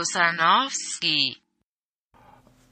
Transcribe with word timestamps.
Klaus 0.00 0.12
Kusanowski. 0.12 1.36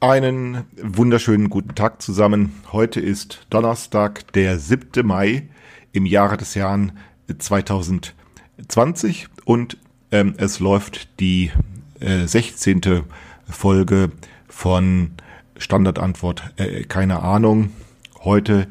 Einen 0.00 0.64
wunderschönen 0.82 1.50
guten 1.50 1.74
Tag 1.74 2.00
zusammen. 2.00 2.54
Heute 2.72 3.00
ist 3.00 3.46
Donnerstag, 3.50 4.32
der 4.32 4.58
7. 4.58 5.06
Mai 5.06 5.48
im 5.92 6.06
Jahre 6.06 6.38
des 6.38 6.54
Jahres 6.54 6.92
2020 7.36 9.28
und 9.44 9.76
ähm, 10.10 10.34
es 10.38 10.58
läuft 10.58 11.20
die 11.20 11.52
äh, 12.00 12.26
16. 12.26 13.04
Folge 13.50 14.10
von 14.48 15.10
Standardantwort 15.58 16.54
äh, 16.56 16.84
keine 16.84 17.20
Ahnung. 17.22 17.72
Heute 18.20 18.68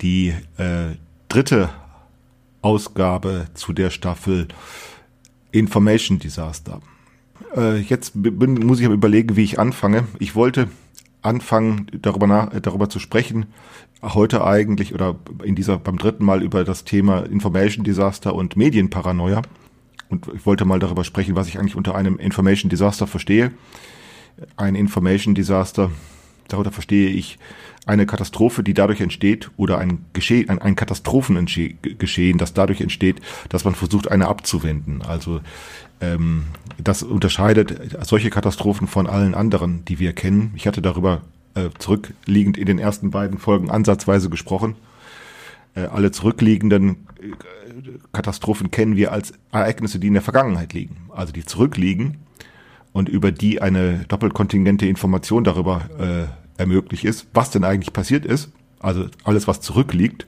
die 0.00 0.28
äh, 0.56 0.96
dritte 1.28 1.68
Ausgabe 2.62 3.48
zu 3.54 3.74
der 3.74 3.90
Staffel 3.90 4.48
Information 5.52 6.18
Disaster. 6.18 6.80
Äh, 7.56 7.78
jetzt 7.78 8.12
bin, 8.14 8.54
muss 8.66 8.80
ich 8.80 8.86
aber 8.86 8.94
überlegen, 8.94 9.36
wie 9.36 9.44
ich 9.44 9.58
anfange. 9.58 10.06
Ich 10.18 10.34
wollte 10.34 10.68
anfangen, 11.22 11.86
darüber, 12.00 12.26
nach, 12.26 12.48
darüber 12.60 12.88
zu 12.88 12.98
sprechen, 12.98 13.46
heute 14.02 14.44
eigentlich 14.44 14.94
oder 14.94 15.16
in 15.42 15.54
dieser 15.54 15.78
beim 15.78 15.98
dritten 15.98 16.24
Mal 16.24 16.42
über 16.42 16.64
das 16.64 16.84
Thema 16.84 17.20
Information 17.20 17.84
Disaster 17.84 18.34
und 18.34 18.56
Medienparanoia. 18.56 19.42
Und 20.08 20.28
ich 20.34 20.44
wollte 20.46 20.64
mal 20.64 20.78
darüber 20.78 21.04
sprechen, 21.04 21.36
was 21.36 21.48
ich 21.48 21.58
eigentlich 21.58 21.76
unter 21.76 21.94
einem 21.94 22.18
Information 22.18 22.68
Disaster 22.68 23.06
verstehe. 23.06 23.52
Ein 24.56 24.74
Information 24.74 25.34
Disaster, 25.34 25.90
darunter 26.48 26.72
verstehe 26.72 27.10
ich 27.10 27.38
eine 27.86 28.06
Katastrophe, 28.06 28.62
die 28.62 28.74
dadurch 28.74 29.00
entsteht, 29.00 29.50
oder 29.56 29.78
ein 29.78 30.04
Geschehen, 30.12 30.48
ein, 30.48 30.60
ein 30.60 30.76
Katastrophengeschehen, 30.76 32.38
das 32.38 32.54
dadurch 32.54 32.80
entsteht, 32.80 33.20
dass 33.48 33.64
man 33.64 33.74
versucht, 33.74 34.10
eine 34.10 34.28
abzuwenden. 34.28 35.02
Also 35.02 35.40
ähm, 36.00 36.44
das 36.82 37.02
unterscheidet 37.02 38.04
solche 38.06 38.30
Katastrophen 38.30 38.86
von 38.86 39.06
allen 39.06 39.34
anderen, 39.34 39.84
die 39.84 39.98
wir 39.98 40.12
kennen. 40.12 40.52
Ich 40.56 40.66
hatte 40.66 40.82
darüber 40.82 41.22
äh, 41.54 41.70
zurückliegend 41.78 42.56
in 42.56 42.66
den 42.66 42.78
ersten 42.78 43.10
beiden 43.10 43.38
Folgen 43.38 43.70
ansatzweise 43.70 44.30
gesprochen. 44.30 44.76
Äh, 45.74 45.82
alle 45.82 46.10
zurückliegenden 46.10 47.06
äh, 47.20 47.32
Katastrophen 48.12 48.70
kennen 48.70 48.96
wir 48.96 49.12
als 49.12 49.32
Ereignisse, 49.52 49.98
die 49.98 50.08
in 50.08 50.14
der 50.14 50.22
Vergangenheit 50.22 50.72
liegen, 50.72 50.96
also 51.14 51.32
die 51.32 51.44
zurückliegen 51.44 52.18
und 52.92 53.08
über 53.08 53.32
die 53.32 53.62
eine 53.62 54.04
doppelkontingente 54.08 54.86
Information 54.86 55.44
darüber 55.44 55.88
äh, 55.98 56.60
ermöglicht 56.60 57.04
ist, 57.04 57.28
was 57.32 57.50
denn 57.50 57.64
eigentlich 57.64 57.92
passiert 57.92 58.24
ist, 58.26 58.50
also 58.80 59.06
alles, 59.24 59.46
was 59.46 59.60
zurückliegt, 59.60 60.26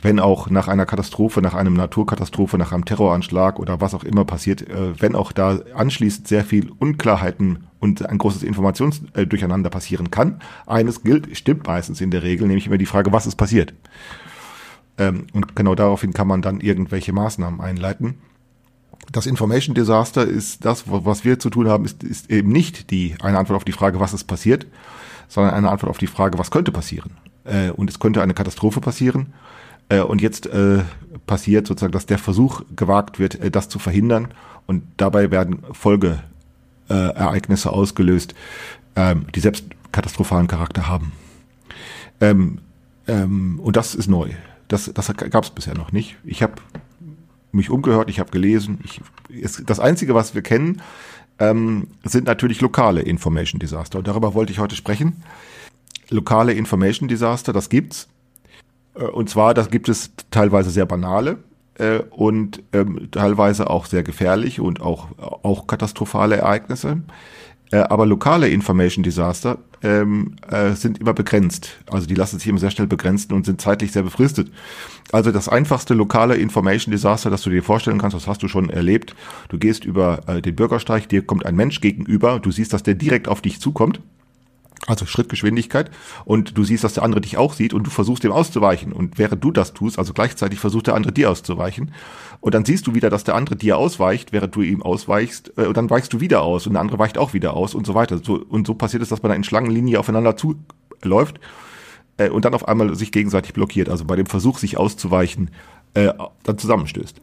wenn 0.00 0.20
auch 0.20 0.48
nach 0.50 0.68
einer 0.68 0.86
Katastrophe, 0.86 1.42
nach 1.42 1.54
einem 1.54 1.74
Naturkatastrophe, 1.74 2.56
nach 2.58 2.72
einem 2.72 2.84
Terroranschlag 2.84 3.58
oder 3.58 3.80
was 3.80 3.94
auch 3.94 4.04
immer 4.04 4.24
passiert, 4.24 4.62
äh, 4.68 5.00
wenn 5.00 5.14
auch 5.14 5.32
da 5.32 5.60
anschließend 5.74 6.28
sehr 6.28 6.44
viel 6.44 6.70
Unklarheiten 6.78 7.66
und 7.80 8.06
ein 8.06 8.18
großes 8.18 8.42
Informationsdurcheinander 8.42 9.70
passieren 9.70 10.10
kann. 10.10 10.40
Eines 10.66 11.02
gilt, 11.02 11.36
stimmt 11.36 11.66
meistens 11.66 12.00
in 12.00 12.10
der 12.10 12.22
Regel, 12.22 12.46
nämlich 12.46 12.66
immer 12.66 12.78
die 12.78 12.86
Frage, 12.86 13.12
was 13.12 13.26
ist 13.26 13.36
passiert. 13.36 13.74
Ähm, 14.98 15.26
und 15.32 15.56
genau 15.56 15.74
daraufhin 15.74 16.12
kann 16.12 16.28
man 16.28 16.42
dann 16.42 16.60
irgendwelche 16.60 17.12
Maßnahmen 17.12 17.60
einleiten. 17.60 18.18
Das 19.10 19.26
Information 19.26 19.74
Disaster 19.74 20.24
ist 20.24 20.64
das, 20.64 20.84
was 20.86 21.24
wir 21.24 21.38
zu 21.38 21.50
tun 21.50 21.68
haben, 21.68 21.84
ist, 21.84 22.02
ist 22.02 22.30
eben 22.30 22.50
nicht 22.50 22.90
die 22.90 23.14
eine 23.22 23.38
Antwort 23.38 23.56
auf 23.56 23.64
die 23.64 23.72
Frage, 23.72 24.00
was 24.00 24.12
ist 24.12 24.24
passiert, 24.24 24.66
sondern 25.28 25.54
eine 25.54 25.70
Antwort 25.70 25.90
auf 25.90 25.98
die 25.98 26.06
Frage, 26.06 26.38
was 26.38 26.50
könnte 26.50 26.72
passieren. 26.72 27.12
Äh, 27.44 27.70
und 27.70 27.88
es 27.88 27.98
könnte 27.98 28.22
eine 28.22 28.34
Katastrophe 28.34 28.80
passieren. 28.80 29.32
Äh, 29.88 30.00
und 30.00 30.20
jetzt 30.20 30.46
äh, 30.46 30.82
passiert 31.26 31.66
sozusagen, 31.66 31.92
dass 31.92 32.06
der 32.06 32.18
Versuch 32.18 32.62
gewagt 32.74 33.18
wird, 33.18 33.36
äh, 33.36 33.50
das 33.50 33.68
zu 33.68 33.78
verhindern. 33.78 34.28
Und 34.66 34.84
dabei 34.96 35.30
werden 35.30 35.62
Folgeereignisse 35.72 37.72
ausgelöst, 37.72 38.34
ähm, 38.96 39.26
die 39.34 39.40
selbst 39.40 39.64
katastrophalen 39.92 40.46
Charakter 40.46 40.88
haben. 40.88 41.12
Ähm, 42.20 42.58
ähm, 43.06 43.60
und 43.60 43.76
das 43.76 43.94
ist 43.94 44.08
neu. 44.08 44.30
Das, 44.68 44.90
das 44.92 45.14
gab 45.16 45.44
es 45.44 45.50
bisher 45.50 45.74
noch 45.74 45.92
nicht. 45.92 46.16
Ich 46.24 46.42
habe 46.42 46.54
mich 47.52 47.70
umgehört, 47.70 48.10
ich 48.10 48.20
habe 48.20 48.30
gelesen. 48.30 48.80
Ich, 48.84 49.00
es, 49.42 49.62
das 49.64 49.80
Einzige, 49.80 50.14
was 50.14 50.34
wir 50.34 50.42
kennen, 50.42 50.82
ähm, 51.38 51.88
sind 52.04 52.26
natürlich 52.26 52.60
lokale 52.60 53.00
Information 53.00 53.58
Disaster. 53.58 53.98
Und 53.98 54.06
darüber 54.06 54.34
wollte 54.34 54.52
ich 54.52 54.58
heute 54.58 54.76
sprechen. 54.76 55.22
Lokale 56.10 56.52
Information 56.52 57.08
Disaster, 57.08 57.52
das 57.52 57.68
gibt's. 57.68 58.08
Äh, 58.98 59.04
und 59.04 59.30
zwar, 59.30 59.54
das 59.54 59.70
gibt 59.70 59.88
es 59.88 60.10
teilweise 60.30 60.70
sehr 60.70 60.86
banale 60.86 61.38
äh, 61.78 62.00
und 62.10 62.62
ähm, 62.72 63.08
teilweise 63.10 63.70
auch 63.70 63.86
sehr 63.86 64.02
gefährlich 64.02 64.60
und 64.60 64.80
auch, 64.80 65.08
auch 65.18 65.66
katastrophale 65.66 66.36
Ereignisse. 66.36 67.02
Äh, 67.70 67.78
aber 67.78 68.06
lokale 68.06 68.48
Information 68.48 69.02
Disaster 69.02 69.58
ähm, 69.82 70.36
äh, 70.50 70.72
sind 70.72 70.98
immer 70.98 71.12
begrenzt. 71.12 71.78
Also 71.90 72.06
die 72.06 72.14
lassen 72.14 72.38
sich 72.38 72.48
immer 72.48 72.58
sehr 72.58 72.70
schnell 72.70 72.86
begrenzen 72.86 73.32
und 73.34 73.44
sind 73.44 73.60
zeitlich 73.60 73.92
sehr 73.92 74.02
befristet. 74.02 74.50
Also 75.12 75.32
das 75.32 75.48
einfachste 75.48 75.94
lokale 75.94 76.36
Information 76.36 76.92
Disaster, 76.92 77.30
das 77.30 77.42
du 77.42 77.50
dir 77.50 77.62
vorstellen 77.62 77.98
kannst, 77.98 78.16
das 78.16 78.26
hast 78.26 78.42
du 78.42 78.48
schon 78.48 78.70
erlebt. 78.70 79.14
Du 79.50 79.58
gehst 79.58 79.84
über 79.84 80.20
äh, 80.26 80.40
den 80.40 80.56
Bürgersteig, 80.56 81.08
dir 81.08 81.22
kommt 81.22 81.44
ein 81.44 81.56
Mensch 81.56 81.80
gegenüber, 81.80 82.40
du 82.40 82.50
siehst, 82.50 82.72
dass 82.72 82.82
der 82.82 82.94
direkt 82.94 83.28
auf 83.28 83.42
dich 83.42 83.60
zukommt 83.60 84.00
also 84.88 85.06
Schrittgeschwindigkeit, 85.06 85.90
und 86.24 86.56
du 86.56 86.64
siehst, 86.64 86.84
dass 86.84 86.94
der 86.94 87.02
andere 87.02 87.20
dich 87.20 87.36
auch 87.36 87.52
sieht 87.52 87.74
und 87.74 87.86
du 87.86 87.90
versuchst 87.90 88.24
dem 88.24 88.32
auszuweichen. 88.32 88.92
Und 88.92 89.18
während 89.18 89.42
du 89.44 89.50
das 89.50 89.74
tust, 89.74 89.98
also 89.98 90.12
gleichzeitig 90.12 90.58
versucht 90.58 90.86
der 90.86 90.94
andere 90.94 91.12
dir 91.12 91.30
auszuweichen. 91.30 91.92
Und 92.40 92.54
dann 92.54 92.64
siehst 92.64 92.86
du 92.86 92.94
wieder, 92.94 93.10
dass 93.10 93.24
der 93.24 93.34
andere 93.34 93.56
dir 93.56 93.78
ausweicht, 93.78 94.32
während 94.32 94.54
du 94.54 94.62
ihm 94.62 94.82
ausweichst, 94.82 95.52
äh, 95.56 95.66
und 95.66 95.76
dann 95.76 95.90
weichst 95.90 96.12
du 96.12 96.20
wieder 96.20 96.42
aus 96.42 96.66
und 96.66 96.74
der 96.74 96.82
andere 96.82 96.98
weicht 96.98 97.18
auch 97.18 97.34
wieder 97.34 97.54
aus 97.54 97.74
und 97.74 97.86
so 97.86 97.94
weiter. 97.94 98.18
So, 98.22 98.44
und 98.48 98.66
so 98.66 98.74
passiert 98.74 99.02
es, 99.02 99.08
dass 99.08 99.22
man 99.22 99.32
in 99.32 99.44
Schlangenlinie 99.44 100.00
aufeinander 100.00 100.36
zuläuft 100.36 101.40
äh, 102.16 102.30
und 102.30 102.44
dann 102.44 102.54
auf 102.54 102.66
einmal 102.66 102.94
sich 102.94 103.12
gegenseitig 103.12 103.52
blockiert. 103.52 103.88
Also 103.88 104.04
bei 104.04 104.16
dem 104.16 104.26
Versuch, 104.26 104.58
sich 104.58 104.76
auszuweichen, 104.76 105.50
äh, 105.94 106.12
dann 106.42 106.58
zusammenstößt 106.58 107.20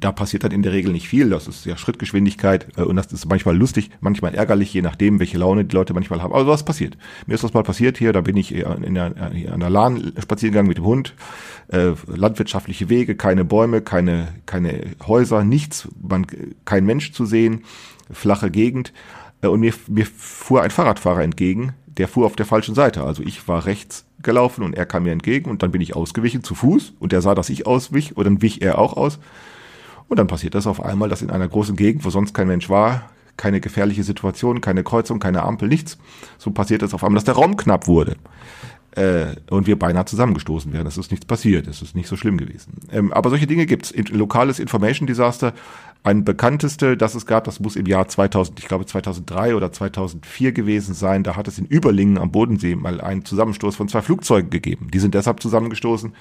da 0.00 0.12
passiert 0.12 0.44
dann 0.44 0.52
in 0.52 0.62
der 0.62 0.72
Regel 0.72 0.92
nicht 0.92 1.08
viel. 1.08 1.30
Das 1.30 1.48
ist 1.48 1.64
ja 1.64 1.76
Schrittgeschwindigkeit 1.76 2.68
äh, 2.76 2.82
und 2.82 2.96
das 2.96 3.12
ist 3.12 3.26
manchmal 3.28 3.56
lustig, 3.56 3.90
manchmal 4.00 4.34
ärgerlich, 4.34 4.72
je 4.72 4.82
nachdem, 4.82 5.18
welche 5.18 5.38
Laune 5.38 5.64
die 5.64 5.74
Leute 5.74 5.94
manchmal 5.94 6.22
haben. 6.22 6.32
Aber 6.32 6.46
was 6.46 6.64
passiert? 6.64 6.96
Mir 7.26 7.34
ist 7.34 7.44
das 7.44 7.54
mal 7.54 7.62
passiert 7.62 7.98
hier, 7.98 8.12
da 8.12 8.20
bin 8.20 8.36
ich 8.36 8.54
in 8.54 8.94
der, 8.94 9.14
an 9.16 9.60
der 9.60 9.70
Lahn 9.70 10.12
spazieren 10.20 10.52
gegangen 10.52 10.68
mit 10.68 10.78
dem 10.78 10.84
Hund. 10.84 11.14
Äh, 11.68 11.92
landwirtschaftliche 12.06 12.88
Wege, 12.88 13.16
keine 13.16 13.44
Bäume, 13.44 13.80
keine, 13.82 14.28
keine 14.46 14.92
Häuser, 15.06 15.44
nichts, 15.44 15.88
man, 16.00 16.26
kein 16.64 16.84
Mensch 16.84 17.12
zu 17.12 17.26
sehen, 17.26 17.64
flache 18.10 18.50
Gegend. 18.50 18.92
Äh, 19.42 19.48
und 19.48 19.60
mir, 19.60 19.72
mir 19.88 20.06
fuhr 20.06 20.62
ein 20.62 20.70
Fahrradfahrer 20.70 21.22
entgegen, 21.22 21.74
der 21.86 22.08
fuhr 22.08 22.26
auf 22.26 22.36
der 22.36 22.46
falschen 22.46 22.74
Seite. 22.74 23.02
Also 23.02 23.22
ich 23.22 23.48
war 23.48 23.66
rechts 23.66 24.04
gelaufen 24.22 24.64
und 24.64 24.74
er 24.74 24.86
kam 24.86 25.04
mir 25.04 25.12
entgegen 25.12 25.50
und 25.50 25.62
dann 25.62 25.70
bin 25.70 25.80
ich 25.80 25.94
ausgewichen 25.94 26.42
zu 26.42 26.54
Fuß 26.54 26.94
und 26.98 27.12
er 27.12 27.22
sah, 27.22 27.34
dass 27.34 27.48
ich 27.48 27.66
auswich 27.66 28.16
und 28.16 28.24
dann 28.24 28.42
wich 28.42 28.62
er 28.62 28.78
auch 28.78 28.96
aus 28.96 29.18
und 30.08 30.18
dann 30.18 30.26
passiert 30.26 30.54
das 30.54 30.66
auf 30.66 30.82
einmal, 30.82 31.08
dass 31.08 31.22
in 31.22 31.30
einer 31.30 31.48
großen 31.48 31.76
Gegend, 31.76 32.04
wo 32.04 32.10
sonst 32.10 32.34
kein 32.34 32.48
Mensch 32.48 32.68
war, 32.68 33.10
keine 33.36 33.60
gefährliche 33.60 34.02
Situation, 34.02 34.60
keine 34.60 34.82
Kreuzung, 34.82 35.18
keine 35.18 35.42
Ampel, 35.42 35.68
nichts. 35.68 35.98
So 36.38 36.50
passiert 36.50 36.82
es 36.82 36.94
auf 36.94 37.04
einmal, 37.04 37.16
dass 37.16 37.24
der 37.24 37.34
Raum 37.34 37.56
knapp 37.56 37.86
wurde. 37.86 38.16
Äh, 38.92 39.36
und 39.50 39.66
wir 39.66 39.78
beinahe 39.78 40.06
zusammengestoßen 40.06 40.72
werden. 40.72 40.86
Es 40.86 40.96
ist 40.96 41.10
nichts 41.10 41.26
passiert. 41.26 41.66
Es 41.66 41.82
ist 41.82 41.94
nicht 41.94 42.08
so 42.08 42.16
schlimm 42.16 42.38
gewesen. 42.38 42.80
Ähm, 42.90 43.12
aber 43.12 43.28
solche 43.28 43.46
Dinge 43.46 43.66
gibt's. 43.66 43.90
In, 43.90 44.06
lokales 44.06 44.58
Information 44.58 45.06
Disaster. 45.06 45.52
Ein 46.02 46.24
bekannteste, 46.24 46.96
das 46.96 47.14
es 47.14 47.26
gab, 47.26 47.44
das 47.44 47.58
muss 47.60 47.74
im 47.74 47.84
Jahr 47.84 48.06
2000, 48.06 48.60
ich 48.60 48.68
glaube 48.68 48.86
2003 48.86 49.54
oder 49.56 49.72
2004 49.72 50.52
gewesen 50.52 50.94
sein. 50.94 51.24
Da 51.24 51.36
hat 51.36 51.48
es 51.48 51.58
in 51.58 51.66
Überlingen 51.66 52.16
am 52.16 52.30
Bodensee 52.30 52.74
mal 52.74 53.00
einen 53.00 53.24
Zusammenstoß 53.24 53.76
von 53.76 53.88
zwei 53.88 54.02
Flugzeugen 54.02 54.48
gegeben. 54.48 54.88
Die 54.94 55.00
sind 55.00 55.14
deshalb 55.14 55.42
zusammengestoßen, 55.42 56.14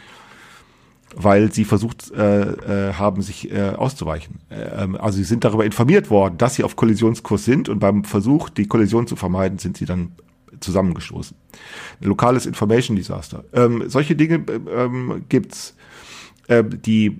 weil 1.15 1.51
sie 1.51 1.65
versucht 1.65 2.11
äh, 2.11 2.89
äh, 2.89 2.93
haben, 2.93 3.21
sich 3.21 3.51
äh, 3.51 3.69
auszuweichen. 3.69 4.39
Äh, 4.49 4.83
ähm, 4.83 4.95
also 4.95 5.17
sie 5.17 5.23
sind 5.23 5.43
darüber 5.43 5.65
informiert 5.65 6.09
worden, 6.09 6.37
dass 6.37 6.55
sie 6.55 6.63
auf 6.63 6.75
Kollisionskurs 6.75 7.45
sind 7.45 7.69
und 7.69 7.79
beim 7.79 8.03
Versuch, 8.03 8.49
die 8.49 8.67
Kollision 8.67 9.07
zu 9.07 9.15
vermeiden, 9.15 9.57
sind 9.57 9.77
sie 9.77 9.85
dann 9.85 10.13
zusammengestoßen. 10.59 11.37
Lokales 12.01 12.45
Information 12.45 12.95
Disaster. 12.95 13.43
Ähm, 13.53 13.83
solche 13.87 14.15
Dinge 14.15 14.43
ähm, 14.75 15.25
gibt's. 15.29 15.75
Äh, 16.47 16.63
die 16.63 17.17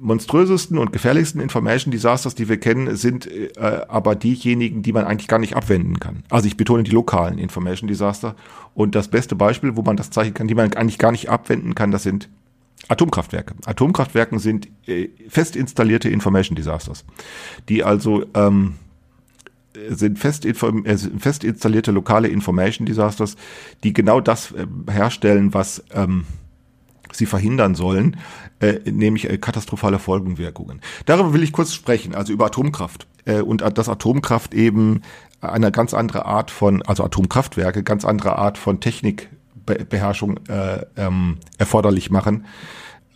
monströsesten 0.00 0.78
und 0.78 0.92
gefährlichsten 0.92 1.40
Information 1.40 1.90
Disasters, 1.90 2.34
die 2.34 2.48
wir 2.48 2.58
kennen, 2.58 2.94
sind 2.96 3.26
äh, 3.26 3.50
aber 3.88 4.14
diejenigen, 4.14 4.82
die 4.82 4.92
man 4.92 5.04
eigentlich 5.04 5.28
gar 5.28 5.38
nicht 5.38 5.56
abwenden 5.56 5.98
kann. 5.98 6.22
Also 6.30 6.46
ich 6.46 6.56
betone 6.56 6.84
die 6.84 6.90
lokalen 6.90 7.38
Information 7.38 7.88
Disaster. 7.88 8.36
Und 8.74 8.94
das 8.94 9.08
beste 9.08 9.34
Beispiel, 9.34 9.76
wo 9.76 9.82
man 9.82 9.96
das 9.96 10.10
zeichnen 10.10 10.34
kann, 10.34 10.46
die 10.46 10.54
man 10.54 10.72
eigentlich 10.74 10.98
gar 10.98 11.10
nicht 11.10 11.28
abwenden 11.28 11.74
kann, 11.74 11.90
das 11.90 12.04
sind 12.04 12.28
Atomkraftwerke. 12.88 13.54
Atomkraftwerken 13.66 14.38
sind 14.38 14.68
äh, 14.86 15.08
fest 15.28 15.56
installierte 15.56 16.08
Information 16.08 16.56
Disasters, 16.56 17.04
die 17.68 17.84
also 17.84 18.24
ähm, 18.34 18.74
sind 19.90 20.18
fest, 20.18 20.44
äh, 20.44 20.54
fest 20.54 21.44
installierte 21.44 21.92
lokale 21.92 22.28
Information 22.28 22.86
Disasters, 22.86 23.36
die 23.84 23.92
genau 23.92 24.20
das 24.20 24.52
äh, 24.52 24.66
herstellen, 24.90 25.54
was 25.54 25.84
ähm, 25.92 26.24
sie 27.12 27.26
verhindern 27.26 27.74
sollen, 27.74 28.16
äh, 28.60 28.78
nämlich 28.90 29.28
äh, 29.30 29.38
katastrophale 29.38 29.98
Folgenwirkungen. 29.98 30.80
Darüber 31.06 31.32
will 31.32 31.42
ich 31.42 31.52
kurz 31.52 31.74
sprechen, 31.74 32.14
also 32.14 32.32
über 32.32 32.46
Atomkraft 32.46 33.06
äh, 33.24 33.40
und 33.40 33.62
dass 33.76 33.88
Atomkraft 33.88 34.54
eben 34.54 35.02
eine 35.40 35.70
ganz 35.70 35.94
andere 35.94 36.26
Art 36.26 36.50
von, 36.50 36.82
also 36.82 37.04
Atomkraftwerke, 37.04 37.82
ganz 37.82 38.04
andere 38.04 38.36
Art 38.36 38.58
von 38.58 38.80
Technikbeherrschung 39.74 40.40
äh, 40.48 40.84
ähm, 40.96 41.38
erforderlich 41.58 42.10
machen 42.10 42.46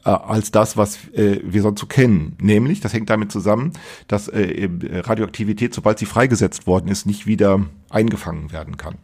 äh, 0.04 0.10
als 0.10 0.50
das, 0.50 0.76
was 0.76 0.96
äh, 1.14 1.40
wir 1.44 1.62
sonst 1.62 1.80
so 1.80 1.86
kennen. 1.86 2.36
Nämlich, 2.40 2.80
das 2.80 2.92
hängt 2.92 3.10
damit 3.10 3.30
zusammen, 3.32 3.72
dass 4.08 4.28
äh, 4.28 4.68
Radioaktivität, 4.92 5.74
sobald 5.74 5.98
sie 5.98 6.06
freigesetzt 6.06 6.66
worden 6.66 6.88
ist, 6.88 7.06
nicht 7.06 7.26
wieder 7.26 7.60
eingefangen 7.90 8.52
werden 8.52 8.76
kann. 8.76 8.96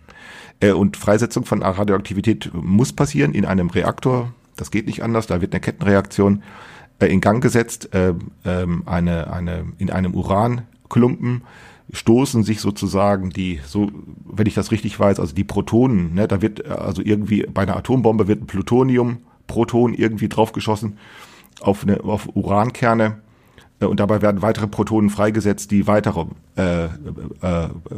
Und 0.60 0.96
Freisetzung 0.96 1.44
von 1.44 1.62
Radioaktivität 1.62 2.50
muss 2.52 2.92
passieren 2.92 3.32
in 3.32 3.44
einem 3.44 3.70
Reaktor. 3.70 4.34
Das 4.56 4.72
geht 4.72 4.86
nicht 4.88 5.04
anders. 5.04 5.28
Da 5.28 5.40
wird 5.40 5.54
eine 5.54 5.60
Kettenreaktion 5.60 6.42
in 7.00 7.20
Gang 7.20 7.40
gesetzt. 7.40 7.94
Äh, 7.94 8.14
äh, 8.42 8.66
eine, 8.84 9.32
eine, 9.32 9.66
in 9.78 9.90
einem 9.90 10.14
Uranklumpen 10.14 11.42
stoßen 11.93 12.43
sich 12.44 12.61
sozusagen 12.61 13.31
die, 13.31 13.61
so, 13.64 13.90
wenn 14.25 14.46
ich 14.46 14.55
das 14.55 14.70
richtig 14.70 14.99
weiß, 14.99 15.20
also 15.20 15.35
die 15.35 15.44
Protonen, 15.44 16.14
ne, 16.14 16.29
da 16.29 16.43
wird 16.43 16.67
also 16.67 17.02
irgendwie 17.02 17.46
bei 17.46 17.62
einer 17.62 17.76
Atombombe 17.76 18.29
wird 18.29 18.43
ein 18.43 18.46
Plutonium 18.46 19.19
Proton 19.46 19.94
irgendwie 19.94 20.29
draufgeschossen 20.29 20.99
auf, 21.61 21.82
eine, 21.82 22.05
auf 22.05 22.29
Urankerne 22.35 23.23
äh, 23.81 23.87
und 23.87 23.99
dabei 24.00 24.23
werden 24.23 24.43
weitere 24.43 24.69
Protonen 24.69 25.11
freigesetzt, 25.11 25.70
die 25.70 25.87
weitere 25.87 26.26
äh, 26.56 26.85
äh, 26.85 26.88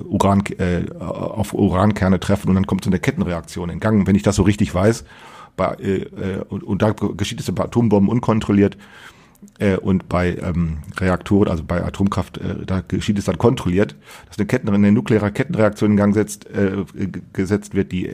Uran, 0.08 0.44
äh, 0.58 0.84
auf 0.98 1.52
Urankerne 1.52 2.20
treffen 2.20 2.48
und 2.48 2.54
dann 2.54 2.66
kommt 2.66 2.84
so 2.84 2.90
eine 2.90 3.00
Kettenreaktion 3.00 3.68
in 3.68 3.80
Gang, 3.80 4.06
wenn 4.06 4.16
ich 4.16 4.22
das 4.22 4.36
so 4.36 4.42
richtig 4.42 4.74
weiß. 4.74 5.04
Bei, 5.56 5.74
äh, 5.74 6.02
äh 6.02 6.44
und, 6.48 6.62
und 6.62 6.80
da 6.80 6.92
geschieht 6.92 7.40
es 7.40 7.52
bei 7.52 7.64
Atombomben 7.64 8.08
unkontrolliert 8.08 8.78
äh, 9.58 9.76
und 9.76 10.08
bei 10.08 10.36
ähm, 10.36 10.78
Reaktoren, 10.98 11.48
also 11.48 11.64
bei 11.64 11.84
Atomkraft, 11.84 12.38
äh, 12.38 12.66
da 12.66 12.80
geschieht 12.80 13.18
es 13.18 13.26
dann 13.26 13.38
kontrolliert, 13.38 13.96
dass 14.26 14.38
eine, 14.38 14.46
Ketten, 14.46 14.68
eine 14.68 14.92
nukleare 14.92 15.32
Kettenreaktion 15.32 15.92
in 15.92 15.96
Gang 15.96 16.14
setzt, 16.14 16.46
äh, 16.50 16.84
gesetzt 17.32 17.74
wird, 17.74 17.92
die 17.92 18.10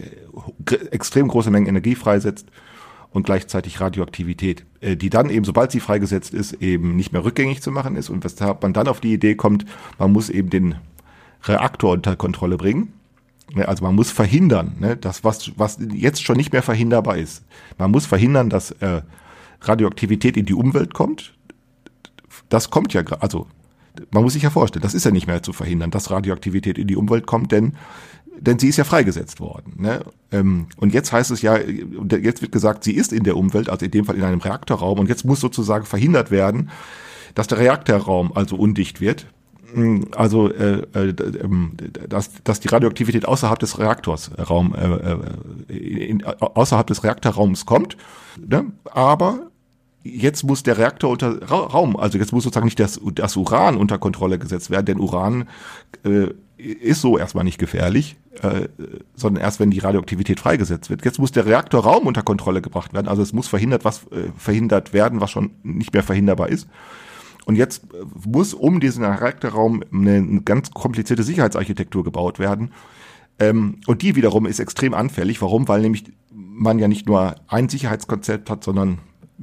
extrem 0.90 1.28
große 1.28 1.50
Mengen 1.50 1.67
Energie 1.67 1.94
freisetzt 1.94 2.49
und 3.11 3.25
gleichzeitig 3.25 3.81
Radioaktivität, 3.81 4.64
äh, 4.81 4.96
die 4.96 5.11
dann 5.11 5.31
eben, 5.31 5.44
sobald 5.44 5.73
sie 5.73 5.81
freigesetzt 5.81 6.34
ist, 6.34 6.55
eben 6.55 6.96
nicht 6.96 7.12
mehr 7.12 7.25
rückgängig 7.25 7.62
zu 7.62 7.70
machen 7.70 7.96
ist 7.96 8.11
und 8.11 8.25
weshalb 8.25 8.62
man 8.62 8.72
dann 8.72 8.88
auf 8.88 9.00
die 9.00 9.12
Idee 9.12 9.34
kommt, 9.34 9.64
man 9.99 10.12
muss 10.12 10.29
eben 10.31 10.50
den 10.50 10.76
Reaktor 11.44 11.93
unter 11.93 12.17
Kontrolle 12.17 12.56
bringen. 12.56 12.93
Also 13.55 13.84
man 13.84 13.94
muss 13.94 14.11
verhindern, 14.11 14.75
ne, 14.81 14.96
das 14.96 15.22
was 15.22 15.52
was 15.56 15.79
jetzt 15.94 16.25
schon 16.25 16.37
nicht 16.37 16.52
mehr 16.52 16.64
verhinderbar 16.64 17.17
ist. 17.17 17.44
Man 17.79 17.93
muss 17.93 18.05
verhindern, 18.05 18.50
dass 18.50 18.72
äh, 18.72 19.02
Radioaktivität 19.61 20.37
in 20.37 20.47
die 20.47 20.55
Umwelt 20.55 20.94
kommt. 20.94 21.35
Das 22.49 22.70
kommt 22.70 22.93
ja, 22.93 23.03
also 23.20 23.47
man 24.11 24.23
muss 24.23 24.35
sich 24.35 24.43
ja 24.43 24.50
vorstellen, 24.50 24.82
das 24.82 24.94
ist 24.94 25.05
ja 25.05 25.11
nicht 25.11 25.26
mehr 25.26 25.43
zu 25.43 25.53
verhindern, 25.53 25.91
dass 25.91 26.11
Radioaktivität 26.11 26.79
in 26.79 26.87
die 26.87 26.97
Umwelt 26.97 27.26
kommt, 27.26 27.53
denn 27.53 27.76
denn 28.38 28.58
sie 28.58 28.69
ist 28.69 28.76
ja 28.76 28.85
freigesetzt 28.85 29.41
worden. 29.41 29.75
Ne? 29.79 30.05
Ähm, 30.31 30.67
und 30.76 30.93
jetzt 30.93 31.12
heißt 31.12 31.31
es 31.31 31.43
ja, 31.43 31.58
jetzt 31.58 32.43
wird 32.43 32.53
gesagt, 32.53 32.85
sie 32.85 32.93
ist 32.93 33.12
in 33.12 33.25
der 33.25 33.37
Umwelt, 33.37 33.69
also 33.69 33.85
in 33.85 33.91
dem 33.91 34.05
Fall 34.05 34.17
in 34.17 34.25
einem 34.25 34.41
Reaktorraum, 34.41 34.99
und 34.99 35.08
jetzt 35.08 35.25
muss 35.25 35.41
sozusagen 35.41 35.87
verhindert 35.87 36.31
werden, 36.31 36.70
dass 37.35 37.47
der 37.47 37.58
Reaktorraum 37.58 38.32
also 38.35 38.56
undicht 38.56 39.00
wird. 39.00 39.26
Hm, 39.72 40.08
also 40.14 40.50
äh, 40.52 40.82
äh, 40.94 41.14
ähm, 41.42 41.72
dass, 42.08 42.30
dass 42.44 42.60
die 42.60 42.68
Radioaktivität 42.68 43.26
außerhalb 43.26 43.58
des 43.58 43.78
Reaktorsraum 43.78 44.74
äh, 44.74 45.72
äh, 45.72 46.06
in, 46.06 46.24
außerhalb 46.24 46.86
des 46.86 47.02
Reaktorraums 47.04 47.66
kommt, 47.66 47.96
ne? 48.38 48.66
aber 48.84 49.50
jetzt 50.04 50.44
muss 50.44 50.62
der 50.62 50.78
Reaktor 50.78 51.10
unter 51.10 51.42
Raum, 51.42 51.96
also 51.96 52.18
jetzt 52.18 52.32
muss 52.32 52.44
sozusagen 52.44 52.66
nicht 52.66 52.78
das, 52.78 53.00
das 53.14 53.36
Uran 53.36 53.76
unter 53.76 53.98
Kontrolle 53.98 54.38
gesetzt 54.38 54.70
werden, 54.70 54.86
denn 54.86 55.00
Uran 55.00 55.48
äh, 56.04 56.28
ist 56.58 57.00
so 57.00 57.19
erstmal 57.19 57.44
nicht 57.44 57.58
gefährlich, 57.58 58.16
äh, 58.42 58.69
sondern 59.14 59.42
erst 59.42 59.60
wenn 59.60 59.70
die 59.70 59.78
Radioaktivität 59.78 60.40
freigesetzt 60.40 60.90
wird. 60.90 61.04
Jetzt 61.04 61.19
muss 61.19 61.32
der 61.32 61.46
Reaktorraum 61.46 62.06
unter 62.06 62.22
Kontrolle 62.22 62.62
gebracht 62.62 62.94
werden, 62.94 63.08
also 63.08 63.22
es 63.22 63.32
muss 63.32 63.48
verhindert, 63.48 63.84
was 63.84 64.04
äh, 64.12 64.30
verhindert 64.36 64.92
werden, 64.92 65.20
was 65.20 65.30
schon 65.30 65.50
nicht 65.62 65.92
mehr 65.92 66.02
verhinderbar 66.02 66.48
ist. 66.48 66.69
Und 67.46 67.54
jetzt 67.56 67.84
äh, 67.94 68.28
muss 68.28 68.52
um 68.52 68.81
diesen 68.81 69.04
eine, 69.93 70.16
eine 70.16 70.43
ganz 70.43 70.72
komplizierte 70.72 71.22
Sicherheitsarchitektur 71.22 72.04
gebaut 72.04 72.38
werden. 72.38 72.72
Ähm, 73.38 73.81
und 73.87 74.02
die 74.02 74.16
wiederum 74.16 74.46
ist 74.46 74.58
extrem 74.58 74.93
anfällig. 74.93 75.40
Warum? 75.40 75.69
Weil 75.69 75.81
nämlich 75.81 76.04
man 76.34 76.78
ja 76.78 76.88
nicht 76.88 77.06
nur 77.06 77.37
ein 77.46 77.69
Sicherheitskonzept 77.69 78.50
hat, 78.50 78.64
sondern 78.64 78.98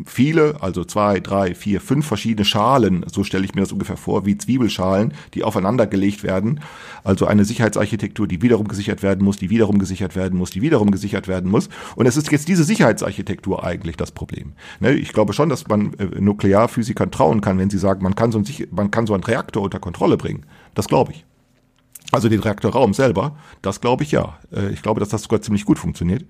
viele, 0.05 0.61
also 0.61 0.83
zwei, 0.83 1.19
drei, 1.19 1.53
vier, 1.53 1.79
fünf 1.79 2.05
verschiedene 2.05 2.45
Schalen, 2.45 3.05
so 3.11 3.23
stelle 3.23 3.45
ich 3.45 3.53
mir 3.53 3.61
das 3.61 3.71
ungefähr 3.71 3.97
vor, 3.97 4.25
wie 4.25 4.37
Zwiebelschalen, 4.37 5.13
die 5.33 5.43
aufeinander 5.43 5.87
gelegt 5.87 6.23
werden. 6.23 6.61
Also 7.03 7.25
eine 7.25 7.45
Sicherheitsarchitektur, 7.45 8.27
die 8.27 8.41
wiederum 8.41 8.67
gesichert 8.67 9.03
werden 9.03 9.23
muss, 9.23 9.37
die 9.37 9.49
wiederum 9.49 9.79
gesichert 9.79 10.15
werden 10.15 10.37
muss, 10.37 10.49
die 10.49 10.61
wiederum 10.61 10.91
gesichert 10.91 11.27
werden 11.27 11.49
muss. 11.49 11.69
Und 11.95 12.05
es 12.05 12.17
ist 12.17 12.31
jetzt 12.31 12.47
diese 12.47 12.63
Sicherheitsarchitektur 12.63 13.63
eigentlich 13.63 13.97
das 13.97 14.11
Problem. 14.11 14.53
Ne, 14.79 14.93
ich 14.93 15.13
glaube 15.13 15.33
schon, 15.33 15.49
dass 15.49 15.67
man 15.67 15.93
äh, 15.95 16.19
Nuklearphysikern 16.19 17.11
trauen 17.11 17.41
kann, 17.41 17.59
wenn 17.59 17.69
sie 17.69 17.77
sagen, 17.77 18.03
man 18.03 18.15
kann 18.15 18.31
so, 18.31 18.39
ein, 18.39 18.45
man 18.71 18.91
kann 18.91 19.07
so 19.07 19.13
einen 19.13 19.23
Reaktor 19.23 19.63
unter 19.63 19.79
Kontrolle 19.79 20.17
bringen. 20.17 20.45
Das 20.73 20.87
glaube 20.87 21.11
ich. 21.11 21.25
Also 22.13 22.29
den 22.29 22.41
Reaktorraum 22.41 22.93
selber, 22.93 23.35
das 23.63 23.81
glaube 23.81 24.03
ich 24.03 24.11
ja. 24.11 24.37
Äh, 24.55 24.69
ich 24.69 24.83
glaube, 24.83 24.99
dass 24.99 25.09
das 25.09 25.23
sogar 25.23 25.41
ziemlich 25.41 25.65
gut 25.65 25.79
funktioniert. 25.79 26.23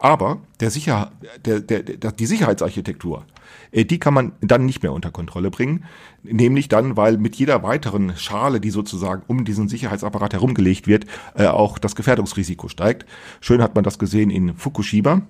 Aber 0.00 0.38
der 0.58 0.72
Sicher, 0.72 1.12
der, 1.44 1.60
der, 1.60 1.84
der, 1.84 2.10
die 2.10 2.26
Sicherheitsarchitektur, 2.26 3.24
äh, 3.70 3.84
die 3.84 4.00
kann 4.00 4.14
man 4.14 4.32
dann 4.40 4.66
nicht 4.66 4.82
mehr 4.82 4.92
unter 4.92 5.12
Kontrolle 5.12 5.52
bringen. 5.52 5.84
Nämlich 6.24 6.68
dann, 6.68 6.96
weil 6.96 7.18
mit 7.18 7.36
jeder 7.36 7.62
weiteren 7.62 8.16
Schale, 8.16 8.60
die 8.60 8.70
sozusagen 8.70 9.22
um 9.28 9.44
diesen 9.44 9.68
Sicherheitsapparat 9.68 10.32
herumgelegt 10.32 10.88
wird, 10.88 11.06
äh, 11.36 11.46
auch 11.46 11.78
das 11.78 11.94
Gefährdungsrisiko 11.94 12.66
steigt. 12.66 13.06
Schön 13.40 13.62
hat 13.62 13.76
man 13.76 13.84
das 13.84 14.00
gesehen 14.00 14.30
in 14.30 14.56
Fukushima. 14.56 15.22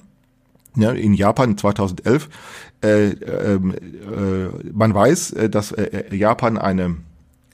Ja, 0.74 0.92
in 0.92 1.12
Japan 1.12 1.58
2011. 1.58 2.30
Äh, 2.82 3.08
ähm, 3.08 3.74
äh, 3.74 4.70
man 4.72 4.94
weiß, 4.94 5.34
dass 5.50 5.72
äh, 5.72 6.16
Japan 6.16 6.56
eine 6.56 6.96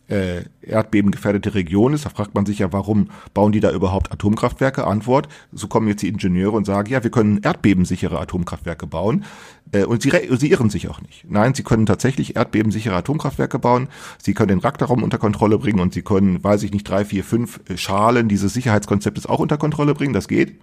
äh, 0.08 0.42
erdbebengefährdete 0.62 1.54
Region 1.54 1.94
ist. 1.94 2.04
Da 2.04 2.10
fragt 2.10 2.34
man 2.34 2.46
sich 2.46 2.58
ja, 2.58 2.72
warum 2.72 3.10
bauen 3.32 3.52
die 3.52 3.60
da 3.60 3.70
überhaupt 3.72 4.12
Atomkraftwerke? 4.12 4.86
Antwort, 4.86 5.28
so 5.52 5.66
kommen 5.66 5.88
jetzt 5.88 6.02
die 6.02 6.08
Ingenieure 6.08 6.52
und 6.52 6.66
sagen, 6.66 6.90
ja, 6.90 7.02
wir 7.02 7.10
können 7.10 7.40
erdbebensichere 7.42 8.18
Atomkraftwerke 8.18 8.86
bauen. 8.86 9.24
Äh, 9.72 9.84
und 9.84 10.02
sie, 10.02 10.12
sie 10.38 10.50
irren 10.50 10.70
sich 10.70 10.88
auch 10.88 11.00
nicht. 11.00 11.24
Nein, 11.28 11.54
sie 11.54 11.62
können 11.62 11.86
tatsächlich 11.86 12.36
erdbebensichere 12.36 12.96
Atomkraftwerke 12.96 13.58
bauen. 13.58 13.88
Sie 14.18 14.34
können 14.34 14.48
den 14.48 14.58
Reaktorraum 14.58 15.02
unter 15.02 15.18
Kontrolle 15.18 15.58
bringen 15.58 15.80
und 15.80 15.94
sie 15.94 16.02
können, 16.02 16.42
weiß 16.42 16.62
ich 16.64 16.72
nicht, 16.72 16.88
drei, 16.88 17.04
vier, 17.04 17.24
fünf 17.24 17.60
Schalen 17.76 18.28
dieses 18.28 18.52
Sicherheitskonzeptes 18.52 19.26
auch 19.26 19.38
unter 19.38 19.56
Kontrolle 19.56 19.94
bringen. 19.94 20.12
Das 20.12 20.28
geht. 20.28 20.60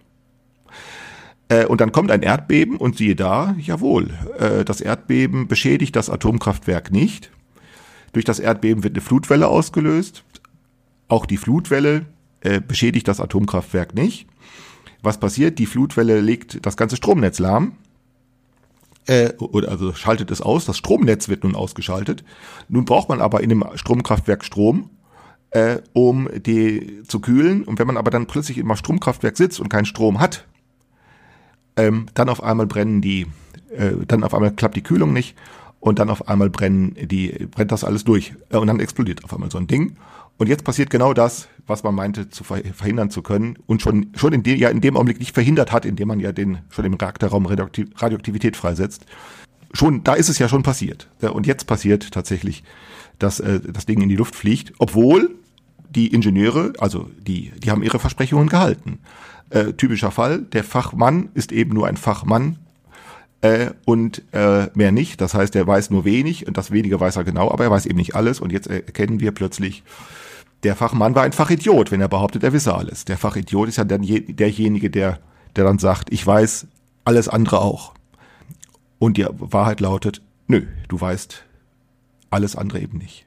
Äh, 1.50 1.66
und 1.66 1.82
dann 1.82 1.92
kommt 1.92 2.12
ein 2.12 2.22
Erdbeben 2.22 2.78
und 2.78 2.98
siehe 2.98 3.16
da, 3.16 3.56
jawohl, 3.58 4.12
äh, 4.38 4.64
das 4.64 4.82
Erdbeben 4.82 5.48
beschädigt 5.48 5.96
das 5.96 6.10
Atomkraftwerk 6.10 6.92
nicht 6.92 7.32
durch 8.14 8.26
das 8.26 8.40
Erdbeben 8.40 8.84
wird 8.84 8.96
eine 8.96 9.02
Flutwelle 9.02 9.48
ausgelöst. 9.48 10.24
Auch 11.08 11.26
die 11.26 11.38
Flutwelle 11.38 12.06
äh, 12.42 12.62
beschädigt 12.62 13.08
das 13.08 13.20
Atomkraftwerk 13.20 13.96
nicht. 13.96 14.28
Was 15.02 15.20
passiert? 15.20 15.60
Die 15.60 15.66
Flutwelle 15.66 16.20
legt 16.22 16.66
das 16.66 16.78
ganze 16.78 16.96
Stromnetz 16.96 17.40
lahm. 17.40 17.74
Äh, 19.08 19.34
also 19.68 19.94
schaltet 19.94 20.32
es 20.32 20.42
aus. 20.42 20.66
Das 20.66 20.78
Stromnetz 20.78 21.28
wird 21.28 21.44
nun 21.44 21.56
ausgeschaltet. 21.56 22.24
Nun 22.70 22.86
braucht 22.86 23.10
man 23.10 23.22
aber 23.22 23.42
in 23.42 23.50
dem 23.50 23.64
Stromkraftwerk 23.76 24.46
Strom, 24.46 24.90
äh, 25.52 25.80
um 25.94 26.30
die 26.46 27.04
zu 27.08 27.20
kühlen. 27.20 27.64
Und 27.64 27.80
wenn 27.80 27.88
man 27.88 27.98
aber 27.98 28.12
dann 28.12 28.28
plötzlich 28.28 28.58
im 28.58 28.76
Stromkraftwerk 28.76 29.38
sitzt 29.38 29.60
und 29.60 29.70
keinen 29.70 29.86
Strom 29.86 30.20
hat, 30.20 30.46
ähm, 31.78 32.08
dann 32.14 32.30
auf 32.30 32.44
einmal 32.44 32.68
brennen 32.68 33.02
die, 33.02 33.28
äh, 33.76 33.94
dann 34.08 34.24
auf 34.24 34.34
einmal 34.34 34.52
klappt 34.52 34.76
die 34.76 34.84
Kühlung 34.84 35.14
nicht 35.14 35.36
und 35.82 36.00
dann 36.00 36.10
auf 36.10 36.30
einmal 36.30 36.50
brennen 36.50 36.96
die, 37.02 37.48
brennt 37.52 37.72
das 37.72 37.84
alles 37.84 38.06
durch. 38.06 38.34
Äh, 38.50 38.58
und 38.58 38.68
dann 38.68 38.80
explodiert 38.80 39.26
auf 39.26 39.34
einmal 39.34 39.52
so 39.52 39.58
ein 39.58 39.68
Ding. 39.68 39.98
Und 40.38 40.48
jetzt 40.48 40.64
passiert 40.64 40.90
genau 40.90 41.14
das, 41.14 41.50
was 41.68 41.84
man 41.84 41.94
meinte 41.94 42.30
zu 42.30 42.44
verhindern 42.44 43.10
zu 43.12 43.22
können 43.22 43.58
und 43.68 43.82
schon, 43.82 44.12
schon 44.16 44.34
in 44.34 44.44
dem, 44.44 44.58
ja 44.58 44.70
in 44.70 44.82
dem 44.82 44.96
Augenblick 44.96 45.20
nicht 45.20 45.34
verhindert 45.34 45.72
hat, 45.72 45.86
indem 45.86 46.08
man 46.08 46.20
ja 46.20 46.32
den, 46.32 46.60
schon 46.70 46.86
im 46.86 46.94
Reaktorraum 46.94 47.46
Radioaktivität 47.46 48.56
freisetzt. 48.56 49.06
Schon, 49.74 50.04
da 50.04 50.14
ist 50.14 50.30
es 50.30 50.40
ja 50.40 50.50
schon 50.50 50.64
passiert. 50.64 51.10
Und 51.22 51.48
jetzt 51.48 51.68
passiert 51.68 52.12
tatsächlich, 52.12 52.64
dass 53.20 53.40
äh, 53.40 53.60
das 53.60 53.86
Ding 53.86 54.02
in 54.02 54.10
die 54.10 54.16
Luft 54.16 54.36
fliegt, 54.36 54.74
obwohl 54.80 55.36
die 55.90 56.08
Ingenieure, 56.08 56.74
also 56.80 57.10
die, 57.20 57.52
die 57.58 57.70
haben 57.70 57.84
ihre 57.84 58.00
Versprechungen 58.00 58.50
gehalten. 58.50 59.00
Äh, 59.50 59.74
typischer 59.74 60.12
Fall, 60.12 60.44
der 60.44 60.64
Fachmann 60.64 61.30
ist 61.34 61.52
eben 61.52 61.74
nur 61.74 61.88
ein 61.88 61.98
Fachmann 61.98 62.58
äh, 63.42 63.72
und 63.86 64.24
äh, 64.32 64.68
mehr 64.74 64.92
nicht. 64.92 65.22
Das 65.22 65.34
heißt, 65.34 65.56
er 65.56 65.68
weiß 65.68 65.90
nur 65.90 66.06
wenig 66.06 66.48
und 66.48 66.58
das 66.58 66.72
wenige 66.72 67.00
weiß 67.00 67.16
er 67.16 67.24
genau, 67.24 67.52
aber 67.52 67.66
er 67.66 67.72
weiß 67.72 67.86
eben 67.86 67.98
nicht 67.98 68.16
alles. 68.16 68.40
Und 68.40 68.52
jetzt 68.52 68.68
erkennen 68.68 69.20
wir 69.20 69.32
plötzlich, 69.32 69.84
der 70.64 70.76
Fachmann 70.76 71.16
war 71.16 71.24
ein 71.24 71.34
Fachidiot, 71.34 71.92
wenn 71.92 72.02
er 72.02 72.08
behauptet, 72.08 72.44
er 72.44 72.54
wisse 72.54 72.76
alles. 72.76 73.06
Der 73.06 73.18
Fachidiot 73.18 73.68
ist 73.68 73.78
ja 73.78 73.84
dann 73.84 74.04
je, 74.04 74.20
derjenige, 74.20 74.90
der, 74.90 75.20
der 75.56 75.64
dann 75.64 75.80
sagt, 75.80 76.14
ich 76.14 76.26
weiß 76.26 76.68
alles 77.04 77.28
andere 77.28 77.62
auch. 77.62 77.94
Und 79.00 79.18
die 79.18 79.26
Wahrheit 79.28 79.80
lautet, 79.80 80.22
nö, 80.48 80.68
du 80.88 81.02
weißt 81.02 81.44
alles 82.30 82.56
andere 82.56 82.80
eben 82.80 83.00
nicht. 83.00 83.26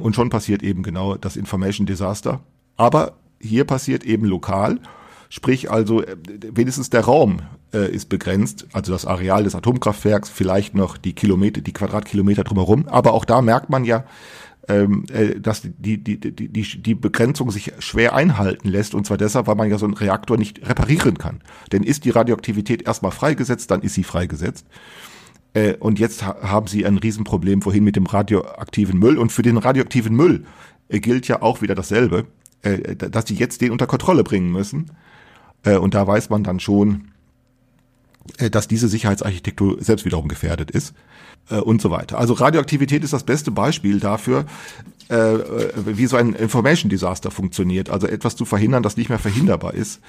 Und 0.00 0.14
schon 0.14 0.30
passiert 0.30 0.62
eben 0.62 0.82
genau 0.82 1.16
das 1.16 1.36
Information 1.36 1.86
Disaster. 1.86 2.40
Aber 2.76 3.14
hier 3.40 3.64
passiert 3.64 4.04
eben 4.04 4.24
lokal, 4.24 4.78
sprich 5.28 5.70
also 5.70 6.02
äh, 6.02 6.16
wenigstens 6.52 6.90
der 6.90 7.02
Raum 7.02 7.42
äh, 7.72 7.90
ist 7.90 8.08
begrenzt, 8.08 8.66
also 8.72 8.92
das 8.92 9.04
Areal 9.04 9.44
des 9.44 9.54
Atomkraftwerks, 9.54 10.28
vielleicht 10.28 10.74
noch 10.74 10.96
die 10.96 11.12
Kilometer, 11.12 11.60
die 11.60 11.72
Quadratkilometer 11.72 12.44
drumherum. 12.44 12.88
Aber 12.88 13.12
auch 13.12 13.24
da 13.24 13.42
merkt 13.42 13.70
man 13.70 13.84
ja, 13.84 14.04
ähm, 14.68 15.04
äh, 15.12 15.40
dass 15.40 15.62
die, 15.62 15.98
die, 15.98 16.20
die, 16.20 16.48
die, 16.48 16.82
die 16.82 16.94
Begrenzung 16.94 17.50
sich 17.50 17.72
schwer 17.78 18.14
einhalten 18.14 18.68
lässt. 18.68 18.94
Und 18.94 19.06
zwar 19.06 19.16
deshalb, 19.16 19.46
weil 19.46 19.54
man 19.54 19.70
ja 19.70 19.78
so 19.78 19.86
einen 19.86 19.94
Reaktor 19.94 20.36
nicht 20.36 20.68
reparieren 20.68 21.18
kann. 21.18 21.40
Denn 21.72 21.82
ist 21.82 22.04
die 22.04 22.10
Radioaktivität 22.10 22.82
erstmal 22.86 23.12
freigesetzt, 23.12 23.70
dann 23.70 23.82
ist 23.82 23.94
sie 23.94 24.04
freigesetzt. 24.04 24.66
Äh, 25.54 25.74
und 25.74 25.98
jetzt 25.98 26.24
haben 26.24 26.66
sie 26.66 26.84
ein 26.84 26.98
Riesenproblem 26.98 27.62
vorhin 27.62 27.84
mit 27.84 27.96
dem 27.96 28.06
radioaktiven 28.06 28.98
Müll. 28.98 29.18
Und 29.18 29.32
für 29.32 29.42
den 29.42 29.56
radioaktiven 29.56 30.14
Müll 30.14 30.44
äh, 30.88 31.00
gilt 31.00 31.28
ja 31.28 31.42
auch 31.42 31.62
wieder 31.62 31.74
dasselbe, 31.74 32.26
äh, 32.62 32.94
dass 32.96 33.26
sie 33.26 33.34
jetzt 33.34 33.60
den 33.60 33.72
unter 33.72 33.86
Kontrolle 33.86 34.24
bringen 34.24 34.52
müssen. 34.52 34.90
Und 35.64 35.94
da 35.94 36.06
weiß 36.06 36.30
man 36.30 36.44
dann 36.44 36.60
schon, 36.60 37.12
dass 38.50 38.68
diese 38.68 38.88
Sicherheitsarchitektur 38.88 39.82
selbst 39.82 40.04
wiederum 40.04 40.28
gefährdet 40.28 40.70
ist 40.70 40.94
und 41.50 41.80
so 41.80 41.90
weiter. 41.90 42.18
Also 42.18 42.34
Radioaktivität 42.34 43.02
ist 43.02 43.12
das 43.12 43.24
beste 43.24 43.50
Beispiel 43.50 44.00
dafür, 44.00 44.44
äh, 45.08 45.38
wie 45.86 46.06
so 46.06 46.16
ein 46.16 46.34
Information 46.34 46.90
Disaster 46.90 47.30
funktioniert, 47.30 47.90
also 47.90 48.06
etwas 48.06 48.36
zu 48.36 48.44
verhindern, 48.44 48.82
das 48.82 48.96
nicht 48.96 49.08
mehr 49.08 49.18
verhinderbar 49.18 49.74
ist. 49.74 50.00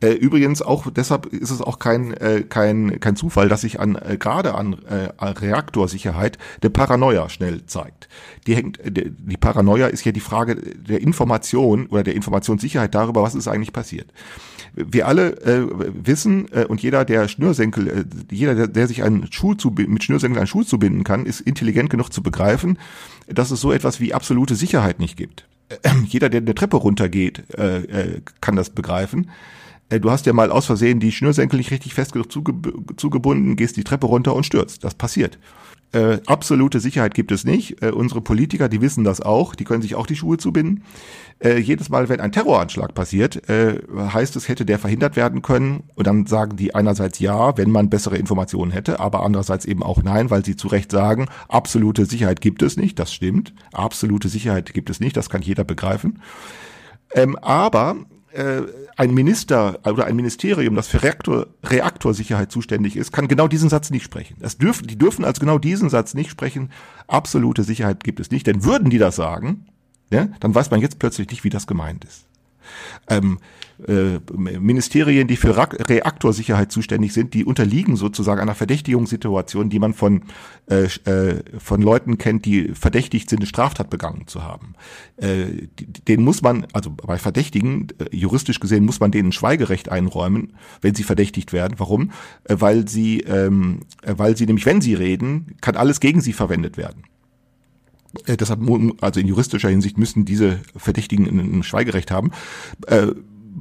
Äh, 0.00 0.12
übrigens 0.12 0.62
auch 0.62 0.90
deshalb 0.90 1.26
ist 1.26 1.50
es 1.50 1.60
auch 1.60 1.78
kein 1.78 2.12
äh, 2.14 2.42
kein 2.42 3.00
kein 3.00 3.16
Zufall, 3.16 3.48
dass 3.48 3.62
sich 3.62 3.80
an 3.80 3.96
äh, 3.96 4.16
gerade 4.18 4.54
an 4.54 4.76
äh, 4.84 5.24
Reaktorsicherheit 5.24 6.38
der 6.62 6.70
Paranoia 6.70 7.28
schnell 7.28 7.66
zeigt. 7.66 8.08
Die 8.46 8.54
hängt 8.54 8.78
die 8.84 9.36
Paranoia 9.36 9.86
ist 9.86 10.04
ja 10.04 10.12
die 10.12 10.20
Frage 10.20 10.56
der 10.56 11.00
Information 11.00 11.86
oder 11.86 12.02
der 12.02 12.14
Informationssicherheit 12.14 12.94
darüber, 12.94 13.22
was 13.22 13.34
ist 13.34 13.48
eigentlich 13.48 13.72
passiert 13.72 14.12
wir 14.74 15.06
alle 15.06 15.36
äh, 15.42 15.66
wissen 15.70 16.48
äh, 16.52 16.64
und 16.64 16.82
jeder, 16.82 17.04
der 17.04 17.28
Schnürsenkel, 17.28 17.88
äh, 17.88 18.04
jeder, 18.30 18.54
der, 18.54 18.68
der 18.68 18.88
sich 18.88 19.02
einen 19.02 19.30
Schuh 19.30 19.54
zu, 19.54 19.70
mit 19.70 20.02
Schnürsenkel 20.02 20.38
einen 20.38 20.46
Schuh 20.46 20.62
zubinden 20.62 21.04
kann, 21.04 21.26
ist 21.26 21.40
intelligent 21.40 21.90
genug 21.90 22.10
zu 22.10 22.22
begreifen, 22.22 22.78
dass 23.34 23.50
es 23.50 23.60
so 23.60 23.72
etwas 23.72 24.00
wie 24.00 24.14
absolute 24.14 24.54
Sicherheit 24.54 24.98
nicht 24.98 25.16
gibt. 25.16 25.46
Äh, 25.68 25.76
jeder, 26.06 26.28
der 26.28 26.40
eine 26.40 26.54
Treppe 26.54 26.76
runtergeht, 26.76 27.44
äh, 27.56 27.82
äh, 27.82 28.20
kann 28.40 28.56
das 28.56 28.70
begreifen. 28.70 29.30
Du 30.00 30.10
hast 30.10 30.24
ja 30.24 30.32
mal 30.32 30.50
aus 30.50 30.64
Versehen 30.64 31.00
die 31.00 31.12
Schnürsenkel 31.12 31.58
nicht 31.58 31.70
richtig 31.70 31.92
fest 31.92 32.14
zugebunden, 32.96 33.56
gehst 33.56 33.76
die 33.76 33.84
Treppe 33.84 34.06
runter 34.06 34.34
und 34.34 34.46
stürzt. 34.46 34.84
Das 34.84 34.94
passiert. 34.94 35.38
Äh, 35.92 36.20
absolute 36.26 36.80
Sicherheit 36.80 37.14
gibt 37.14 37.32
es 37.32 37.44
nicht. 37.44 37.82
Äh, 37.82 37.90
unsere 37.90 38.22
Politiker, 38.22 38.68
die 38.68 38.80
wissen 38.80 39.04
das 39.04 39.20
auch, 39.20 39.54
die 39.54 39.64
können 39.64 39.82
sich 39.82 39.94
auch 39.94 40.06
die 40.06 40.16
Schuhe 40.16 40.38
zubinden. 40.38 40.84
Äh, 41.38 41.58
jedes 41.58 41.90
Mal, 41.90 42.08
wenn 42.08 42.20
ein 42.20 42.32
Terroranschlag 42.32 42.94
passiert, 42.94 43.48
äh, 43.50 43.78
heißt 43.94 44.34
es, 44.36 44.48
hätte 44.48 44.64
der 44.64 44.78
verhindert 44.78 45.16
werden 45.16 45.42
können. 45.42 45.82
Und 45.94 46.06
dann 46.06 46.26
sagen 46.26 46.56
die 46.56 46.74
einerseits 46.74 47.18
ja, 47.18 47.58
wenn 47.58 47.70
man 47.70 47.90
bessere 47.90 48.16
Informationen 48.16 48.70
hätte, 48.70 49.00
aber 49.00 49.22
andererseits 49.22 49.66
eben 49.66 49.82
auch 49.82 50.02
nein, 50.02 50.30
weil 50.30 50.44
sie 50.44 50.56
zu 50.56 50.68
Recht 50.68 50.90
sagen, 50.90 51.26
absolute 51.48 52.06
Sicherheit 52.06 52.40
gibt 52.40 52.62
es 52.62 52.78
nicht. 52.78 52.98
Das 52.98 53.12
stimmt. 53.12 53.52
Absolute 53.72 54.28
Sicherheit 54.28 54.72
gibt 54.72 54.88
es 54.88 54.98
nicht. 54.98 55.16
Das 55.16 55.28
kann 55.28 55.42
jeder 55.42 55.64
begreifen. 55.64 56.20
Ähm, 57.14 57.36
aber 57.36 57.96
äh, 58.34 58.62
ein 58.96 59.14
Minister 59.14 59.78
oder 59.84 60.06
ein 60.06 60.16
Ministerium, 60.16 60.74
das 60.74 60.88
für 60.88 61.02
Reaktor, 61.02 61.46
Reaktorsicherheit 61.64 62.50
zuständig 62.50 62.96
ist, 62.96 63.12
kann 63.12 63.28
genau 63.28 63.48
diesen 63.48 63.68
Satz 63.68 63.90
nicht 63.90 64.04
sprechen. 64.04 64.36
Das 64.40 64.58
dürfen, 64.58 64.86
die 64.86 64.98
dürfen 64.98 65.24
also 65.24 65.40
genau 65.40 65.58
diesen 65.58 65.90
Satz 65.90 66.14
nicht 66.14 66.30
sprechen. 66.30 66.70
Absolute 67.06 67.62
Sicherheit 67.62 68.04
gibt 68.04 68.20
es 68.20 68.30
nicht. 68.30 68.46
Denn 68.46 68.64
würden 68.64 68.90
die 68.90 68.98
das 68.98 69.16
sagen, 69.16 69.66
ja, 70.10 70.28
dann 70.40 70.54
weiß 70.54 70.70
man 70.70 70.80
jetzt 70.80 70.98
plötzlich 70.98 71.30
nicht, 71.30 71.44
wie 71.44 71.50
das 71.50 71.66
gemeint 71.66 72.04
ist. 72.04 72.26
Ähm, 73.08 73.38
äh, 73.88 74.20
Ministerien, 74.32 75.26
die 75.26 75.36
für 75.36 75.56
Reaktorsicherheit 75.56 76.70
zuständig 76.70 77.12
sind, 77.12 77.34
die 77.34 77.44
unterliegen 77.44 77.96
sozusagen 77.96 78.40
einer 78.40 78.54
Verdächtigungssituation, 78.54 79.70
die 79.70 79.78
man 79.78 79.94
von, 79.94 80.22
äh, 80.70 80.84
äh, 81.10 81.42
von 81.58 81.82
Leuten 81.82 82.18
kennt, 82.18 82.44
die 82.44 82.68
verdächtigt 82.74 83.28
sind, 83.28 83.40
eine 83.40 83.46
Straftat 83.46 83.90
begangen 83.90 84.26
zu 84.26 84.42
haben. 84.42 84.74
Äh, 85.16 85.68
den 86.06 86.22
muss 86.22 86.42
man, 86.42 86.66
also 86.72 86.90
bei 86.90 87.18
Verdächtigen, 87.18 87.88
äh, 87.98 88.16
juristisch 88.16 88.60
gesehen, 88.60 88.84
muss 88.84 89.00
man 89.00 89.10
denen 89.10 89.32
Schweigerecht 89.32 89.88
einräumen, 89.88 90.52
wenn 90.80 90.94
sie 90.94 91.02
verdächtigt 91.02 91.52
werden. 91.52 91.74
Warum? 91.78 92.12
Weil 92.48 92.88
sie, 92.88 93.20
ähm, 93.20 93.80
weil 94.04 94.36
sie 94.36 94.46
nämlich, 94.46 94.66
wenn 94.66 94.80
sie 94.80 94.94
reden, 94.94 95.56
kann 95.60 95.76
alles 95.76 95.98
gegen 96.00 96.20
sie 96.20 96.32
verwendet 96.32 96.76
werden. 96.76 97.02
Deshalb, 98.26 98.60
also 99.00 99.20
in 99.20 99.26
juristischer 99.26 99.70
Hinsicht 99.70 99.96
müssen 99.98 100.24
diese 100.24 100.60
Verdächtigen 100.76 101.26
ein 101.26 101.62
Schweigerecht 101.62 102.10
haben. 102.10 102.30
Äh, 102.86 103.12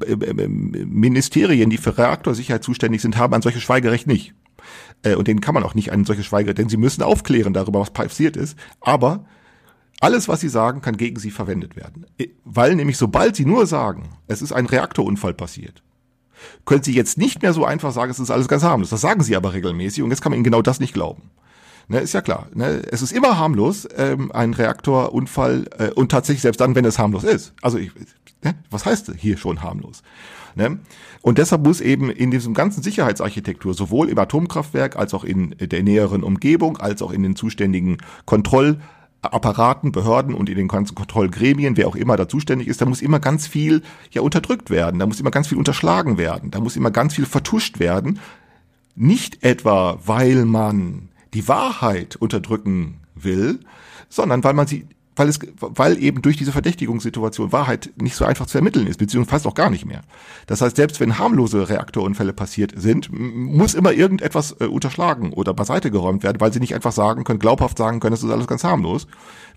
äh, 0.06 0.14
äh, 0.14 0.48
Ministerien, 0.48 1.70
die 1.70 1.78
für 1.78 1.98
Reaktorsicherheit 1.98 2.64
zuständig 2.64 3.02
sind, 3.02 3.18
haben 3.18 3.34
ein 3.34 3.42
solches 3.42 3.62
Schweigerecht 3.62 4.08
nicht. 4.08 4.34
Äh, 5.04 5.16
und 5.16 5.28
denen 5.28 5.42
kann 5.42 5.54
man 5.54 5.64
auch 5.64 5.76
nicht 5.76 5.92
ein 5.92 6.06
solches 6.06 6.26
Schweigerecht, 6.26 6.58
denn 6.58 6.70
sie 6.70 6.78
müssen 6.78 7.04
aufklären 7.04 7.54
darüber, 7.54 7.80
was 7.80 7.92
passiert 7.92 8.38
ist. 8.38 8.58
Aber 8.80 9.26
alles, 10.00 10.28
was 10.28 10.40
sie 10.40 10.50
sagen, 10.50 10.82
kann 10.82 10.98
gegen 10.98 11.20
sie 11.20 11.32
verwendet 11.32 11.76
werden. 11.76 12.06
Weil 12.44 12.76
nämlich 12.76 12.98
sobald 12.98 13.36
sie 13.36 13.46
nur 13.46 13.68
sagen, 13.68 14.10
es 14.28 14.42
ist 14.42 14.52
ein 14.52 14.66
Reaktorunfall 14.66 15.34
passiert, 15.34 15.84
können 16.66 16.84
sie 16.84 16.94
jetzt 16.94 17.18
nicht 17.18 17.42
mehr 17.42 17.54
so 17.54 17.66
einfach 17.66 17.92
sagen, 17.92 18.12
es 18.12 18.20
ist 18.20 18.32
alles 18.32 18.48
ganz 18.48 18.64
harmlos. 18.64 18.90
Das 18.90 19.02
sagen 19.02 19.22
sie 19.22 19.36
aber 19.36 19.54
regelmäßig 19.54 20.04
und 20.04 20.10
jetzt 20.10 20.22
kann 20.22 20.32
man 20.32 20.38
ihnen 20.38 20.44
genau 20.44 20.62
das 20.62 20.80
nicht 20.80 20.94
glauben. 20.94 21.30
Ne, 21.92 22.00
ist 22.00 22.14
ja 22.14 22.22
klar. 22.22 22.48
Ne? 22.54 22.82
Es 22.90 23.02
ist 23.02 23.12
immer 23.12 23.38
harmlos, 23.38 23.86
ähm, 23.98 24.32
ein 24.32 24.54
Reaktorunfall 24.54 25.66
äh, 25.78 25.90
und 25.90 26.10
tatsächlich 26.10 26.42
selbst 26.42 26.62
dann, 26.62 26.74
wenn 26.74 26.86
es 26.86 26.98
harmlos 26.98 27.26
ist. 27.26 27.52
Also 27.62 27.78
ich, 27.80 27.92
ne? 28.42 28.56
was 28.70 28.86
heißt 28.86 29.12
hier 29.18 29.36
schon 29.36 29.62
harmlos? 29.62 30.02
Ne? 30.56 30.80
Und 31.22 31.38
deshalb 31.38 31.66
muss 31.66 31.82
eben 31.82 32.10
in 32.10 32.32
diesem 32.32 32.54
ganzen 32.54 32.82
Sicherheitsarchitektur, 32.82 33.74
sowohl 33.74 34.08
im 34.08 34.18
Atomkraftwerk 34.18 34.96
als 34.96 35.14
auch 35.14 35.26
in 35.26 35.54
der 35.60 35.84
näheren 35.84 36.24
Umgebung, 36.24 36.78
als 36.78 37.02
auch 37.02 37.12
in 37.12 37.24
den 37.24 37.36
zuständigen 37.36 37.98
Kontrollapparaten, 38.24 39.92
Behörden 39.92 40.34
und 40.34 40.48
in 40.48 40.56
den 40.56 40.70
ganzen 40.70 40.96
Kontrollgremien, 40.96 41.76
wer 41.76 41.90
auch 41.90 41.98
immer 41.98 42.16
da 42.16 42.30
zuständig 42.30 42.70
ist, 42.70 42.80
da 42.80 42.86
muss 42.86 43.02
immer 43.02 43.20
ganz 43.20 43.48
viel 43.48 43.82
ja 44.12 44.22
unterdrückt 44.22 44.70
werden, 44.70 44.98
da 44.98 45.08
muss 45.08 45.20
immer 45.20 45.32
ganz 45.32 45.50
viel 45.50 45.58
unterschlagen 45.58 46.18
werden, 46.18 46.52
da 46.52 46.62
muss 46.62 46.78
immer 46.78 46.92
ganz 46.92 47.16
viel 47.16 47.26
vertuscht 47.26 47.80
werden. 47.80 48.20
Nicht 48.96 49.44
etwa, 49.44 50.00
weil 50.06 50.46
man 50.46 51.10
die 51.34 51.48
Wahrheit 51.48 52.16
unterdrücken 52.16 53.02
will, 53.16 53.60
sondern 54.10 54.44
weil 54.44 54.54
man 54.54 54.68
sie 54.68 54.88
weil 55.16 55.28
es, 55.28 55.40
weil 55.60 56.02
eben 56.02 56.22
durch 56.22 56.38
diese 56.38 56.54
Verdächtigungssituation 56.54 57.52
Wahrheit 57.52 57.92
nicht 57.98 58.16
so 58.16 58.24
einfach 58.24 58.46
zu 58.46 58.58
ermitteln 58.58 58.88
ist, 58.88 58.98
beziehungsweise 58.98 59.32
fast 59.32 59.48
auch 59.48 59.56
gar 59.56 59.70
nicht 59.70 59.86
mehr. 59.86 60.02
Das 60.48 60.62
heißt, 60.62 60.78
selbst 60.78 61.00
wenn 61.00 61.18
harmlose 61.18 61.70
Reaktorunfälle 61.70 62.34
passiert 62.34 62.74
sind, 62.76 63.10
muss 63.12 63.74
immer 63.74 63.92
irgendetwas 63.92 64.56
äh, 64.60 64.66
unterschlagen 64.66 65.34
oder 65.34 65.54
beiseite 65.54 65.92
geräumt 65.92 66.24
werden, 66.24 66.40
weil 66.40 66.54
sie 66.54 66.60
nicht 66.60 66.76
einfach 66.76 66.94
sagen 66.94 67.24
können, 67.26 67.40
glaubhaft 67.40 67.78
sagen 67.78 68.00
können, 68.00 68.14
das 68.14 68.24
ist 68.24 68.32
alles 68.32 68.48
ganz 68.48 68.64
harmlos, 68.64 69.08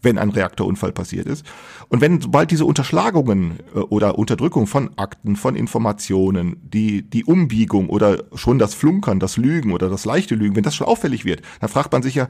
wenn 0.02 0.18
ein 0.18 0.30
Reaktorunfall 0.30 0.92
passiert 0.92 1.26
ist. 1.26 1.46
Und 1.88 2.00
wenn 2.00 2.20
sobald 2.20 2.50
diese 2.50 2.64
Unterschlagungen 2.64 3.60
äh, 3.74 3.78
oder 3.78 4.18
Unterdrückung 4.18 4.66
von 4.66 4.90
Akten, 4.96 5.36
von 5.36 5.54
Informationen, 5.54 6.56
die, 6.62 7.08
die 7.08 7.24
Umbiegung 7.24 7.88
oder 7.90 8.24
schon 8.34 8.58
das 8.58 8.74
Flunkern, 8.74 9.20
das 9.20 9.36
Lügen 9.36 9.72
oder 9.72 9.88
das 9.88 10.04
leichte 10.04 10.34
Lügen, 10.34 10.56
wenn 10.56 10.64
das 10.64 10.74
schon 10.74 10.88
auffällig 10.88 11.24
wird, 11.24 11.42
dann 11.60 11.70
fragt 11.70 11.92
man 11.92 12.02
sich 12.02 12.16
ja, 12.16 12.28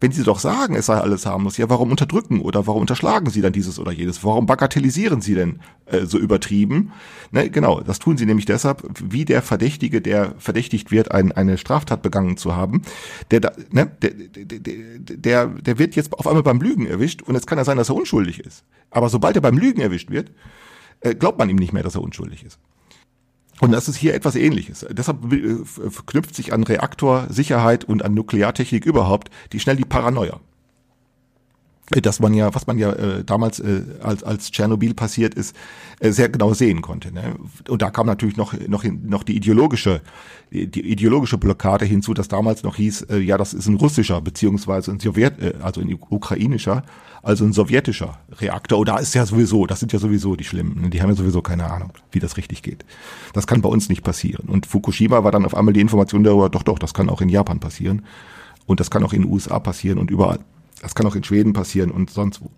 wenn 0.00 0.12
Sie 0.12 0.22
doch 0.22 0.38
sagen, 0.38 0.74
es 0.74 0.86
sei 0.86 0.96
alles 0.96 1.26
harmlos, 1.26 1.56
ja, 1.56 1.68
warum 1.68 1.90
unterdrücken 1.90 2.40
oder 2.40 2.66
warum 2.66 2.82
unterschlagen 2.82 3.30
Sie 3.30 3.40
dann 3.40 3.52
dieses 3.52 3.78
oder 3.78 3.92
jedes? 3.92 4.24
Warum 4.24 4.46
bagatellisieren 4.46 5.20
Sie 5.20 5.34
denn 5.34 5.60
äh, 5.86 6.06
so 6.06 6.18
übertrieben? 6.18 6.92
Ne, 7.30 7.50
genau, 7.50 7.80
das 7.80 7.98
tun 7.98 8.16
Sie 8.16 8.26
nämlich 8.26 8.46
deshalb, 8.46 8.82
wie 9.02 9.24
der 9.24 9.42
Verdächtige, 9.42 10.00
der 10.00 10.34
verdächtigt 10.38 10.90
wird, 10.90 11.12
ein, 11.12 11.32
eine 11.32 11.58
Straftat 11.58 12.02
begangen 12.02 12.36
zu 12.36 12.54
haben, 12.54 12.82
der, 13.30 13.40
da, 13.40 13.52
ne, 13.70 13.90
der, 14.02 14.10
der, 14.10 14.98
der, 14.98 15.46
der 15.46 15.78
wird 15.78 15.96
jetzt 15.96 16.12
auf 16.12 16.26
einmal 16.26 16.42
beim 16.42 16.60
Lügen 16.60 16.86
erwischt 16.86 17.22
und 17.22 17.34
es 17.34 17.46
kann 17.46 17.58
ja 17.58 17.64
sein, 17.64 17.76
dass 17.76 17.88
er 17.88 17.96
unschuldig 17.96 18.40
ist. 18.40 18.64
Aber 18.90 19.08
sobald 19.08 19.36
er 19.36 19.42
beim 19.42 19.58
Lügen 19.58 19.80
erwischt 19.80 20.10
wird, 20.10 20.30
äh, 21.00 21.14
glaubt 21.14 21.38
man 21.38 21.48
ihm 21.48 21.56
nicht 21.56 21.72
mehr, 21.72 21.82
dass 21.82 21.94
er 21.94 22.02
unschuldig 22.02 22.44
ist. 22.44 22.58
Und 23.60 23.72
das 23.72 23.88
ist 23.88 23.96
hier 23.96 24.14
etwas 24.14 24.34
ähnliches. 24.36 24.84
Deshalb 24.90 25.32
äh, 25.32 25.56
knüpft 26.06 26.34
sich 26.34 26.52
an 26.52 26.64
Reaktorsicherheit 26.64 27.84
und 27.84 28.04
an 28.04 28.14
Nukleartechnik 28.14 28.84
überhaupt 28.84 29.30
die 29.52 29.60
schnell 29.60 29.76
die 29.76 29.84
Paranoia. 29.84 30.40
Dass 31.90 32.18
man 32.18 32.32
ja, 32.32 32.54
was 32.54 32.66
man 32.66 32.78
ja 32.78 32.92
äh, 32.92 33.24
damals 33.24 33.60
äh, 33.60 33.82
als, 34.02 34.24
als 34.24 34.50
Tschernobyl 34.50 34.94
passiert 34.94 35.34
ist, 35.34 35.54
äh, 36.00 36.12
sehr 36.12 36.30
genau 36.30 36.54
sehen 36.54 36.80
konnte. 36.80 37.12
Ne? 37.12 37.34
Und 37.68 37.82
da 37.82 37.90
kam 37.90 38.06
natürlich 38.06 38.38
noch, 38.38 38.54
noch, 38.68 38.84
noch 38.84 39.22
die 39.22 39.36
ideologische, 39.36 40.00
die, 40.50 40.66
die 40.66 40.80
ideologische 40.90 41.36
Blockade 41.36 41.84
hinzu, 41.84 42.14
dass 42.14 42.28
damals 42.28 42.62
noch 42.62 42.76
hieß, 42.76 43.02
äh, 43.10 43.18
ja, 43.18 43.36
das 43.36 43.52
ist 43.52 43.66
ein 43.66 43.74
russischer, 43.74 44.22
beziehungsweise 44.22 44.92
ein 44.92 45.00
Sowjet, 45.00 45.38
äh, 45.42 45.54
also 45.60 45.82
ein 45.82 45.94
ukrainischer 46.08 46.84
also 47.24 47.44
ein 47.44 47.52
sowjetischer 47.52 48.18
Reaktor. 48.38 48.78
Oder 48.78 49.00
ist 49.00 49.14
ja 49.14 49.24
sowieso, 49.24 49.66
das 49.66 49.80
sind 49.80 49.92
ja 49.92 49.98
sowieso 49.98 50.36
die 50.36 50.44
Schlimmen. 50.44 50.82
Ne? 50.82 50.90
Die 50.90 51.00
haben 51.00 51.08
ja 51.08 51.16
sowieso 51.16 51.40
keine 51.40 51.70
Ahnung, 51.70 51.92
wie 52.12 52.20
das 52.20 52.36
richtig 52.36 52.62
geht. 52.62 52.84
Das 53.32 53.46
kann 53.46 53.62
bei 53.62 53.68
uns 53.68 53.88
nicht 53.88 54.02
passieren. 54.02 54.48
Und 54.48 54.66
Fukushima 54.66 55.24
war 55.24 55.32
dann 55.32 55.46
auf 55.46 55.56
einmal 55.56 55.72
die 55.72 55.80
Information 55.80 56.22
darüber, 56.22 56.50
doch, 56.50 56.62
doch, 56.62 56.78
das 56.78 56.92
kann 56.94 57.08
auch 57.08 57.20
in 57.20 57.30
Japan 57.30 57.60
passieren. 57.60 58.04
Und 58.66 58.80
das 58.80 58.90
kann 58.90 59.02
auch 59.04 59.12
in 59.12 59.22
den 59.22 59.32
USA 59.32 59.58
passieren 59.58 59.98
und 59.98 60.10
überall. 60.10 60.40
Das 60.82 60.94
kann 60.94 61.06
auch 61.06 61.14
in 61.14 61.24
Schweden 61.24 61.52
passieren 61.52 61.90
und 61.90 62.10
sonst 62.10 62.42
wo. 62.42 62.50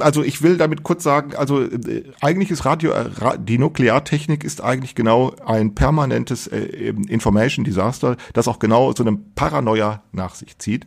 Also 0.00 0.22
ich 0.22 0.42
will 0.42 0.56
damit 0.56 0.82
kurz 0.82 1.02
sagen, 1.02 1.34
also 1.34 1.62
äh, 1.62 2.04
eigentlich 2.20 2.50
ist 2.50 2.64
Radio, 2.64 2.92
äh, 2.92 3.08
die 3.38 3.58
Nukleartechnik 3.58 4.44
ist 4.44 4.62
eigentlich 4.62 4.94
genau 4.94 5.34
ein 5.44 5.74
permanentes 5.74 6.46
äh, 6.46 6.92
Information 7.08 7.64
Disaster, 7.64 8.16
das 8.32 8.48
auch 8.48 8.58
genau 8.58 8.92
so 8.92 9.04
eine 9.04 9.18
Paranoia 9.34 10.02
nach 10.12 10.34
sich 10.34 10.58
zieht. 10.58 10.86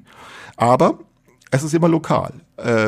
Aber 0.58 1.00
es 1.50 1.64
ist 1.64 1.74
immer 1.74 1.88
lokal. 1.88 2.34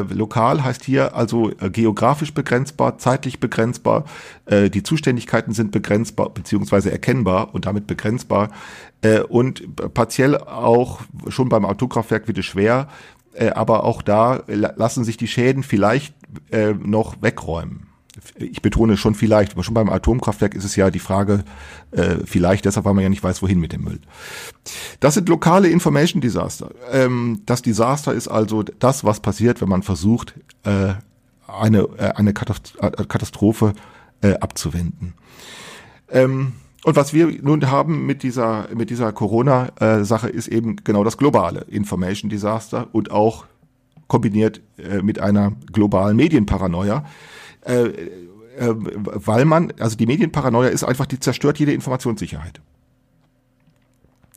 Lokal 0.10 0.63
heißt 0.63 0.84
hier 0.86 1.15
also 1.15 1.51
geografisch 1.72 2.34
begrenzbar, 2.34 2.98
zeitlich 2.98 3.39
begrenzbar. 3.39 4.05
Die 4.50 4.81
Zuständigkeiten 4.81 5.53
sind 5.53 5.72
begrenzbar 5.72 6.31
beziehungsweise 6.31 6.91
erkennbar 6.91 7.53
und 7.53 7.67
damit 7.67 7.86
begrenzbar. 7.86 8.50
Und 9.29 9.93
partiell 9.93 10.38
auch 10.38 11.01
schon 11.27 11.50
beim 11.50 11.65
Atomkraftwerk 11.65 12.27
wird 12.27 12.39
es 12.39 12.45
schwer, 12.45 12.88
äh, 13.36 13.50
aber 13.50 13.84
auch 13.84 14.01
da 14.01 14.44
lassen 14.48 15.04
sich 15.04 15.18
die 15.18 15.27
Schäden 15.27 15.63
vielleicht 15.63 16.15
äh, 16.51 16.74
noch 16.74 17.22
wegräumen. 17.22 17.88
Ich 18.38 18.62
betone 18.62 18.96
schon 18.96 19.13
vielleicht, 19.13 19.54
aber 19.54 19.63
schon 19.63 19.74
beim 19.74 19.89
Atomkraftwerk 19.89 20.56
ist 20.56 20.63
es 20.63 20.75
ja 20.77 20.89
die 20.89 21.00
Frage, 21.00 21.44
äh, 21.92 22.15
vielleicht 22.25 22.63
deshalb, 22.63 22.86
weil 22.86 22.94
man 22.94 23.04
ja 23.04 23.10
nicht 23.10 23.24
weiß, 23.24 23.42
wohin 23.42 23.60
mit 23.60 23.74
dem 23.74 23.84
Müll. 23.84 24.00
Das 25.01 25.15
sind 25.15 25.27
lokale 25.27 25.68
Information 25.68 26.22
Disaster. 26.22 26.72
Ähm, 26.92 27.42
das 27.46 27.62
Desaster 27.62 28.13
ist 28.13 28.30
also 28.30 28.63
das, 28.63 29.04
was 29.04 29.20
passiert, 29.20 29.62
wenn 29.62 29.70
man 29.70 29.84
versucht, 29.84 30.34
äh, 30.63 30.94
eine, 31.46 31.80
äh, 31.98 32.13
eine 32.15 32.34
Katastrophe 32.34 33.74
äh, 34.22 34.36
abzuwenden. 34.36 35.13
Ähm, 36.10 36.54
und 36.86 36.96
was 36.96 37.15
wir 37.15 37.36
nun 37.42 37.72
haben 37.72 38.06
mit 38.06 38.22
dieser, 38.22 38.68
mit 38.75 38.92
dieser 38.92 39.12
Corona-Sache 39.12 40.30
ist 40.30 40.48
eben 40.48 40.75
genau 40.84 41.04
das 41.04 41.18
globale 41.18 41.62
Information 41.62 42.30
Disaster 42.30 42.89
und 42.92 43.10
auch 43.10 43.46
kombiniert 44.06 44.62
äh, 44.77 45.01
mit 45.01 45.18
einer 45.18 45.54
globalen 45.74 46.15
Medienparanoia. 46.15 47.04
Äh, 47.62 47.86
äh, 47.86 48.75
weil 48.75 49.46
man, 49.46 49.74
also 49.80 49.98
die 49.98 50.06
Medienparanoia 50.06 50.70
ist 50.70 50.84
einfach, 50.84 51.08
die 51.08 51.20
zerstört 51.20 51.58
jede 51.58 51.74
Informationssicherheit. 51.74 52.62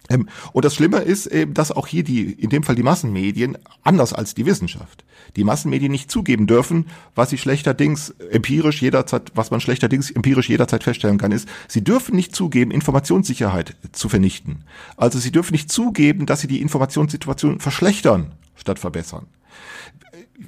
Ähm, 0.09 0.29
und 0.53 0.65
das 0.65 0.75
Schlimme 0.75 0.99
ist 0.99 1.27
eben, 1.27 1.55
dass 1.55 1.73
auch 1.73 1.87
hier 1.87 2.03
die, 2.03 2.33
in 2.33 2.50
dem 2.50 2.62
Fall 2.62 2.75
die 2.75 2.83
Massenmedien, 2.83 3.59
anders 3.83 4.12
als 4.12 4.35
die 4.35 4.47
Wissenschaft, 4.47 5.05
die 5.37 5.45
Massenmedien 5.45 5.93
nicht 5.93 6.11
zugeben 6.11 6.47
dürfen, 6.47 6.87
was 7.15 7.31
sie 7.31 7.38
schlechterdings 7.38 8.11
empirisch 8.31 8.83
jederzeit, 8.83 9.33
was 9.35 9.50
man 9.50 9.61
schlechterdings 9.61 10.11
empirisch 10.11 10.49
jederzeit 10.49 10.85
feststellen 10.85 11.19
kann, 11.19 11.33
ist, 11.33 11.49
sie 11.69 11.85
dürfen 11.85 12.17
nicht 12.17 12.35
zugeben, 12.35 12.71
Informationssicherheit 12.71 13.77
zu 13.93 14.09
vernichten. 14.09 14.65
Also 14.97 15.19
sie 15.19 15.33
dürfen 15.33 15.53
nicht 15.53 15.71
zugeben, 15.71 16.27
dass 16.27 16.41
sie 16.41 16.49
die 16.49 16.61
Informationssituation 16.61 17.61
verschlechtern 17.61 18.33
statt 18.55 18.79
verbessern. 18.79 19.27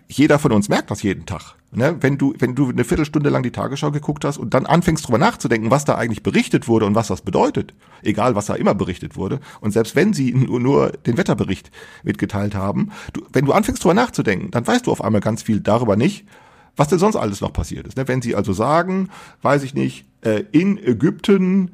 Jeder 0.08 0.38
von 0.38 0.52
uns 0.52 0.68
merkt 0.68 0.90
das 0.90 1.02
jeden 1.02 1.26
Tag. 1.26 1.56
Ne, 1.72 1.96
wenn 2.00 2.18
du, 2.18 2.34
wenn 2.38 2.56
du 2.56 2.68
eine 2.68 2.82
Viertelstunde 2.82 3.30
lang 3.30 3.44
die 3.44 3.52
Tagesschau 3.52 3.92
geguckt 3.92 4.24
hast 4.24 4.38
und 4.38 4.54
dann 4.54 4.66
anfängst 4.66 5.06
drüber 5.06 5.18
nachzudenken, 5.18 5.70
was 5.70 5.84
da 5.84 5.94
eigentlich 5.94 6.24
berichtet 6.24 6.66
wurde 6.66 6.84
und 6.84 6.96
was 6.96 7.06
das 7.06 7.20
bedeutet, 7.20 7.74
egal 8.02 8.34
was 8.34 8.46
da 8.46 8.56
immer 8.56 8.74
berichtet 8.74 9.14
wurde, 9.14 9.38
und 9.60 9.70
selbst 9.70 9.94
wenn 9.94 10.12
sie 10.12 10.32
nur, 10.34 10.58
nur 10.58 10.90
den 10.90 11.16
Wetterbericht 11.16 11.70
mitgeteilt 12.02 12.56
haben, 12.56 12.90
du, 13.12 13.22
wenn 13.32 13.44
du 13.44 13.52
anfängst 13.52 13.84
drüber 13.84 13.94
nachzudenken, 13.94 14.50
dann 14.50 14.66
weißt 14.66 14.88
du 14.88 14.90
auf 14.90 15.02
einmal 15.04 15.20
ganz 15.20 15.44
viel 15.44 15.60
darüber 15.60 15.94
nicht, 15.94 16.26
was 16.74 16.88
denn 16.88 16.98
sonst 16.98 17.14
alles 17.14 17.40
noch 17.40 17.52
passiert 17.52 17.86
ist. 17.86 17.96
Ne? 17.96 18.08
Wenn 18.08 18.20
sie 18.20 18.34
also 18.34 18.52
sagen, 18.52 19.08
weiß 19.42 19.62
ich 19.62 19.74
nicht, 19.74 20.06
äh, 20.22 20.42
in 20.50 20.76
Ägypten 20.76 21.70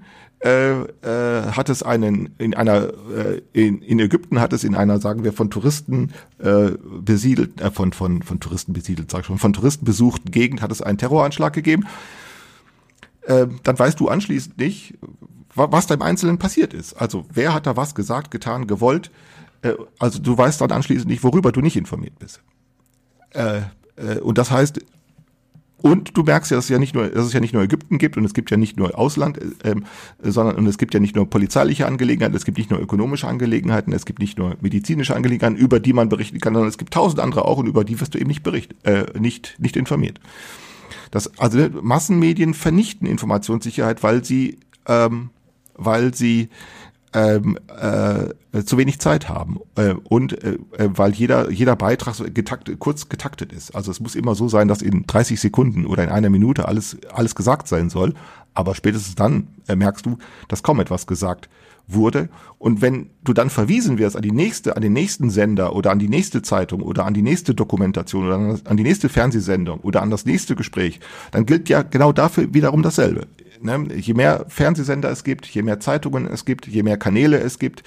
äh, 0.46 0.82
äh, 1.02 1.52
hat 1.52 1.68
es 1.70 1.82
einen 1.82 2.30
in 2.38 2.54
einer 2.54 2.92
äh, 3.10 3.42
in, 3.52 3.82
in 3.82 3.98
Ägypten 3.98 4.38
hat 4.38 4.52
es 4.52 4.62
in 4.62 4.76
einer 4.76 5.00
sagen 5.00 5.24
wir 5.24 5.32
von 5.32 5.50
Touristen 5.50 6.12
äh, 6.38 6.70
besiedelt 7.00 7.60
äh, 7.60 7.72
von 7.72 7.92
von 7.92 8.22
von 8.22 8.38
Touristen 8.38 8.72
besiedelt 8.72 9.10
sag 9.10 9.20
ich 9.20 9.26
schon 9.26 9.38
von 9.38 9.52
Touristen 9.52 9.84
besuchten 9.84 10.30
Gegend 10.30 10.62
hat 10.62 10.70
es 10.70 10.82
einen 10.82 10.98
Terroranschlag 10.98 11.52
gegeben. 11.52 11.86
Äh, 13.22 13.48
dann 13.64 13.76
weißt 13.76 13.98
du 13.98 14.08
anschließend 14.08 14.56
nicht 14.58 14.94
was 15.56 15.86
da 15.86 15.94
im 15.94 16.02
Einzelnen 16.02 16.38
passiert 16.38 16.74
ist. 16.74 16.94
Also 16.94 17.24
wer 17.32 17.52
hat 17.52 17.66
da 17.66 17.76
was 17.76 17.96
gesagt 17.96 18.30
getan 18.30 18.68
gewollt? 18.68 19.10
Äh, 19.62 19.72
also 19.98 20.20
du 20.20 20.38
weißt 20.38 20.60
dann 20.60 20.70
anschließend 20.70 21.10
nicht 21.10 21.24
worüber 21.24 21.50
du 21.50 21.60
nicht 21.60 21.76
informiert 21.76 22.18
bist. 22.20 22.40
Und 24.22 24.38
das 24.38 24.50
heißt 24.50 24.80
und 25.82 26.16
du 26.16 26.22
merkst 26.22 26.50
ja, 26.50 26.56
dass 26.56 26.64
es 26.64 26.70
ja 26.70 26.78
nicht 26.78 26.94
nur, 26.94 27.08
dass 27.08 27.26
es 27.26 27.32
ja 27.32 27.40
nicht 27.40 27.52
nur 27.52 27.62
Ägypten 27.62 27.98
gibt 27.98 28.16
und 28.16 28.24
es 28.24 28.32
gibt 28.32 28.50
ja 28.50 28.56
nicht 28.56 28.76
nur 28.78 28.98
Ausland, 28.98 29.38
ähm, 29.62 29.84
sondern 30.22 30.56
und 30.56 30.66
es 30.66 30.78
gibt 30.78 30.94
ja 30.94 31.00
nicht 31.00 31.14
nur 31.14 31.28
polizeiliche 31.28 31.86
Angelegenheiten, 31.86 32.34
es 32.34 32.44
gibt 32.44 32.58
nicht 32.58 32.70
nur 32.70 32.80
ökonomische 32.80 33.28
Angelegenheiten, 33.28 33.92
es 33.92 34.06
gibt 34.06 34.18
nicht 34.18 34.38
nur 34.38 34.56
medizinische 34.60 35.14
Angelegenheiten, 35.14 35.56
über 35.56 35.78
die 35.78 35.92
man 35.92 36.08
berichten 36.08 36.40
kann, 36.40 36.54
sondern 36.54 36.68
es 36.68 36.78
gibt 36.78 36.94
tausend 36.94 37.20
andere 37.20 37.44
auch 37.44 37.58
und 37.58 37.66
über 37.66 37.84
die 37.84 38.00
wirst 38.00 38.14
du 38.14 38.18
eben 38.18 38.28
nicht 38.28 38.42
bericht, 38.42 38.74
äh, 38.84 39.04
nicht 39.18 39.56
nicht 39.58 39.76
informiert. 39.76 40.18
Das, 41.10 41.38
also 41.38 41.68
Massenmedien 41.82 42.54
vernichten 42.54 43.06
Informationssicherheit, 43.06 44.02
weil 44.02 44.24
sie 44.24 44.58
ähm, 44.86 45.30
weil 45.74 46.14
sie 46.14 46.48
ähm, 47.12 47.58
äh, 47.68 48.62
zu 48.64 48.78
wenig 48.78 48.98
Zeit 48.98 49.28
haben 49.28 49.58
äh, 49.76 49.94
und 50.08 50.42
äh, 50.42 50.58
äh, 50.76 50.88
weil 50.92 51.12
jeder 51.12 51.50
jeder 51.50 51.76
Beitrag 51.76 52.14
so 52.14 52.24
getakt, 52.24 52.70
kurz 52.78 53.08
getaktet 53.08 53.52
ist. 53.52 53.74
Also 53.74 53.90
es 53.90 54.00
muss 54.00 54.14
immer 54.14 54.34
so 54.34 54.48
sein, 54.48 54.68
dass 54.68 54.82
in 54.82 55.06
30 55.06 55.40
Sekunden 55.40 55.86
oder 55.86 56.04
in 56.04 56.10
einer 56.10 56.30
Minute 56.30 56.68
alles 56.68 56.96
alles 57.12 57.34
gesagt 57.34 57.68
sein 57.68 57.90
soll. 57.90 58.14
Aber 58.54 58.74
spätestens 58.74 59.14
dann 59.14 59.48
äh, 59.68 59.76
merkst 59.76 60.06
du, 60.06 60.18
dass 60.48 60.62
kaum 60.62 60.80
etwas 60.80 61.06
gesagt 61.06 61.48
wurde. 61.88 62.28
Und 62.58 62.82
wenn 62.82 63.10
du 63.22 63.32
dann 63.32 63.50
verwiesen 63.50 63.98
wirst 63.98 64.16
an 64.16 64.22
die 64.22 64.32
nächste, 64.32 64.76
an 64.76 64.82
den 64.82 64.92
nächsten 64.92 65.30
Sender 65.30 65.74
oder 65.74 65.90
an 65.92 65.98
die 65.98 66.08
nächste 66.08 66.42
Zeitung 66.42 66.82
oder 66.82 67.04
an 67.04 67.14
die 67.14 67.22
nächste 67.22 67.54
Dokumentation 67.54 68.26
oder 68.26 68.58
an 68.64 68.76
die 68.76 68.82
nächste 68.82 69.08
Fernsehsendung 69.08 69.80
oder 69.80 70.02
an 70.02 70.10
das 70.10 70.24
nächste 70.24 70.56
Gespräch, 70.56 71.00
dann 71.30 71.46
gilt 71.46 71.68
ja 71.68 71.82
genau 71.82 72.12
dafür 72.12 72.52
wiederum 72.52 72.82
dasselbe 72.82 73.26
ne, 73.60 73.86
je 73.94 74.14
mehr 74.14 74.46
Fernsehsender 74.48 75.10
es 75.10 75.24
gibt, 75.24 75.46
je 75.46 75.62
mehr 75.62 75.80
Zeitungen 75.80 76.26
es 76.26 76.44
gibt, 76.44 76.66
je 76.66 76.82
mehr 76.82 76.96
Kanäle 76.96 77.38
es 77.38 77.58
gibt, 77.58 77.82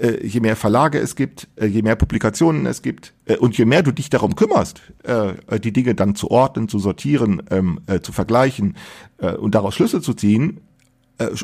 äh, 0.00 0.26
je 0.26 0.40
mehr 0.40 0.56
Verlage 0.56 0.98
es 0.98 1.16
gibt, 1.16 1.48
äh, 1.56 1.66
je 1.66 1.82
mehr 1.82 1.96
Publikationen 1.96 2.66
es 2.66 2.82
gibt 2.82 3.12
äh, 3.26 3.36
und 3.36 3.56
je 3.56 3.64
mehr 3.64 3.82
du 3.82 3.92
dich 3.92 4.10
darum 4.10 4.34
kümmerst, 4.36 4.80
äh, 5.04 5.60
die 5.60 5.72
Dinge 5.72 5.94
dann 5.94 6.14
zu 6.14 6.30
ordnen, 6.30 6.68
zu 6.68 6.78
sortieren, 6.78 7.42
ähm, 7.50 7.80
äh, 7.86 8.00
zu 8.00 8.12
vergleichen 8.12 8.76
äh, 9.18 9.32
und 9.32 9.54
daraus 9.54 9.74
Schlüsse 9.74 10.00
zu 10.00 10.14
ziehen, 10.14 10.60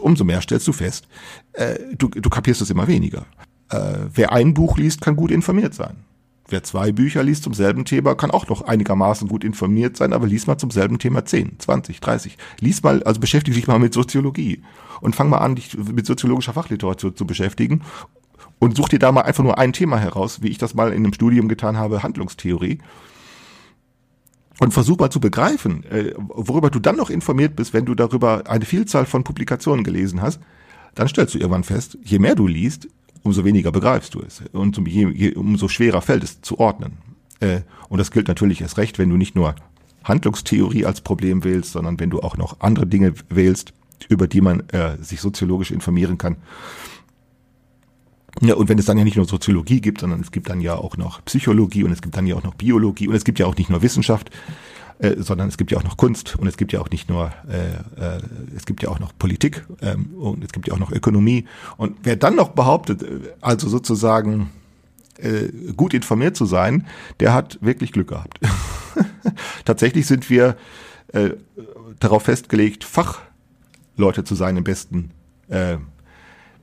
umso 0.01 0.25
mehr 0.25 0.41
stellst 0.41 0.67
du 0.67 0.73
fest, 0.73 1.07
du, 1.97 2.09
du 2.09 2.31
kapierst 2.31 2.61
es 2.63 2.71
immer 2.71 2.89
weniger. 2.89 3.27
Wer 4.13 4.33
ein 4.33 4.53
Buch 4.53 4.77
liest, 4.77 5.03
kann 5.03 5.15
gut 5.15 5.31
informiert 5.31 5.73
sein. 5.73 5.99
Wer 6.51 6.63
zwei 6.63 6.93
Bücher 6.93 7.23
liest 7.23 7.43
zum 7.43 7.53
selben 7.53 7.85
Thema, 7.85 8.15
kann 8.15 8.31
auch 8.31 8.49
noch 8.49 8.63
einigermaßen 8.63 9.29
gut 9.29 9.45
informiert 9.45 9.99
sein, 9.99 10.15
aber 10.15 10.27
lies 10.27 10.47
mal 10.47 10.57
zum 10.57 10.71
selben 10.71 10.99
Thema 10.99 11.27
10, 11.27 11.59
20, 11.59 12.01
30. 12.01 12.39
Lies 12.61 12.83
mal, 12.83 13.03
also 13.03 13.21
beschäftige 13.21 13.55
dich 13.55 13.67
mal 13.67 13.79
mit 13.79 13.93
Soziologie 13.93 14.63
und 15.03 15.15
fang 15.15 15.29
mal 15.29 15.39
an, 15.39 15.57
dich 15.57 15.77
mit 15.77 16.07
soziologischer 16.07 16.55
Fachliteratur 16.55 17.15
zu 17.15 17.27
beschäftigen 17.27 17.83
und 18.59 18.77
such 18.77 18.89
dir 18.89 18.99
da 18.99 19.13
mal 19.13 19.23
einfach 19.23 19.45
nur 19.45 19.59
ein 19.59 19.75
Thema 19.75 19.99
heraus, 19.99 20.41
wie 20.43 20.49
ich 20.49 20.57
das 20.57 20.75
mal 20.75 20.89
in 20.89 21.05
einem 21.05 21.13
Studium 21.13 21.49
getan 21.49 21.77
habe, 21.77 22.03
Handlungstheorie. 22.03 22.79
Und 24.59 24.73
versuch 24.73 24.99
mal 24.99 25.11
zu 25.11 25.21
begreifen, 25.21 25.85
äh, 25.85 26.15
worüber 26.17 26.71
du 26.71 26.81
dann 26.81 26.97
noch 26.97 27.11
informiert 27.11 27.55
bist, 27.57 27.75
wenn 27.75 27.85
du 27.85 27.95
darüber 27.95 28.45
eine 28.49 28.65
Vielzahl 28.65 29.05
von 29.07 29.23
Publikationen 29.23 29.85
gelesen 29.85 30.21
hast, 30.21 30.41
dann 30.95 31.07
stellst 31.09 31.35
du 31.35 31.39
irgendwann 31.39 31.63
fest, 31.63 31.97
je 32.03 32.19
mehr 32.19 32.35
du 32.35 32.49
liest, 32.49 32.89
umso 33.29 33.45
weniger 33.45 33.71
begreifst 33.71 34.15
du 34.15 34.21
es 34.21 34.43
und 34.53 34.79
umso 35.37 35.69
schwerer 35.69 36.01
fällt 36.01 36.25
es 36.25 36.41
zu 36.41 36.59
ordnen. 36.59 36.99
Äh, 37.41 37.61
und 37.89 37.99
das 37.99 38.11
gilt 38.11 38.29
natürlich 38.29 38.61
erst 38.61 38.79
recht, 38.79 38.99
wenn 38.99 39.11
du 39.11 39.17
nicht 39.17 39.35
nur 39.35 39.55
Handlungstheorie 40.05 40.87
als 40.87 41.03
Problem 41.03 41.45
wählst, 41.45 41.73
sondern 41.73 42.01
wenn 42.01 42.11
du 42.11 42.21
auch 42.21 42.37
noch 42.37 42.61
andere 42.61 42.87
Dinge 42.87 43.13
wählst, 43.29 43.75
über 44.09 44.27
die 44.27 44.41
man 44.41 44.69
äh, 44.71 44.97
sich 45.03 45.21
soziologisch 45.21 45.71
informieren 45.71 46.19
kann. 46.19 46.37
Ja, 48.41 48.55
und 48.55 48.69
wenn 48.69 48.79
es 48.79 48.87
dann 48.87 48.97
ja 48.97 49.05
nicht 49.05 49.17
nur 49.17 49.27
Soziologie 49.27 49.81
gibt, 49.81 50.01
sondern 50.01 50.21
es 50.21 50.31
gibt 50.31 50.49
dann 50.49 50.61
ja 50.61 50.77
auch 50.77 50.97
noch 50.97 51.25
Psychologie 51.25 51.85
und 51.85 51.91
es 51.91 52.01
gibt 52.01 52.17
dann 52.17 52.27
ja 52.27 52.37
auch 52.37 52.45
noch 52.45 52.55
Biologie 52.55 53.09
und 53.09 53.15
es 53.15 53.25
gibt 53.25 53.39
ja 53.39 53.47
auch 53.47 53.57
nicht 53.57 53.69
nur 53.69 53.83
Wissenschaft, 53.83 54.31
äh, 54.99 55.17
sondern 55.19 55.49
es 55.49 55.57
gibt 55.57 55.71
ja 55.71 55.79
auch 55.79 55.85
noch 55.85 55.97
Kunst 55.97 56.37
und 56.37 56.47
es 56.47 56.57
gibt 56.57 56.73
ja 56.73 56.81
auch 56.81 56.91
nicht 56.91 57.09
nur, 57.09 57.31
äh, 57.49 58.17
äh, 58.17 58.21
es 58.57 58.67
gibt 58.67 58.83
ja 58.83 58.89
auch 58.89 58.99
noch 58.99 59.17
Politik 59.17 59.65
ähm, 59.81 60.15
und 60.19 60.43
es 60.45 60.53
gibt 60.53 60.67
ja 60.67 60.75
auch 60.75 60.79
noch 60.79 60.91
Ökonomie. 60.91 61.47
Und 61.77 61.99
wer 62.03 62.17
dann 62.17 62.35
noch 62.35 62.51
behauptet, 62.51 63.03
äh, 63.03 63.21
also 63.41 63.69
sozusagen 63.69 64.51
äh, 65.19 65.49
gut 65.77 65.95
informiert 65.95 66.37
zu 66.37 66.47
sein, 66.47 66.87
der 67.21 67.33
hat 67.33 67.59
wirklich 67.61 67.93
Glück 67.93 68.09
gehabt. 68.09 68.41
Tatsächlich 69.65 70.07
sind 70.07 70.29
wir 70.31 70.57
äh, 71.13 71.31
darauf 72.01 72.25
festgelegt, 72.25 72.85
Fachleute 72.85 74.25
zu 74.25 74.35
sein 74.35 74.57
im 74.57 74.65
besten, 74.65 75.11
äh, 75.49 75.77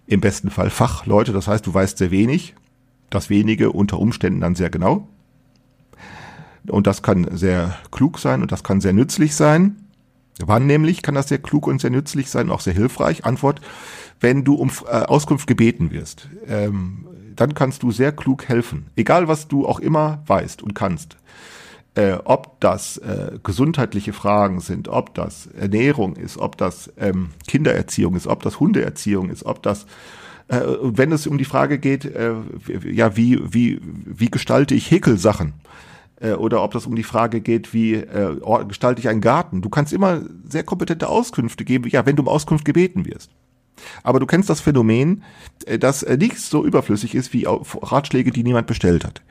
im 0.07 0.21
besten 0.21 0.51
Fall 0.51 0.69
Fachleute. 0.69 1.31
Das 1.33 1.47
heißt, 1.47 1.65
du 1.65 1.73
weißt 1.73 1.97
sehr 1.97 2.11
wenig, 2.11 2.55
das 3.09 3.29
wenige 3.29 3.71
unter 3.71 3.99
Umständen 3.99 4.41
dann 4.41 4.55
sehr 4.55 4.69
genau. 4.69 5.07
Und 6.69 6.87
das 6.87 7.01
kann 7.01 7.27
sehr 7.35 7.75
klug 7.91 8.19
sein 8.19 8.41
und 8.41 8.51
das 8.51 8.63
kann 8.63 8.81
sehr 8.81 8.93
nützlich 8.93 9.35
sein. 9.35 9.77
Wann 10.39 10.67
nämlich 10.67 11.01
kann 11.01 11.15
das 11.15 11.29
sehr 11.29 11.37
klug 11.37 11.67
und 11.67 11.79
sehr 11.79 11.89
nützlich 11.89 12.29
sein, 12.29 12.51
auch 12.51 12.59
sehr 12.59 12.73
hilfreich? 12.73 13.25
Antwort, 13.25 13.61
wenn 14.19 14.43
du 14.43 14.55
um 14.55 14.69
äh, 14.85 15.03
Auskunft 15.03 15.47
gebeten 15.47 15.91
wirst. 15.91 16.29
Ähm, 16.47 17.07
dann 17.35 17.53
kannst 17.53 17.83
du 17.83 17.91
sehr 17.91 18.11
klug 18.11 18.47
helfen. 18.47 18.87
Egal 18.95 19.27
was 19.27 19.47
du 19.47 19.67
auch 19.67 19.79
immer 19.79 20.23
weißt 20.27 20.61
und 20.61 20.73
kannst. 20.73 21.17
Äh, 21.95 22.17
ob 22.25 22.59
das 22.59 22.97
äh, 22.97 23.39
gesundheitliche 23.43 24.11
Fragen 24.11 24.59
sind, 24.59 24.89
ob 24.89 25.13
das 25.15 25.47
Ernährung 25.47 26.17
ist, 26.17 26.37
ob 26.37 26.57
das 26.57 26.91
ähm, 26.97 27.29
Kindererziehung 27.47 28.15
ist, 28.15 28.27
ob 28.27 28.43
das 28.43 28.59
Hundeerziehung 28.59 29.29
ist, 29.29 29.45
ob 29.45 29.63
das 29.63 29.85
äh, 30.47 30.61
wenn 30.81 31.11
es 31.11 31.25
um 31.25 31.37
die 31.37 31.45
Frage 31.45 31.79
geht, 31.79 32.05
äh, 32.05 32.33
ja, 32.83 33.15
wie, 33.17 33.39
wie, 33.51 33.79
wie 33.81 34.29
gestalte 34.29 34.75
ich 34.75 34.91
Häkelsachen? 34.91 35.53
Äh, 36.19 36.33
oder 36.33 36.63
ob 36.63 36.71
das 36.71 36.85
um 36.85 36.95
die 36.95 37.03
Frage 37.03 37.41
geht, 37.41 37.73
wie 37.73 37.95
äh, 37.95 38.39
gestalte 38.67 38.99
ich 38.99 39.09
einen 39.09 39.21
Garten? 39.21 39.61
Du 39.61 39.69
kannst 39.69 39.93
immer 39.93 40.21
sehr 40.47 40.63
kompetente 40.63 41.09
Auskünfte 41.09 41.65
geben, 41.65 41.89
ja, 41.89 42.05
wenn 42.05 42.15
du 42.15 42.23
um 42.23 42.29
Auskunft 42.29 42.65
gebeten 42.65 43.05
wirst. 43.05 43.31
Aber 44.03 44.19
du 44.19 44.25
kennst 44.25 44.49
das 44.49 44.61
Phänomen, 44.61 45.23
äh, 45.65 45.77
dass 45.77 46.03
äh, 46.03 46.17
nichts 46.17 46.49
so 46.49 46.65
überflüssig 46.65 47.15
ist 47.15 47.33
wie 47.33 47.45
Ratschläge, 47.47 48.31
die 48.31 48.43
niemand 48.43 48.67
bestellt 48.67 49.03
hat. 49.03 49.21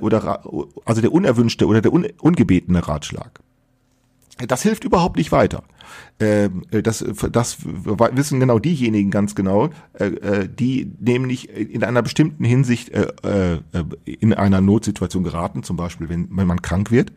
Oder 0.00 0.42
also 0.86 1.02
der 1.02 1.12
unerwünschte 1.12 1.66
oder 1.66 1.82
der 1.82 1.92
un 1.92 2.06
ungebetene 2.18 2.88
Ratschlag. 2.88 3.40
Das 4.48 4.62
hilft 4.62 4.84
überhaupt 4.84 5.16
nicht 5.16 5.30
weiter. 5.30 5.62
Ähm, 6.18 6.62
das, 6.70 7.04
das 7.30 7.58
wissen 7.64 8.40
genau 8.40 8.58
diejenigen 8.58 9.10
ganz 9.10 9.34
genau, 9.34 9.70
die 10.58 10.92
nämlich 10.98 11.50
in 11.50 11.84
einer 11.84 12.02
bestimmten 12.02 12.44
Hinsicht 12.44 12.90
in 14.04 14.34
einer 14.34 14.60
Notsituation 14.60 15.22
geraten, 15.22 15.62
zum 15.62 15.76
Beispiel 15.76 16.08
wenn, 16.08 16.28
wenn 16.36 16.46
man 16.46 16.62
krank 16.62 16.90
wird 16.90 17.12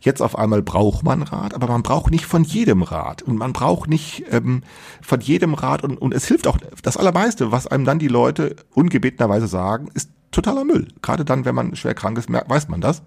Jetzt 0.00 0.22
auf 0.22 0.38
einmal 0.38 0.62
braucht 0.62 1.04
man 1.04 1.22
Rat, 1.22 1.54
aber 1.54 1.68
man 1.68 1.82
braucht 1.82 2.10
nicht 2.10 2.26
von 2.26 2.44
jedem 2.44 2.82
Rat 2.82 3.22
und 3.22 3.36
man 3.36 3.52
braucht 3.52 3.88
nicht 3.88 4.24
ähm, 4.30 4.62
von 5.00 5.20
jedem 5.20 5.54
Rat 5.54 5.82
und, 5.82 5.96
und 5.98 6.14
es 6.14 6.26
hilft 6.26 6.46
auch 6.46 6.58
das 6.82 6.96
Allermeiste, 6.96 7.52
was 7.52 7.66
einem 7.66 7.84
dann 7.84 7.98
die 7.98 8.08
Leute 8.08 8.56
ungebetenerweise 8.74 9.46
sagen, 9.46 9.88
ist 9.94 10.10
totaler 10.30 10.64
Müll. 10.64 10.88
Gerade 11.02 11.24
dann, 11.24 11.44
wenn 11.44 11.54
man 11.54 11.76
schwer 11.76 11.94
krank 11.94 12.18
ist, 12.18 12.30
weiß 12.30 12.68
man 12.68 12.80
das. 12.80 13.02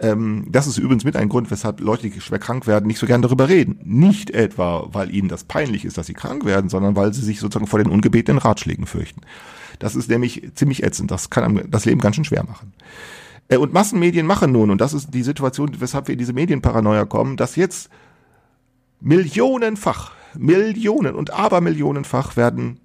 Ähm, 0.00 0.46
das 0.50 0.66
ist 0.66 0.78
übrigens 0.78 1.04
mit 1.04 1.16
ein 1.16 1.28
Grund, 1.28 1.50
weshalb 1.50 1.80
Leute, 1.80 2.08
die 2.08 2.20
schwer 2.20 2.38
krank 2.38 2.66
werden, 2.66 2.86
nicht 2.86 2.98
so 2.98 3.06
gern 3.06 3.22
darüber 3.22 3.48
reden. 3.48 3.78
Nicht 3.84 4.30
etwa, 4.30 4.88
weil 4.92 5.14
ihnen 5.14 5.28
das 5.28 5.44
peinlich 5.44 5.84
ist, 5.84 5.98
dass 5.98 6.06
sie 6.06 6.14
krank 6.14 6.44
werden, 6.44 6.68
sondern 6.68 6.96
weil 6.96 7.12
sie 7.14 7.22
sich 7.22 7.40
sozusagen 7.40 7.66
vor 7.66 7.78
den 7.78 7.90
ungebetenen 7.90 8.38
Ratschlägen 8.38 8.86
fürchten. 8.86 9.22
Das 9.78 9.96
ist 9.96 10.08
nämlich 10.08 10.50
ziemlich 10.54 10.82
ätzend. 10.82 11.10
Das 11.10 11.30
kann 11.30 11.62
das 11.68 11.84
Leben 11.84 12.00
ganz 12.00 12.16
schön 12.16 12.24
schwer 12.24 12.44
machen. 12.44 12.72
Äh, 13.48 13.56
und 13.56 13.72
Massenmedien 13.72 14.26
machen 14.26 14.52
nun, 14.52 14.70
und 14.70 14.80
das 14.80 14.94
ist 14.94 15.14
die 15.14 15.22
Situation, 15.22 15.70
weshalb 15.78 16.08
wir 16.08 16.14
in 16.14 16.18
diese 16.18 16.32
Medienparanoia 16.32 17.04
kommen, 17.04 17.36
dass 17.36 17.56
jetzt 17.56 17.90
millionenfach, 19.00 20.12
Millionen 20.36 21.14
und 21.14 21.32
Abermillionenfach 21.32 22.36
werden, 22.36 22.80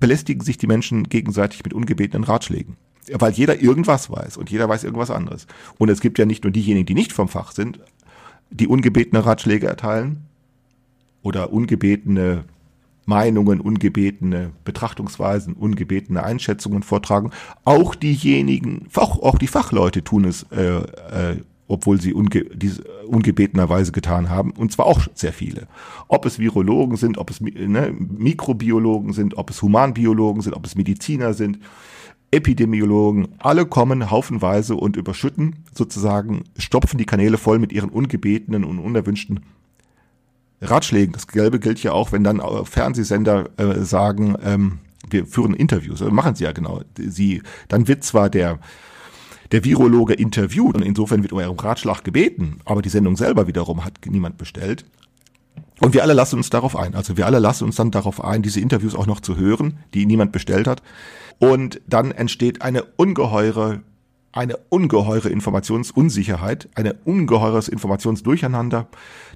belästigen 0.00 0.42
sich 0.42 0.56
die 0.56 0.66
Menschen 0.66 1.04
gegenseitig 1.04 1.64
mit 1.64 1.74
ungebetenen 1.74 2.24
Ratschlägen. 2.24 2.76
Weil 3.12 3.32
jeder 3.32 3.60
irgendwas 3.60 4.10
weiß 4.10 4.36
und 4.36 4.50
jeder 4.50 4.68
weiß 4.68 4.84
irgendwas 4.84 5.10
anderes. 5.10 5.46
Und 5.78 5.88
es 5.90 6.00
gibt 6.00 6.18
ja 6.18 6.24
nicht 6.24 6.44
nur 6.44 6.52
diejenigen, 6.52 6.86
die 6.86 6.94
nicht 6.94 7.12
vom 7.12 7.28
Fach 7.28 7.52
sind, 7.52 7.78
die 8.50 8.66
ungebetene 8.66 9.24
Ratschläge 9.24 9.66
erteilen 9.66 10.24
oder 11.22 11.52
ungebetene 11.52 12.44
Meinungen, 13.06 13.60
ungebetene 13.60 14.50
Betrachtungsweisen, 14.64 15.54
ungebetene 15.54 16.22
Einschätzungen 16.22 16.82
vortragen. 16.82 17.30
Auch 17.64 17.94
diejenigen, 17.94 18.88
auch, 18.94 19.22
auch 19.22 19.38
die 19.38 19.46
Fachleute 19.46 20.02
tun 20.02 20.24
es, 20.24 20.44
äh, 20.50 20.78
äh, 20.78 21.36
obwohl 21.68 22.00
sie 22.00 22.12
unge, 22.12 22.44
diese 22.54 22.82
ungebetenerweise 23.06 23.92
getan 23.92 24.28
haben, 24.28 24.50
und 24.52 24.72
zwar 24.72 24.86
auch 24.86 25.00
sehr 25.14 25.32
viele. 25.32 25.68
Ob 26.08 26.26
es 26.26 26.38
Virologen 26.38 26.96
sind, 26.96 27.18
ob 27.18 27.30
es 27.30 27.40
ne, 27.40 27.92
Mikrobiologen 27.96 29.12
sind, 29.12 29.38
ob 29.38 29.50
es 29.50 29.62
Humanbiologen 29.62 30.42
sind, 30.42 30.54
ob 30.54 30.66
es 30.66 30.74
Mediziner 30.74 31.34
sind, 31.34 31.60
Epidemiologen, 32.36 33.28
alle 33.38 33.66
kommen 33.66 34.10
haufenweise 34.10 34.76
und 34.76 34.96
überschütten 34.96 35.64
sozusagen, 35.74 36.44
stopfen 36.56 36.98
die 36.98 37.06
Kanäle 37.06 37.38
voll 37.38 37.58
mit 37.58 37.72
ihren 37.72 37.90
ungebetenen 37.90 38.64
und 38.64 38.78
unerwünschten 38.78 39.40
Ratschlägen. 40.60 41.12
Das 41.12 41.26
Gelbe 41.26 41.58
gilt 41.58 41.82
ja 41.82 41.92
auch, 41.92 42.12
wenn 42.12 42.24
dann 42.24 42.40
Fernsehsender 42.64 43.50
äh, 43.58 43.80
sagen, 43.84 44.36
ähm, 44.44 44.78
wir 45.08 45.26
führen 45.26 45.54
Interviews. 45.54 46.00
Also 46.00 46.12
machen 46.12 46.34
sie 46.34 46.44
ja 46.44 46.52
genau. 46.52 46.82
Sie, 46.98 47.42
dann 47.68 47.88
wird 47.88 48.04
zwar 48.04 48.30
der 48.30 48.58
der 49.52 49.64
Virologe 49.64 50.14
interviewt 50.14 50.74
und 50.74 50.82
insofern 50.82 51.22
wird 51.22 51.32
um 51.32 51.38
einen 51.38 51.58
Ratschlag 51.58 52.02
gebeten, 52.02 52.58
aber 52.64 52.82
die 52.82 52.88
Sendung 52.88 53.16
selber 53.16 53.46
wiederum 53.46 53.84
hat 53.84 53.94
niemand 54.06 54.38
bestellt. 54.38 54.84
Und 55.80 55.94
wir 55.94 56.02
alle 56.02 56.14
lassen 56.14 56.36
uns 56.36 56.50
darauf 56.50 56.76
ein. 56.76 56.94
Also 56.94 57.16
wir 57.16 57.26
alle 57.26 57.38
lassen 57.38 57.64
uns 57.64 57.76
dann 57.76 57.90
darauf 57.90 58.24
ein, 58.24 58.42
diese 58.42 58.60
Interviews 58.60 58.94
auch 58.94 59.06
noch 59.06 59.20
zu 59.20 59.36
hören, 59.36 59.78
die 59.94 60.06
niemand 60.06 60.32
bestellt 60.32 60.66
hat. 60.66 60.82
Und 61.38 61.80
dann 61.86 62.12
entsteht 62.12 62.62
eine 62.62 62.84
ungeheure 62.96 63.82
eine 64.36 64.58
ungeheure 64.68 65.30
Informationsunsicherheit, 65.30 66.68
ein 66.74 66.92
ungeheures 67.06 67.68
Informationsdurcheinander, 67.68 68.86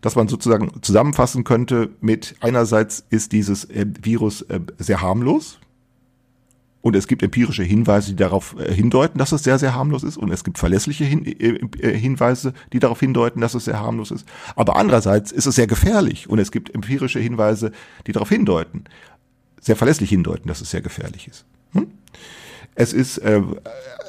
das 0.03 0.15
man 0.15 0.29
sozusagen 0.29 0.83
zusammenfassen 0.83 1.43
könnte 1.43 1.89
mit 2.03 2.35
einerseits 2.41 3.07
ist 3.09 3.33
dieses 3.33 3.65
äh, 3.65 3.87
Virus 4.03 4.43
äh, 4.43 4.61
sehr 4.77 5.01
harmlos 5.01 5.59
und 6.83 6.97
es 6.97 7.07
gibt 7.07 7.23
empirische 7.23 7.63
Hinweise, 7.63 8.11
die 8.11 8.17
darauf 8.17 8.57
äh, 8.59 8.73
hindeuten, 8.73 9.19
dass 9.19 9.33
es 9.33 9.43
sehr, 9.43 9.59
sehr 9.59 9.75
harmlos 9.75 10.03
ist 10.03 10.17
und 10.17 10.31
es 10.31 10.45
gibt 10.45 10.59
verlässliche 10.59 11.05
Hin 11.05 11.27
äh, 11.27 11.97
Hinweise, 11.97 12.55
die 12.73 12.79
darauf 12.79 13.01
hindeuten, 13.01 13.41
dass 13.41 13.55
es 13.55 13.67
sehr 13.67 13.79
harmlos 13.79 14.11
ist. 14.11 14.27
Aber 14.57 14.77
andererseits 14.77 15.33
ist 15.33 15.47
es 15.47 15.55
sehr 15.55 15.67
gefährlich 15.67 16.29
und 16.29 16.39
es 16.39 16.51
gibt 16.51 16.75
empirische 16.75 17.21
Hinweise, 17.21 17.73
die 18.07 18.13
darauf 18.13 18.31
hindeuten, 18.31 18.85
sehr 19.61 19.77
verlässlich 19.77 20.11
hindeuten, 20.11 20.49
dass 20.49 20.61
es 20.61 20.71
sehr 20.71 20.81
gefährlich 20.81 21.29
ist. 21.29 21.45
Hm? 21.73 21.89
Es 22.75 22.93
ist, 22.95 23.19
äh, 23.19 23.43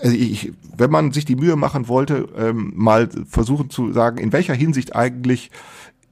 also 0.01 0.15
ich, 0.15 0.53
wenn 0.77 0.91
man 0.91 1.11
sich 1.11 1.25
die 1.25 1.35
Mühe 1.35 1.57
machen 1.57 1.89
wollte, 1.89 2.29
ähm, 2.37 2.71
mal 2.75 3.09
versuchen 3.27 3.69
zu 3.69 3.91
sagen, 3.91 4.17
in 4.17 4.31
welcher 4.31 4.53
Hinsicht 4.53 4.95
eigentlich 4.95 5.51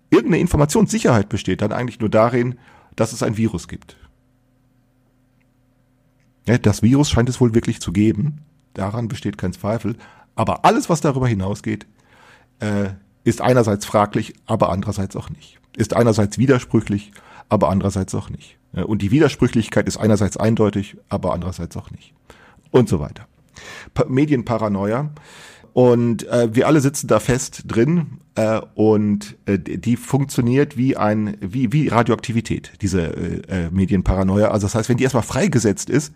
irgendeine 0.10 0.42
Informationssicherheit 0.42 1.30
besteht, 1.30 1.62
dann 1.62 1.72
eigentlich 1.72 2.00
nur 2.00 2.10
darin, 2.10 2.56
dass 2.96 3.14
es 3.14 3.24
ein 3.24 3.38
Virus 3.38 3.68
gibt. 3.68 3.96
Das 6.58 6.82
Virus 6.82 7.10
scheint 7.10 7.30
es 7.30 7.40
wohl 7.40 7.54
wirklich 7.54 7.80
zu 7.82 7.92
geben. 7.92 8.42
Daran 8.74 9.08
besteht 9.08 9.38
kein 9.38 9.54
Zweifel. 9.54 9.96
Aber 10.36 10.66
alles, 10.66 10.90
was 10.90 11.02
darüber 11.02 11.28
hinausgeht, 11.28 11.86
äh, 12.60 12.90
ist 13.24 13.42
einerseits 13.42 13.86
fraglich, 13.86 14.34
aber 14.46 14.70
andererseits 14.70 15.16
auch 15.16 15.30
nicht. 15.30 15.60
Ist 15.78 15.94
einerseits 15.94 16.38
widersprüchlich, 16.38 17.12
aber 17.50 17.70
andererseits 17.70 18.16
auch 18.16 18.30
nicht. 18.30 18.58
Und 18.72 19.02
die 19.02 19.12
Widersprüchlichkeit 19.12 19.88
ist 19.88 19.98
einerseits 19.98 20.38
eindeutig, 20.38 20.98
aber 21.10 21.34
andererseits 21.34 21.76
auch 21.76 21.92
nicht 21.92 22.14
und 22.72 22.90
so 22.90 23.00
weiter. 23.00 23.28
Pa 23.94 24.06
Medienparanoia. 24.08 25.10
Und 25.74 26.28
äh, 26.28 26.54
wir 26.54 26.68
alle 26.68 26.82
sitzen 26.82 27.08
da 27.08 27.20
fest 27.20 27.64
drin 27.68 28.20
äh, 28.36 28.60
und 28.74 29.38
äh, 29.46 29.60
die 29.60 29.98
funktioniert 29.98 30.78
wie 30.78 30.98
ein 30.98 31.38
wie 31.42 31.72
wie 31.72 31.88
Radioaktivität 31.88 32.74
diese 32.82 33.02
äh, 33.02 33.66
äh, 33.66 33.70
Medienparanoia. 33.70 34.50
Also 34.50 34.66
das 34.66 34.76
heißt, 34.76 34.90
wenn 34.90 34.98
die 34.98 35.04
erstmal 35.04 35.24
freigesetzt 35.24 35.90
ist, 35.90 36.14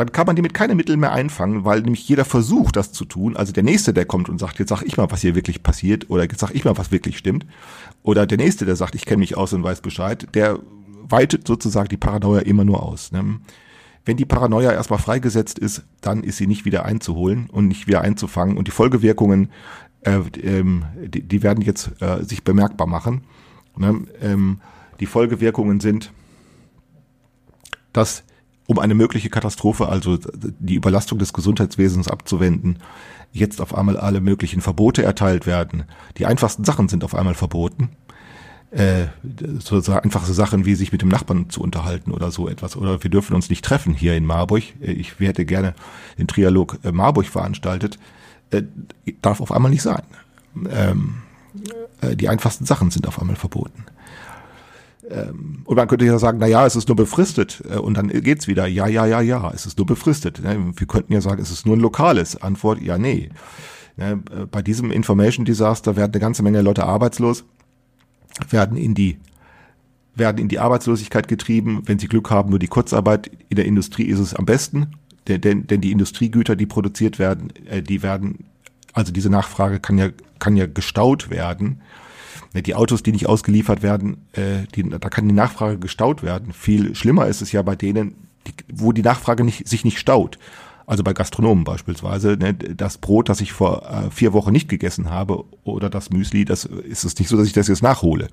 dann 0.00 0.12
kann 0.12 0.26
man 0.26 0.36
die 0.36 0.42
mit 0.42 0.54
keinem 0.54 0.76
Mittel 0.76 0.96
mehr 0.96 1.12
einfangen, 1.12 1.64
weil 1.64 1.82
nämlich 1.82 2.08
jeder 2.08 2.24
versucht, 2.24 2.76
das 2.76 2.92
zu 2.92 3.04
tun. 3.04 3.36
Also 3.36 3.52
der 3.52 3.62
nächste, 3.62 3.92
der 3.92 4.04
kommt 4.04 4.28
und 4.28 4.38
sagt, 4.38 4.58
jetzt 4.58 4.68
sag 4.68 4.82
ich 4.82 4.96
mal, 4.96 5.10
was 5.10 5.20
hier 5.20 5.34
wirklich 5.34 5.62
passiert, 5.62 6.10
oder 6.10 6.24
jetzt 6.24 6.40
sag 6.40 6.54
ich 6.54 6.64
mal, 6.64 6.78
was 6.78 6.90
wirklich 6.90 7.18
stimmt, 7.18 7.46
oder 8.02 8.26
der 8.26 8.38
nächste, 8.38 8.64
der 8.64 8.76
sagt, 8.76 8.94
ich 8.94 9.04
kenne 9.04 9.18
mich 9.18 9.36
aus 9.36 9.52
und 9.52 9.62
weiß 9.62 9.80
Bescheid, 9.80 10.26
der 10.34 10.58
weitet 11.02 11.46
sozusagen 11.46 11.88
die 11.88 11.96
Paranoia 11.96 12.40
immer 12.40 12.64
nur 12.64 12.82
aus. 12.82 13.12
Ne? 13.12 13.40
Wenn 14.04 14.16
die 14.16 14.24
Paranoia 14.24 14.72
erstmal 14.72 14.98
freigesetzt 14.98 15.58
ist, 15.58 15.84
dann 16.00 16.22
ist 16.22 16.38
sie 16.38 16.46
nicht 16.46 16.64
wieder 16.64 16.84
einzuholen 16.84 17.48
und 17.50 17.68
nicht 17.68 17.86
wieder 17.86 18.00
einzufangen. 18.00 18.56
Und 18.56 18.66
die 18.66 18.72
Folgewirkungen, 18.72 19.50
äh, 20.02 20.20
ähm, 20.42 20.84
die, 20.96 21.22
die, 21.22 21.42
werden 21.42 21.62
jetzt 21.62 22.00
äh, 22.00 22.24
sich 22.24 22.42
bemerkbar 22.42 22.86
machen. 22.86 23.24
Ne? 23.76 24.04
Ähm, 24.22 24.60
die 25.00 25.06
Folgewirkungen 25.06 25.80
sind, 25.80 26.12
dass 27.92 28.24
um 28.70 28.78
eine 28.78 28.94
mögliche 28.94 29.30
Katastrophe, 29.30 29.88
also 29.88 30.16
die 30.60 30.76
Überlastung 30.76 31.18
des 31.18 31.32
Gesundheitswesens 31.32 32.06
abzuwenden, 32.06 32.78
jetzt 33.32 33.60
auf 33.60 33.74
einmal 33.74 33.96
alle 33.96 34.20
möglichen 34.20 34.60
Verbote 34.60 35.02
erteilt 35.02 35.44
werden. 35.44 35.84
Die 36.18 36.26
einfachsten 36.26 36.62
Sachen 36.64 36.88
sind 36.88 37.02
auf 37.02 37.16
einmal 37.16 37.34
verboten 37.34 37.90
äh, 38.70 39.06
so, 39.58 39.82
einfache 39.92 40.32
Sachen 40.32 40.64
wie 40.66 40.76
sich 40.76 40.92
mit 40.92 41.02
dem 41.02 41.08
Nachbarn 41.08 41.50
zu 41.50 41.60
unterhalten 41.60 42.12
oder 42.12 42.30
so 42.30 42.48
etwas. 42.48 42.76
Oder 42.76 43.02
wir 43.02 43.10
dürfen 43.10 43.34
uns 43.34 43.50
nicht 43.50 43.64
treffen 43.64 43.92
hier 43.92 44.14
in 44.14 44.24
Marburg. 44.24 44.62
Äh, 44.80 44.92
ich 44.92 45.18
hätte 45.18 45.44
gerne 45.44 45.74
den 46.16 46.28
Trialog 46.28 46.78
äh, 46.84 46.92
Marburg 46.92 47.26
veranstaltet. 47.26 47.98
Äh, 48.52 48.62
darf 49.20 49.40
auf 49.40 49.50
einmal 49.50 49.72
nicht 49.72 49.82
sein. 49.82 50.02
Ähm, 50.70 51.22
äh, 52.02 52.14
die 52.14 52.28
einfachsten 52.28 52.66
Sachen 52.66 52.92
sind 52.92 53.08
auf 53.08 53.20
einmal 53.20 53.34
verboten. 53.34 53.84
Ähm, 55.10 55.62
und 55.64 55.76
man 55.76 55.88
könnte 55.88 56.04
ja 56.04 56.18
sagen, 56.18 56.38
na 56.40 56.46
ja, 56.46 56.66
es 56.66 56.76
ist 56.76 56.88
nur 56.88 56.96
befristet. 56.96 57.62
Äh, 57.68 57.78
und 57.78 57.94
dann 57.96 58.08
geht's 58.08 58.46
wieder. 58.48 58.66
Ja, 58.66 58.86
ja, 58.86 59.06
ja, 59.06 59.20
ja, 59.20 59.50
es 59.54 59.66
ist 59.66 59.78
nur 59.78 59.86
befristet. 59.86 60.42
Ne, 60.42 60.72
wir 60.76 60.86
könnten 60.86 61.12
ja 61.12 61.20
sagen, 61.20 61.42
es 61.42 61.50
ist 61.50 61.66
nur 61.66 61.76
ein 61.76 61.80
lokales. 61.80 62.40
Antwort, 62.40 62.80
ja, 62.80 62.98
nee. 62.98 63.30
Ne, 63.96 64.22
äh, 64.30 64.46
bei 64.46 64.62
diesem 64.62 64.90
Information 64.90 65.44
Disaster 65.44 65.96
werden 65.96 66.12
eine 66.12 66.20
ganze 66.20 66.42
Menge 66.42 66.62
Leute 66.62 66.84
arbeitslos 66.84 67.44
werden 68.48 68.76
in 68.76 68.94
die 68.94 69.18
werden 70.14 70.38
in 70.38 70.48
die 70.48 70.58
Arbeitslosigkeit 70.58 71.28
getrieben. 71.28 71.82
Wenn 71.86 71.98
sie 71.98 72.08
Glück 72.08 72.30
haben, 72.30 72.50
nur 72.50 72.58
die 72.58 72.66
Kurzarbeit. 72.66 73.30
In 73.48 73.56
der 73.56 73.64
Industrie 73.64 74.04
ist 74.04 74.18
es 74.18 74.34
am 74.34 74.44
besten. 74.44 74.96
denn, 75.26 75.66
denn 75.66 75.80
die 75.80 75.92
Industriegüter, 75.92 76.56
die 76.56 76.66
produziert 76.66 77.18
werden, 77.18 77.52
äh, 77.66 77.82
die 77.82 78.02
werden, 78.02 78.46
also 78.92 79.12
diese 79.12 79.30
Nachfrage 79.30 79.78
kann 79.78 79.98
ja, 79.98 80.08
kann 80.38 80.56
ja 80.56 80.66
gestaut 80.66 81.30
werden. 81.30 81.80
Die 82.54 82.74
Autos, 82.74 83.02
die 83.02 83.12
nicht 83.12 83.28
ausgeliefert 83.28 83.82
werden, 83.82 84.26
äh, 84.32 84.66
die, 84.74 84.88
da 84.88 85.08
kann 85.08 85.28
die 85.28 85.34
Nachfrage 85.34 85.78
gestaut 85.78 86.22
werden. 86.22 86.52
Viel 86.52 86.96
schlimmer 86.96 87.26
ist 87.28 87.42
es 87.42 87.52
ja 87.52 87.62
bei 87.62 87.76
denen, 87.76 88.14
die, 88.46 88.52
wo 88.72 88.92
die 88.92 89.02
Nachfrage 89.02 89.44
nicht, 89.44 89.68
sich 89.68 89.84
nicht 89.84 89.98
staut. 89.98 90.38
Also 90.90 91.04
bei 91.04 91.12
Gastronomen 91.12 91.62
beispielsweise, 91.62 92.36
ne, 92.36 92.52
das 92.52 92.98
Brot, 92.98 93.28
das 93.28 93.40
ich 93.40 93.52
vor 93.52 93.88
äh, 93.88 94.10
vier 94.10 94.32
Wochen 94.32 94.50
nicht 94.50 94.68
gegessen 94.68 95.10
habe, 95.10 95.44
oder 95.62 95.88
das 95.88 96.10
Müsli, 96.10 96.44
das 96.44 96.64
ist 96.64 97.04
es 97.04 97.16
nicht 97.20 97.28
so, 97.28 97.36
dass 97.36 97.46
ich 97.46 97.52
das 97.52 97.68
jetzt 97.68 97.84
nachhole. 97.84 98.26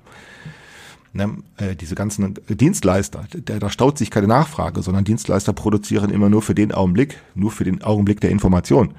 Ne, 1.12 1.38
äh, 1.56 1.76
diese 1.76 1.94
ganzen 1.94 2.34
Dienstleister, 2.48 3.26
da, 3.44 3.60
da 3.60 3.70
staut 3.70 3.98
sich 3.98 4.10
keine 4.10 4.26
Nachfrage, 4.26 4.82
sondern 4.82 5.04
Dienstleister 5.04 5.52
produzieren 5.52 6.10
immer 6.10 6.28
nur 6.28 6.42
für 6.42 6.56
den 6.56 6.72
Augenblick, 6.72 7.18
nur 7.36 7.52
für 7.52 7.62
den 7.62 7.84
Augenblick 7.84 8.20
der 8.20 8.30
Information. 8.30 8.94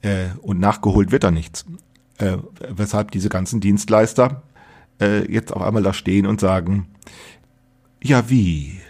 Äh, 0.00 0.28
und 0.40 0.58
nachgeholt 0.58 1.12
wird 1.12 1.24
da 1.24 1.30
nichts. 1.30 1.66
Äh, 2.18 2.38
weshalb 2.70 3.10
diese 3.10 3.28
ganzen 3.28 3.60
Dienstleister 3.60 4.42
äh, 5.00 5.30
jetzt 5.30 5.52
auf 5.52 5.62
einmal 5.62 5.82
da 5.82 5.92
stehen 5.92 6.26
und 6.26 6.40
sagen, 6.40 6.88
ja 8.02 8.30
wie, 8.30 8.80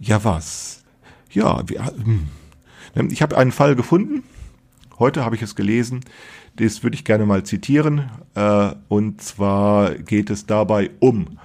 ja 0.00 0.24
was, 0.24 0.82
ja, 1.30 1.62
wie, 1.68 1.78
hm. 1.78 2.28
Ich 3.10 3.22
habe 3.22 3.38
einen 3.38 3.52
Fall 3.52 3.74
gefunden. 3.74 4.22
Heute 4.98 5.24
habe 5.24 5.34
ich 5.34 5.42
es 5.42 5.54
gelesen. 5.54 6.00
Das 6.56 6.82
würde 6.82 6.94
ich 6.94 7.04
gerne 7.04 7.24
mal 7.24 7.42
zitieren. 7.44 8.10
Äh, 8.34 8.72
und 8.88 9.22
zwar 9.22 9.94
geht 9.94 10.28
es 10.28 10.44
dabei 10.44 10.90
um 11.00 11.38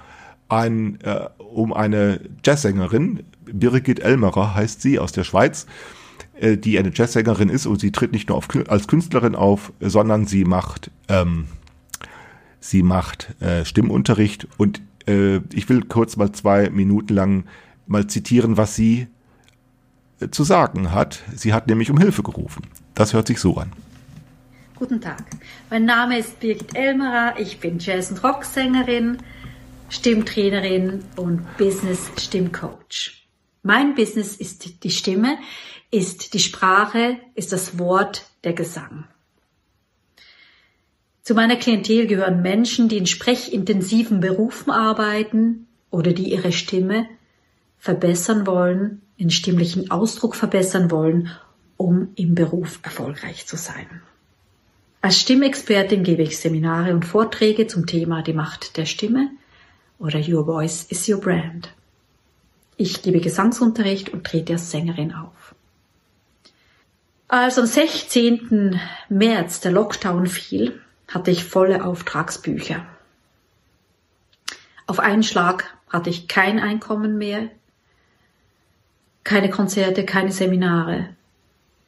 ein, 0.48 1.00
äh, 1.00 1.28
um 1.38 1.72
eine 1.72 2.20
Jazzsängerin. 2.44 3.24
Birgit 3.46 4.00
Elmerer 4.00 4.54
heißt 4.54 4.82
sie 4.82 4.98
aus 4.98 5.12
der 5.12 5.24
Schweiz, 5.24 5.66
äh, 6.40 6.56
die 6.56 6.78
eine 6.78 6.90
Jazzsängerin 6.94 7.48
ist 7.48 7.66
und 7.66 7.80
sie 7.80 7.92
tritt 7.92 8.12
nicht 8.12 8.28
nur 8.28 8.38
auf, 8.38 8.48
als 8.68 8.86
Künstlerin 8.86 9.34
auf, 9.34 9.72
sondern 9.80 10.26
sie 10.26 10.44
macht, 10.44 10.90
ähm, 11.08 11.46
sie 12.60 12.82
macht 12.82 13.40
äh, 13.40 13.64
Stimmunterricht 13.64 14.48
und 14.56 14.80
äh, 15.06 15.40
ich 15.52 15.68
will 15.68 15.82
kurz 15.82 16.16
mal 16.16 16.32
zwei 16.32 16.70
Minuten 16.70 17.14
lang 17.14 17.44
mal 17.86 18.06
zitieren, 18.06 18.56
was 18.56 18.74
sie 18.74 19.08
zu 20.30 20.44
sagen 20.44 20.92
hat. 20.92 21.22
Sie 21.34 21.52
hat 21.52 21.68
nämlich 21.68 21.90
um 21.90 21.98
Hilfe 21.98 22.22
gerufen. 22.22 22.62
Das 22.94 23.12
hört 23.12 23.28
sich 23.28 23.38
so 23.38 23.56
an. 23.56 23.72
Guten 24.74 25.00
Tag. 25.00 25.24
Mein 25.70 25.84
Name 25.84 26.18
ist 26.18 26.38
Birgit 26.40 26.76
Elmerer. 26.76 27.34
Ich 27.38 27.58
bin 27.58 27.78
Jazz- 27.78 28.10
und 28.10 28.22
Rocksängerin, 28.22 29.18
Stimmtrainerin 29.88 31.04
und 31.16 31.44
Business-Stimmcoach. 31.56 33.26
Mein 33.62 33.94
Business 33.96 34.36
ist 34.36 34.84
die 34.84 34.90
Stimme, 34.90 35.36
ist 35.90 36.34
die 36.34 36.38
Sprache, 36.38 37.16
ist 37.34 37.52
das 37.52 37.78
Wort, 37.78 38.26
der 38.44 38.52
Gesang. 38.52 39.04
Zu 41.22 41.34
meiner 41.34 41.56
Klientel 41.56 42.06
gehören 42.06 42.40
Menschen, 42.40 42.88
die 42.88 42.98
in 42.98 43.06
sprechintensiven 43.06 44.20
Berufen 44.20 44.70
arbeiten 44.70 45.66
oder 45.90 46.12
die 46.12 46.32
ihre 46.32 46.52
Stimme 46.52 47.06
verbessern 47.78 48.46
wollen, 48.46 49.02
den 49.18 49.30
stimmlichen 49.30 49.90
Ausdruck 49.90 50.36
verbessern 50.36 50.90
wollen, 50.90 51.30
um 51.76 52.08
im 52.16 52.34
Beruf 52.34 52.80
erfolgreich 52.82 53.46
zu 53.46 53.56
sein. 53.56 53.86
Als 55.00 55.20
Stimmexpertin 55.20 56.02
gebe 56.02 56.22
ich 56.22 56.38
Seminare 56.38 56.92
und 56.92 57.04
Vorträge 57.04 57.66
zum 57.66 57.86
Thema 57.86 58.22
die 58.22 58.32
Macht 58.32 58.76
der 58.76 58.86
Stimme 58.86 59.30
oder 59.98 60.18
Your 60.18 60.44
Voice 60.44 60.84
is 60.84 61.08
Your 61.08 61.20
Brand. 61.20 61.72
Ich 62.76 63.02
gebe 63.02 63.20
Gesangsunterricht 63.20 64.10
und 64.10 64.24
trete 64.24 64.54
als 64.54 64.70
Sängerin 64.70 65.12
auf. 65.12 65.54
Als 67.30 67.58
am 67.58 67.66
16. 67.66 68.80
März 69.10 69.60
der 69.60 69.70
Lockdown 69.70 70.26
fiel, 70.26 70.80
hatte 71.08 71.30
ich 71.30 71.44
volle 71.44 71.84
Auftragsbücher. 71.84 72.86
Auf 74.86 74.98
einen 74.98 75.22
Schlag 75.22 75.76
hatte 75.90 76.08
ich 76.08 76.26
kein 76.26 76.58
Einkommen 76.58 77.18
mehr, 77.18 77.50
keine 79.24 79.50
Konzerte, 79.50 80.06
keine 80.06 80.32
Seminare, 80.32 81.10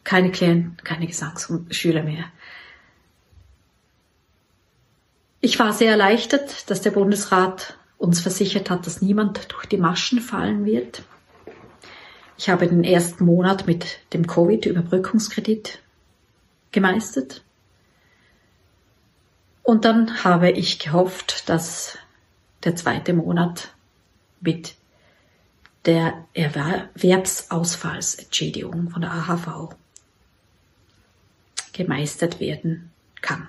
keine 0.04 0.30
Klienten, 0.30 0.76
keine 0.84 1.06
Gesangsschüler 1.06 2.02
mehr. 2.02 2.26
Ich 5.40 5.58
war 5.58 5.72
sehr 5.72 5.92
erleichtert, 5.92 6.68
dass 6.68 6.82
der 6.82 6.90
Bundesrat 6.90 7.78
uns 7.96 8.20
versichert 8.20 8.68
hat, 8.68 8.86
dass 8.86 9.00
niemand 9.00 9.50
durch 9.52 9.64
die 9.64 9.78
Maschen 9.78 10.20
fallen 10.20 10.66
wird. 10.66 11.02
Ich 12.40 12.48
habe 12.48 12.66
den 12.66 12.82
ersten 12.84 13.26
Monat 13.26 13.66
mit 13.66 13.98
dem 14.14 14.26
Covid-Überbrückungskredit 14.26 15.80
gemeistert. 16.72 17.44
Und 19.62 19.84
dann 19.84 20.24
habe 20.24 20.50
ich 20.50 20.78
gehofft, 20.78 21.50
dass 21.50 21.98
der 22.64 22.76
zweite 22.76 23.12
Monat 23.12 23.74
mit 24.40 24.74
der 25.84 26.24
Erwerbsausfallsentschädigung 26.32 28.88
von 28.88 29.02
der 29.02 29.12
AHV 29.12 29.74
gemeistert 31.74 32.40
werden 32.40 32.90
kann. 33.20 33.48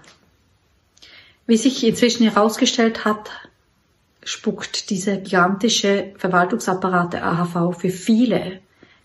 Wie 1.47 1.55
sich 1.55 1.81
inzwischen 1.85 2.29
herausgestellt 2.29 3.05
hat, 3.05 3.29
spuckt 4.21 4.89
dieser 4.89 5.15
gigantische 5.15 6.13
Verwaltungsapparat 6.17 7.13
der 7.13 7.25
AHV 7.25 7.79
für 7.79 7.89
viele 7.89 8.59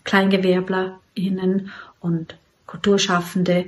KleingewerblerInnen 0.07 1.71
und 1.99 2.37
Kulturschaffende 2.65 3.65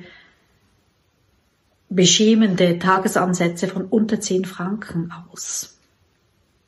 beschämende 1.89 2.79
Tagesansätze 2.79 3.67
von 3.67 3.85
unter 3.85 4.19
10 4.19 4.45
Franken 4.45 5.11
aus. 5.31 5.77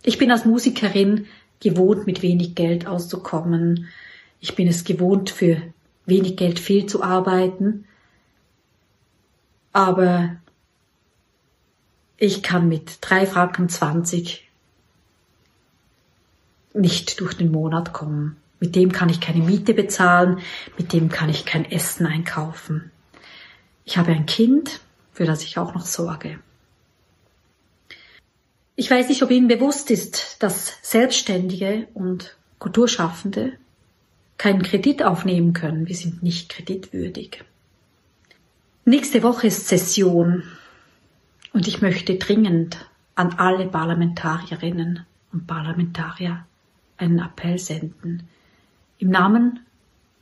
Ich 0.03 0.17
bin 0.17 0.31
als 0.31 0.45
Musikerin 0.45 1.27
gewohnt, 1.59 2.05
mit 2.05 2.21
wenig 2.21 2.55
Geld 2.55 2.87
auszukommen. 2.87 3.87
Ich 4.39 4.55
bin 4.55 4.67
es 4.67 4.83
gewohnt, 4.83 5.29
für 5.29 5.61
wenig 6.05 6.35
Geld 6.35 6.59
viel 6.59 6.87
zu 6.87 7.03
arbeiten. 7.03 7.85
Aber 9.71 10.35
ich 12.17 12.43
kann 12.43 12.67
mit 12.67 12.97
drei 13.01 13.25
Franken 13.25 13.69
zwanzig 13.69 14.49
nicht 16.73 17.19
durch 17.19 17.35
den 17.35 17.51
Monat 17.51 17.93
kommen. 17.93 18.40
Mit 18.61 18.75
dem 18.75 18.91
kann 18.91 19.09
ich 19.09 19.19
keine 19.19 19.43
Miete 19.43 19.73
bezahlen, 19.73 20.39
mit 20.77 20.93
dem 20.93 21.09
kann 21.09 21.29
ich 21.29 21.45
kein 21.45 21.65
Essen 21.65 22.05
einkaufen. 22.05 22.91
Ich 23.85 23.97
habe 23.97 24.11
ein 24.11 24.27
Kind, 24.27 24.81
für 25.11 25.25
das 25.25 25.43
ich 25.43 25.57
auch 25.57 25.73
noch 25.73 25.85
sorge. 25.85 26.39
Ich 28.75 28.89
weiß 28.89 29.09
nicht, 29.09 29.23
ob 29.23 29.31
Ihnen 29.31 29.47
bewusst 29.47 29.89
ist, 29.89 30.37
dass 30.43 30.77
Selbstständige 30.83 31.87
und 31.95 32.37
Kulturschaffende 32.59 33.53
keinen 34.37 34.61
Kredit 34.61 35.01
aufnehmen 35.03 35.53
können. 35.53 35.87
Wir 35.87 35.95
sind 35.95 36.21
nicht 36.21 36.49
kreditwürdig. 36.49 37.43
Nächste 38.85 39.23
Woche 39.23 39.47
ist 39.47 39.67
Session 39.69 40.43
und 41.51 41.67
ich 41.67 41.81
möchte 41.81 42.15
dringend 42.15 42.85
an 43.15 43.33
alle 43.39 43.67
Parlamentarierinnen 43.67 45.05
und 45.33 45.47
Parlamentarier 45.47 46.45
einen 46.97 47.19
Appell 47.19 47.57
senden. 47.57 48.27
Im 49.01 49.09
Namen 49.09 49.59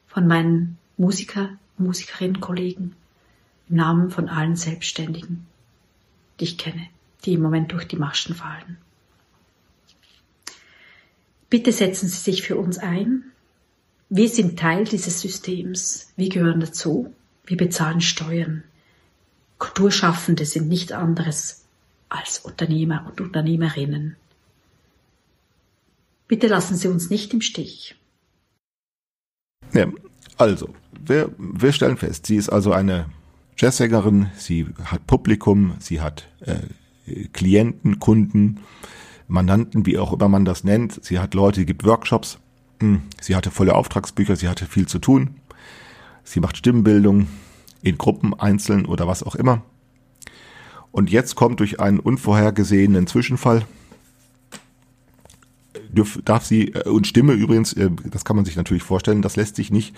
von 0.07 0.25
meinen 0.25 0.77
Musiker, 0.97 1.49
Musikerinnen, 1.77 2.39
Kollegen, 2.39 2.95
im 3.69 3.75
Namen 3.75 4.09
von 4.09 4.29
allen 4.29 4.55
Selbstständigen, 4.55 5.45
die 6.39 6.45
ich 6.45 6.57
kenne 6.57 6.87
die 7.25 7.33
im 7.33 7.41
Moment 7.41 7.73
durch 7.73 7.85
die 7.85 7.97
Maschen 7.97 8.33
fallen. 8.33 8.77
Bitte 11.49 11.71
setzen 11.71 12.07
Sie 12.07 12.17
sich 12.17 12.43
für 12.43 12.55
uns 12.55 12.77
ein. 12.77 13.25
Wir 14.09 14.29
sind 14.29 14.57
Teil 14.57 14.85
dieses 14.85 15.19
Systems. 15.19 16.13
Wir 16.15 16.29
gehören 16.29 16.61
dazu. 16.61 17.13
Wir 17.45 17.57
bezahlen 17.57 18.01
Steuern. 18.01 18.63
Kulturschaffende 19.57 20.45
sind 20.45 20.69
nicht 20.69 20.93
anderes 20.93 21.65
als 22.07 22.39
Unternehmer 22.39 23.05
und 23.05 23.19
Unternehmerinnen. 23.19 24.15
Bitte 26.29 26.47
lassen 26.47 26.77
Sie 26.77 26.87
uns 26.87 27.09
nicht 27.09 27.33
im 27.33 27.41
Stich. 27.41 27.98
Ja, 29.73 29.85
also, 30.37 30.69
wir, 31.05 31.31
wir 31.37 31.71
stellen 31.71 31.97
fest, 31.97 32.25
sie 32.25 32.37
ist 32.37 32.49
also 32.49 32.71
eine 32.71 33.05
Jazzsängerin, 33.57 34.29
sie 34.37 34.67
hat 34.85 35.05
Publikum, 35.05 35.73
sie 35.79 36.01
hat 36.01 36.27
äh, 36.41 36.55
Klienten, 37.33 37.99
Kunden, 37.99 38.59
Mandanten, 39.27 39.85
wie 39.85 39.97
auch 39.97 40.13
immer 40.13 40.29
man 40.29 40.45
das 40.45 40.63
nennt. 40.63 41.03
Sie 41.03 41.19
hat 41.19 41.33
Leute, 41.33 41.59
sie 41.59 41.65
gibt 41.65 41.85
Workshops. 41.85 42.39
Hm, 42.79 43.01
sie 43.21 43.35
hatte 43.35 43.51
volle 43.51 43.75
Auftragsbücher, 43.75 44.35
sie 44.35 44.47
hatte 44.47 44.65
viel 44.65 44.87
zu 44.87 44.99
tun. 44.99 45.35
Sie 46.23 46.39
macht 46.39 46.57
Stimmbildung 46.57 47.27
in 47.81 47.97
Gruppen, 47.97 48.33
einzeln 48.39 48.85
oder 48.85 49.07
was 49.07 49.23
auch 49.23 49.35
immer. 49.35 49.61
Und 50.91 51.11
jetzt 51.11 51.35
kommt 51.35 51.59
durch 51.59 51.79
einen 51.79 51.99
unvorhergesehenen 51.99 53.07
Zwischenfall, 53.07 53.65
dürf, 55.89 56.19
darf 56.23 56.45
sie 56.45 56.73
äh, 56.73 56.89
und 56.89 57.07
Stimme 57.07 57.33
übrigens, 57.33 57.73
äh, 57.73 57.89
das 58.09 58.25
kann 58.25 58.35
man 58.35 58.45
sich 58.45 58.55
natürlich 58.55 58.83
vorstellen, 58.83 59.21
das 59.21 59.35
lässt 59.35 59.55
sich 59.55 59.71
nicht 59.71 59.95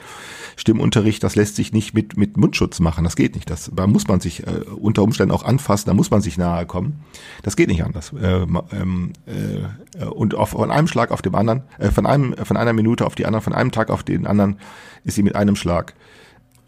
Stimmunterricht, 0.55 1.23
das 1.23 1.35
lässt 1.35 1.55
sich 1.55 1.73
nicht 1.73 1.93
mit 1.93 2.17
mit 2.17 2.37
Mundschutz 2.37 2.79
machen, 2.79 3.03
das 3.03 3.15
geht 3.15 3.35
nicht. 3.35 3.49
Das 3.49 3.71
da 3.73 3.87
muss 3.87 4.07
man 4.07 4.19
sich 4.19 4.45
äh, 4.45 4.61
unter 4.75 5.03
Umständen 5.03 5.33
auch 5.33 5.43
anfassen, 5.43 5.87
da 5.87 5.93
muss 5.93 6.11
man 6.11 6.21
sich 6.21 6.37
nahe 6.37 6.65
kommen. 6.65 7.03
Das 7.43 7.55
geht 7.55 7.67
nicht 7.67 7.83
anders. 7.83 8.13
Äh, 8.13 8.45
ähm, 8.71 9.13
äh, 9.25 10.05
und 10.05 10.35
auf, 10.35 10.49
von 10.49 10.71
einem 10.71 10.87
Schlag 10.87 11.11
auf 11.11 11.21
dem 11.21 11.35
anderen, 11.35 11.63
äh, 11.79 11.91
von 11.91 12.05
einem 12.05 12.35
von 12.43 12.57
einer 12.57 12.73
Minute 12.73 13.05
auf 13.05 13.15
die 13.15 13.25
andere, 13.25 13.41
von 13.41 13.53
einem 13.53 13.71
Tag 13.71 13.89
auf 13.89 14.03
den 14.03 14.27
anderen 14.27 14.57
ist 15.03 15.15
sie 15.15 15.23
mit 15.23 15.35
einem 15.35 15.55
Schlag 15.55 15.93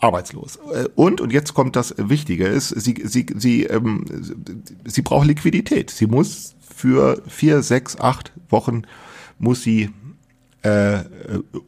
arbeitslos. 0.03 0.57
Äh, 0.73 0.89
und, 0.95 1.21
und 1.21 1.31
jetzt 1.31 1.53
kommt 1.53 1.75
das 1.75 1.95
Wichtige, 1.97 2.45
ist, 2.45 2.69
sie, 2.69 3.01
sie, 3.05 3.25
sie, 3.35 3.63
ähm, 3.63 4.05
sie 4.85 5.01
braucht 5.01 5.27
Liquidität. 5.27 5.89
Sie 5.89 6.07
muss 6.07 6.55
für 6.59 7.21
vier, 7.27 7.63
sechs, 7.63 7.99
acht 7.99 8.31
Wochen 8.49 8.83
muss 9.43 9.61
sie 9.61 9.91
äh, 10.63 11.03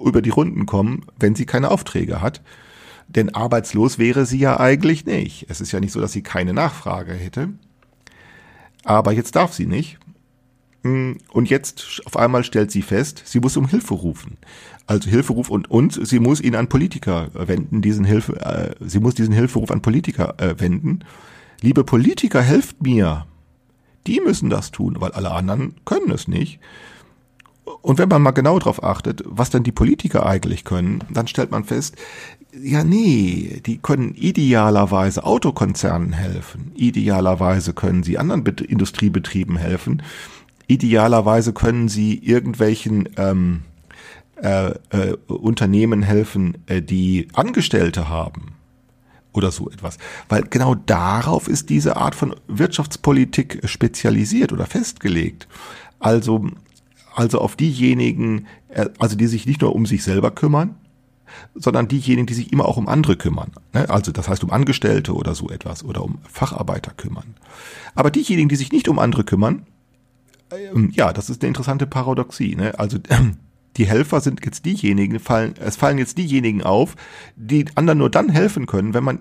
über 0.03 0.21
die 0.21 0.29
Runden 0.29 0.65
kommen, 0.65 1.05
wenn 1.19 1.35
sie 1.35 1.45
keine 1.45 1.69
Aufträge 1.69 2.21
hat. 2.21 2.41
Denn 3.07 3.35
arbeitslos 3.35 3.99
wäre 3.99 4.25
sie 4.25 4.39
ja 4.39 4.59
eigentlich 4.59 5.05
nicht. 5.05 5.45
Es 5.49 5.61
ist 5.61 5.71
ja 5.71 5.79
nicht 5.79 5.91
so, 5.91 6.01
dass 6.01 6.11
sie 6.11 6.23
keine 6.23 6.53
Nachfrage 6.53 7.13
hätte. 7.13 7.49
Aber 8.83 9.11
jetzt 9.11 9.35
darf 9.35 9.53
sie 9.53 9.67
nicht. 9.67 9.99
Hm, 10.83 11.17
und 11.31 11.49
jetzt 11.49 12.01
auf 12.05 12.17
einmal 12.17 12.43
stellt 12.43 12.71
sie 12.71 12.81
fest, 12.81 13.23
sie 13.25 13.39
muss 13.39 13.57
um 13.57 13.67
Hilfe 13.67 13.93
rufen. 13.93 14.37
Also 14.87 15.09
Hilferuf 15.09 15.49
und 15.49 15.69
und 15.69 16.07
sie 16.07 16.19
muss 16.19 16.41
ihn 16.41 16.55
an 16.55 16.69
Politiker 16.69 17.29
wenden, 17.33 17.81
diesen 17.81 18.05
Hilfe, 18.05 18.39
äh, 18.39 18.75
sie 18.87 18.99
muss 18.99 19.15
diesen 19.15 19.33
Hilferuf 19.33 19.71
an 19.71 19.81
Politiker 19.81 20.35
äh, 20.39 20.59
wenden. 20.59 20.99
Liebe 21.61 21.83
Politiker, 21.83 22.41
helft 22.41 22.81
mir. 22.83 23.25
Die 24.05 24.21
müssen 24.21 24.51
das 24.51 24.71
tun, 24.71 24.97
weil 24.99 25.11
alle 25.13 25.31
anderen 25.31 25.75
können 25.85 26.11
es 26.11 26.27
nicht. 26.27 26.59
Und 27.81 27.97
wenn 27.97 28.09
man 28.09 28.21
mal 28.21 28.31
genau 28.31 28.59
darauf 28.59 28.83
achtet, 28.83 29.23
was 29.25 29.49
denn 29.49 29.63
die 29.63 29.71
Politiker 29.71 30.25
eigentlich 30.25 30.63
können, 30.65 31.03
dann 31.11 31.27
stellt 31.27 31.51
man 31.51 31.63
fest, 31.63 31.95
ja 32.53 32.83
nee, 32.83 33.61
die 33.65 33.79
können 33.79 34.13
idealerweise 34.15 35.23
Autokonzernen 35.23 36.13
helfen, 36.13 36.71
idealerweise 36.75 37.73
können 37.73 38.03
sie 38.03 38.17
anderen 38.17 38.43
Bet 38.43 38.61
Industriebetrieben 38.61 39.57
helfen, 39.57 40.03
idealerweise 40.67 41.53
können 41.53 41.89
sie 41.89 42.15
irgendwelchen 42.17 43.09
ähm, 43.17 43.63
äh, 44.41 44.71
äh, 44.89 45.15
Unternehmen 45.27 46.03
helfen, 46.03 46.57
äh, 46.67 46.81
die 46.81 47.27
Angestellte 47.33 48.09
haben 48.09 48.55
oder 49.33 49.51
so 49.51 49.69
etwas. 49.69 49.97
Weil 50.29 50.43
genau 50.43 50.75
darauf 50.75 51.47
ist 51.47 51.69
diese 51.69 51.97
Art 51.97 52.15
von 52.15 52.35
Wirtschaftspolitik 52.47 53.61
spezialisiert 53.65 54.53
oder 54.53 54.65
festgelegt. 54.65 55.47
Also, 55.99 56.47
also 57.15 57.39
auf 57.39 57.55
diejenigen, 57.55 58.47
äh, 58.69 58.89
also 58.99 59.15
die 59.15 59.27
sich 59.27 59.45
nicht 59.45 59.61
nur 59.61 59.73
um 59.73 59.85
sich 59.85 60.03
selber 60.03 60.31
kümmern, 60.31 60.75
sondern 61.55 61.87
diejenigen, 61.87 62.27
die 62.27 62.33
sich 62.33 62.51
immer 62.51 62.65
auch 62.65 62.77
um 62.77 62.87
andere 62.87 63.15
kümmern. 63.15 63.51
Ne? 63.73 63.89
Also 63.89 64.11
das 64.11 64.27
heißt 64.27 64.43
um 64.43 64.51
Angestellte 64.51 65.13
oder 65.13 65.33
so 65.33 65.49
etwas 65.49 65.83
oder 65.83 66.03
um 66.03 66.19
Facharbeiter 66.29 66.91
kümmern. 66.95 67.35
Aber 67.95 68.11
diejenigen, 68.11 68.49
die 68.49 68.55
sich 68.55 68.71
nicht 68.71 68.87
um 68.87 68.99
andere 68.99 69.23
kümmern, 69.23 69.65
ähm, 70.51 70.91
ja, 70.93 71.13
das 71.13 71.29
ist 71.29 71.41
eine 71.41 71.47
interessante 71.47 71.87
Paradoxie. 71.87 72.55
Ne? 72.55 72.77
Also 72.77 72.99
die 73.77 73.85
Helfer 73.85 74.21
sind 74.21 74.43
jetzt 74.45 74.65
diejenigen, 74.65 75.19
fallen, 75.19 75.55
es 75.59 75.75
fallen 75.75 75.97
jetzt 75.97 76.17
diejenigen 76.17 76.63
auf, 76.63 76.95
die 77.35 77.65
anderen 77.75 77.99
nur 77.99 78.09
dann 78.09 78.29
helfen 78.29 78.65
können, 78.65 78.93
wenn 78.93 79.03
man, 79.03 79.19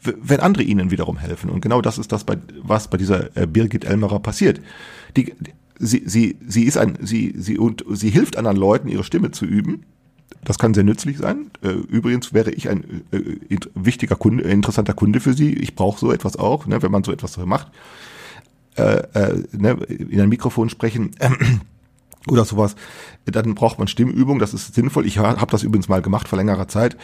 wenn 0.00 0.40
andere 0.40 0.64
ihnen 0.64 0.90
wiederum 0.90 1.18
helfen. 1.18 1.50
Und 1.50 1.60
genau 1.60 1.80
das 1.80 1.98
ist 1.98 2.12
das, 2.12 2.24
was 2.62 2.88
bei 2.88 2.96
dieser 2.96 3.36
äh, 3.36 3.46
Birgit 3.46 3.84
Elmerer 3.84 4.20
passiert. 4.20 4.60
Die, 5.16 5.34
sie, 5.82 6.04
sie, 6.06 6.36
sie 6.46 6.64
ist 6.64 6.78
ein, 6.78 6.96
sie, 7.02 7.34
sie 7.36 7.58
und 7.58 7.84
sie 7.90 8.10
hilft 8.10 8.36
anderen 8.36 8.56
Leuten, 8.56 8.88
ihre 8.88 9.04
Stimme 9.04 9.32
zu 9.32 9.44
üben. 9.44 9.84
Das 10.44 10.58
kann 10.58 10.74
sehr 10.74 10.84
nützlich 10.84 11.18
sein. 11.18 11.50
Äh, 11.62 11.68
übrigens 11.68 12.32
wäre 12.32 12.50
ich 12.50 12.68
ein 12.68 13.02
äh, 13.10 13.58
wichtiger 13.74 14.16
Kunde, 14.16 14.44
interessanter 14.44 14.94
Kunde 14.94 15.20
für 15.20 15.34
Sie. 15.34 15.54
Ich 15.54 15.74
brauche 15.74 16.00
so 16.00 16.12
etwas 16.12 16.36
auch, 16.36 16.66
ne, 16.66 16.82
wenn 16.82 16.90
man 16.90 17.04
so 17.04 17.12
etwas 17.12 17.36
macht. 17.36 17.70
Äh, 18.76 19.02
äh, 19.14 19.42
ne, 19.52 19.72
in 19.88 20.20
ein 20.20 20.28
Mikrofon 20.28 20.68
sprechen. 20.68 21.10
Oder 22.28 22.44
sowas, 22.44 22.76
dann 23.24 23.54
braucht 23.54 23.78
man 23.78 23.88
Stimmübung, 23.88 24.38
das 24.38 24.54
ist 24.54 24.74
sinnvoll. 24.74 25.06
Ich 25.06 25.18
habe 25.18 25.50
das 25.50 25.62
übrigens 25.62 25.88
mal 25.88 26.02
gemacht 26.02 26.28
vor 26.28 26.38
längerer 26.38 26.68
Zeit. 26.68 26.96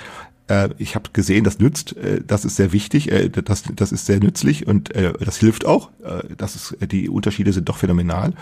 Äh, 0.49 0.71
ich 0.79 0.95
habe 0.95 1.11
gesehen, 1.13 1.45
das 1.45 1.59
nützt, 1.59 1.97
äh, 1.97 2.23
das 2.27 2.45
ist 2.45 2.57
sehr 2.57 2.73
wichtig, 2.73 3.11
äh, 3.13 3.29
das, 3.29 3.65
das 3.75 3.93
ist 3.93 4.07
sehr 4.07 4.19
nützlich 4.19 4.67
und 4.67 4.91
das 4.95 5.37
hilft 5.39 5.67
auch. 5.67 5.91
Das 6.37 6.57
ist, 6.57 6.77
die 6.91 7.09
Unterschiede 7.09 7.53
sind 7.53 7.69
doch 7.69 7.77
phänomenal. 7.77 8.35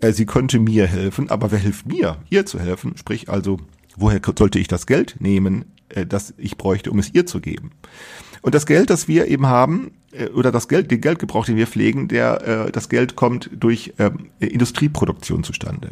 Sie 0.00 0.26
könnte 0.26 0.58
mir 0.58 0.86
helfen, 0.86 1.28
aber 1.28 1.50
wer 1.50 1.58
hilft 1.58 1.86
mir, 1.86 2.18
ihr 2.30 2.46
zu 2.46 2.58
helfen? 2.60 2.96
Sprich 2.96 3.28
also, 3.28 3.58
woher 3.96 4.20
sollte 4.36 4.58
ich 4.58 4.68
das 4.68 4.86
Geld 4.86 5.16
nehmen, 5.18 5.64
das 6.08 6.34
ich 6.38 6.56
bräuchte, 6.56 6.90
um 6.90 6.98
es 6.98 7.12
ihr 7.14 7.26
zu 7.26 7.40
geben? 7.40 7.72
Und 8.42 8.54
das 8.54 8.66
Geld, 8.66 8.90
das 8.90 9.08
wir 9.08 9.26
eben 9.26 9.46
haben, 9.46 9.90
oder 10.34 10.50
das 10.50 10.68
Geld, 10.68 10.90
den 10.90 11.00
Geldgebrauch, 11.00 11.44
den 11.44 11.56
wir 11.56 11.66
pflegen, 11.66 12.08
der, 12.08 12.66
äh, 12.66 12.72
das 12.72 12.88
Geld 12.88 13.16
kommt 13.16 13.50
durch 13.52 13.92
ähm, 13.98 14.30
Industrieproduktion 14.40 15.44
zustande. 15.44 15.90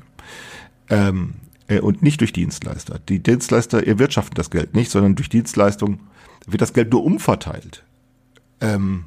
Ähm, 0.88 1.34
äh, 1.68 1.80
und 1.80 2.02
nicht 2.02 2.20
durch 2.20 2.32
Dienstleister. 2.32 3.00
Die 3.08 3.22
Dienstleister 3.22 3.86
erwirtschaften 3.86 4.34
das 4.34 4.50
Geld 4.50 4.74
nicht, 4.74 4.90
sondern 4.90 5.14
durch 5.16 5.28
Dienstleistung 5.28 6.00
wird 6.46 6.62
das 6.62 6.72
Geld 6.72 6.92
nur 6.92 7.04
umverteilt. 7.04 7.84
Ähm, 8.60 9.04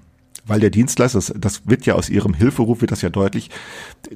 weil 0.49 0.59
der 0.59 0.69
Dienstleister, 0.69 1.17
das, 1.17 1.33
das 1.38 1.67
wird 1.67 1.85
ja 1.85 1.95
aus 1.95 2.09
ihrem 2.09 2.33
Hilferuf, 2.33 2.81
wird 2.81 2.91
das 2.91 3.01
ja 3.01 3.09
deutlich, 3.09 3.49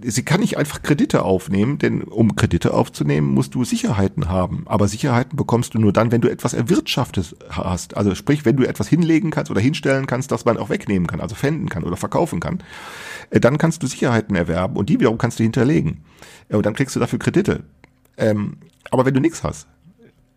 sie 0.02 0.24
kann 0.24 0.42
nicht 0.42 0.58
einfach 0.58 0.82
Kredite 0.82 1.24
aufnehmen, 1.24 1.78
denn 1.78 2.04
um 2.04 2.36
Kredite 2.36 2.74
aufzunehmen, 2.74 3.28
musst 3.28 3.56
du 3.56 3.64
Sicherheiten 3.64 4.30
haben. 4.30 4.64
Aber 4.66 4.88
Sicherheiten 4.88 5.38
bekommst 5.38 5.74
du 5.74 5.80
nur 5.80 5.94
dann, 5.94 6.12
wenn 6.12 6.22
du 6.22 6.30
etwas 6.30 6.54
erwirtschaftet 6.54 7.36
hast. 7.50 7.96
Also 7.96 8.16
sprich, 8.16 8.46
wenn 8.46 8.58
du 8.58 8.64
etwas 8.64 8.88
hinlegen 8.88 9.32
kannst 9.32 9.52
oder 9.52 9.62
hinstellen 9.62 10.08
kannst, 10.08 10.32
dass 10.32 10.46
man 10.46 10.58
auch 10.58 10.70
wegnehmen 10.70 11.08
kann, 11.08 11.22
also 11.22 11.36
fänden 11.36 11.70
kann 11.70 11.84
oder 11.84 11.98
verkaufen 11.98 12.40
kann, 12.40 12.60
äh, 13.30 13.40
dann 13.40 13.58
kannst 13.58 13.84
du 13.84 13.88
Sicherheiten 13.88 14.36
erwerben 14.36 14.76
und 14.76 14.90
die 14.90 15.00
wiederum 15.00 15.18
kannst 15.18 15.40
du 15.40 15.44
hinterlegen. 15.44 16.04
Und 16.50 16.66
dann 16.66 16.74
kriegst 16.74 16.96
du 16.96 17.00
dafür 17.00 17.20
Kredite. 17.20 17.64
Ähm, 18.18 18.58
aber 18.92 19.06
wenn 19.06 19.14
du 19.14 19.20
nichts 19.20 19.44
hast, 19.44 19.68
äh, 19.68 19.83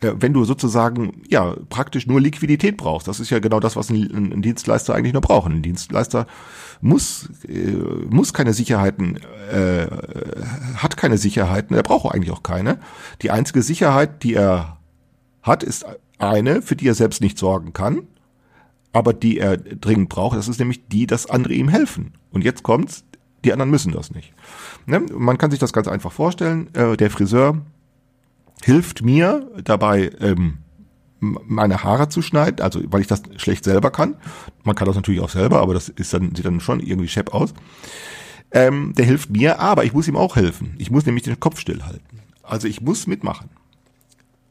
wenn 0.00 0.32
du 0.32 0.44
sozusagen 0.44 1.22
ja 1.28 1.56
praktisch 1.70 2.06
nur 2.06 2.20
Liquidität 2.20 2.76
brauchst, 2.76 3.08
das 3.08 3.20
ist 3.20 3.30
ja 3.30 3.38
genau 3.38 3.60
das, 3.60 3.76
was 3.76 3.90
ein, 3.90 4.32
ein 4.32 4.42
Dienstleister 4.42 4.94
eigentlich 4.94 5.14
nur 5.14 5.22
braucht. 5.22 5.50
Ein 5.50 5.62
Dienstleister 5.62 6.26
muss 6.80 7.30
äh, 7.48 7.72
muss 8.10 8.34
keine 8.34 8.52
Sicherheiten, 8.52 9.18
äh, 9.50 9.86
hat 10.76 10.96
keine 10.96 11.18
Sicherheiten, 11.18 11.74
er 11.74 11.82
braucht 11.82 12.14
eigentlich 12.14 12.30
auch 12.30 12.42
keine. 12.42 12.78
Die 13.22 13.30
einzige 13.30 13.62
Sicherheit, 13.62 14.22
die 14.22 14.34
er 14.34 14.76
hat, 15.42 15.62
ist 15.62 15.86
eine, 16.18 16.62
für 16.62 16.76
die 16.76 16.88
er 16.88 16.94
selbst 16.94 17.20
nicht 17.20 17.38
sorgen 17.38 17.72
kann, 17.72 18.02
aber 18.92 19.12
die 19.12 19.38
er 19.38 19.56
dringend 19.56 20.08
braucht. 20.08 20.36
Das 20.36 20.48
ist 20.48 20.58
nämlich 20.58 20.88
die, 20.88 21.06
dass 21.06 21.28
andere 21.28 21.54
ihm 21.54 21.68
helfen. 21.68 22.14
Und 22.30 22.44
jetzt 22.44 22.62
kommt's, 22.62 23.04
die 23.44 23.52
anderen 23.52 23.70
müssen 23.70 23.92
das 23.92 24.10
nicht. 24.10 24.34
Ne? 24.86 25.00
Man 25.00 25.38
kann 25.38 25.50
sich 25.50 25.60
das 25.60 25.72
ganz 25.72 25.88
einfach 25.88 26.12
vorstellen. 26.12 26.74
Äh, 26.74 26.96
der 26.96 27.10
Friseur 27.10 27.62
hilft 28.62 29.02
mir 29.02 29.50
dabei, 29.62 30.10
ähm, 30.20 30.58
meine 31.20 31.82
Haare 31.82 32.08
zu 32.08 32.22
schneiden, 32.22 32.60
also 32.60 32.80
weil 32.86 33.00
ich 33.00 33.06
das 33.06 33.22
schlecht 33.36 33.64
selber 33.64 33.90
kann. 33.90 34.16
Man 34.64 34.74
kann 34.74 34.86
das 34.86 34.96
natürlich 34.96 35.20
auch 35.20 35.30
selber, 35.30 35.60
aber 35.60 35.74
das 35.74 35.88
ist 35.88 36.12
dann, 36.12 36.34
sieht 36.34 36.44
dann 36.44 36.60
schon 36.60 36.80
irgendwie 36.80 37.08
schepp 37.08 37.32
aus. 37.32 37.54
Ähm, 38.52 38.92
der 38.96 39.06
hilft 39.06 39.30
mir, 39.30 39.58
aber 39.58 39.84
ich 39.84 39.92
muss 39.92 40.08
ihm 40.08 40.16
auch 40.16 40.36
helfen. 40.36 40.74
Ich 40.78 40.90
muss 40.90 41.06
nämlich 41.06 41.24
den 41.24 41.40
Kopf 41.40 41.58
stillhalten. 41.58 42.20
Also 42.42 42.68
ich 42.68 42.80
muss 42.80 43.06
mitmachen, 43.06 43.50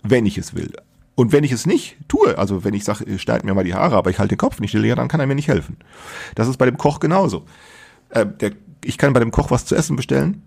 wenn 0.04 0.26
ich 0.26 0.38
es 0.38 0.54
will. 0.54 0.74
Und 1.16 1.32
wenn 1.32 1.46
ich 1.46 1.54
es 1.54 1.66
nicht 1.66 1.98
tue, 2.10 2.38
also 2.38 2.66
wenn 2.66 2.74
ich 2.74 2.84
sage, 2.84 3.18
schneid 3.20 3.46
mir 3.46 3.54
mal 3.54 3.64
die 3.64 3.74
Haare, 3.74 3.96
aber 3.96 4.10
ich 4.10 4.20
halte 4.20 4.36
den 4.36 4.40
Kopf 4.40 4.60
nicht 4.60 4.72
still, 4.72 4.86
ja, 4.86 4.96
dann 4.96 5.08
kann 5.08 5.22
er 5.22 5.28
mir 5.28 5.36
nicht 5.36 5.48
helfen. 5.48 5.78
Das 6.36 6.50
ist 6.50 6.58
bei 6.58 6.66
dem 6.66 6.78
Koch 6.78 7.00
genauso. 7.00 7.46
Äh, 8.10 8.26
der, 8.26 8.52
ich 8.84 8.98
kann 8.98 9.14
bei 9.14 9.22
dem 9.22 9.32
Koch 9.32 9.50
was 9.50 9.66
zu 9.66 9.76
essen 9.76 9.96
bestellen, 9.96 10.44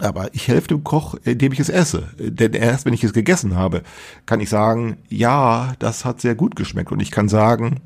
aber 0.00 0.34
ich 0.34 0.48
helfe 0.48 0.68
dem 0.68 0.84
Koch, 0.84 1.14
indem 1.24 1.52
ich 1.52 1.60
es 1.60 1.68
esse. 1.68 2.08
Denn 2.18 2.52
erst 2.54 2.86
wenn 2.86 2.92
ich 2.92 3.04
es 3.04 3.12
gegessen 3.12 3.54
habe, 3.54 3.82
kann 4.26 4.40
ich 4.40 4.48
sagen, 4.48 4.98
ja, 5.08 5.74
das 5.78 6.04
hat 6.04 6.20
sehr 6.20 6.34
gut 6.34 6.56
geschmeckt. 6.56 6.90
Und 6.90 7.00
ich 7.00 7.10
kann 7.10 7.28
sagen, 7.28 7.80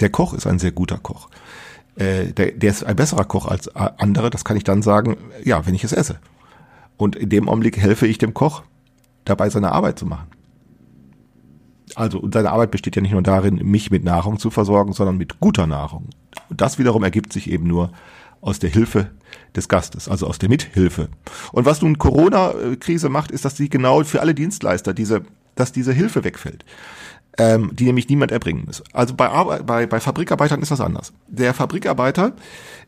der 0.00 0.10
Koch 0.10 0.34
ist 0.34 0.46
ein 0.46 0.58
sehr 0.58 0.72
guter 0.72 0.98
Koch. 0.98 1.28
Äh, 1.96 2.32
der, 2.32 2.52
der 2.52 2.70
ist 2.70 2.84
ein 2.84 2.96
besserer 2.96 3.24
Koch 3.24 3.46
als 3.46 3.68
andere. 3.76 4.30
Das 4.30 4.44
kann 4.44 4.56
ich 4.56 4.64
dann 4.64 4.82
sagen, 4.82 5.16
ja, 5.44 5.64
wenn 5.66 5.74
ich 5.74 5.84
es 5.84 5.92
esse. 5.92 6.18
Und 6.96 7.14
in 7.16 7.28
dem 7.28 7.48
Augenblick 7.48 7.76
helfe 7.76 8.06
ich 8.06 8.18
dem 8.18 8.34
Koch, 8.34 8.62
dabei 9.24 9.48
seine 9.48 9.72
Arbeit 9.72 9.98
zu 9.98 10.06
machen. 10.06 10.26
Also, 11.94 12.18
und 12.18 12.34
seine 12.34 12.50
Arbeit 12.50 12.72
besteht 12.72 12.96
ja 12.96 13.02
nicht 13.02 13.12
nur 13.12 13.22
darin, 13.22 13.56
mich 13.56 13.90
mit 13.90 14.02
Nahrung 14.02 14.38
zu 14.38 14.50
versorgen, 14.50 14.92
sondern 14.92 15.16
mit 15.16 15.38
guter 15.38 15.66
Nahrung. 15.66 16.08
Und 16.48 16.60
das 16.60 16.78
wiederum 16.78 17.04
ergibt 17.04 17.32
sich 17.32 17.48
eben 17.50 17.66
nur 17.66 17.92
aus 18.44 18.58
der 18.58 18.70
Hilfe 18.70 19.10
des 19.56 19.68
Gastes, 19.68 20.08
also 20.08 20.26
aus 20.26 20.38
der 20.38 20.48
Mithilfe. 20.48 21.08
Und 21.52 21.64
was 21.64 21.80
nun 21.80 21.98
Corona-Krise 21.98 23.08
macht, 23.08 23.30
ist, 23.30 23.44
dass 23.44 23.56
sie 23.56 23.70
genau 23.70 24.04
für 24.04 24.20
alle 24.20 24.34
Dienstleister 24.34 24.92
diese, 24.92 25.22
dass 25.54 25.72
diese 25.72 25.92
Hilfe 25.92 26.24
wegfällt. 26.24 26.64
Ähm, 27.36 27.74
die 27.74 27.84
nämlich 27.84 28.08
niemand 28.08 28.30
erbringen 28.30 28.62
muss. 28.64 28.84
Also 28.92 29.14
bei, 29.14 29.28
Arbeit, 29.28 29.66
bei, 29.66 29.86
bei 29.86 29.98
Fabrikarbeitern 29.98 30.62
ist 30.62 30.70
das 30.70 30.80
anders. 30.80 31.12
Der 31.26 31.52
Fabrikarbeiter, 31.52 32.32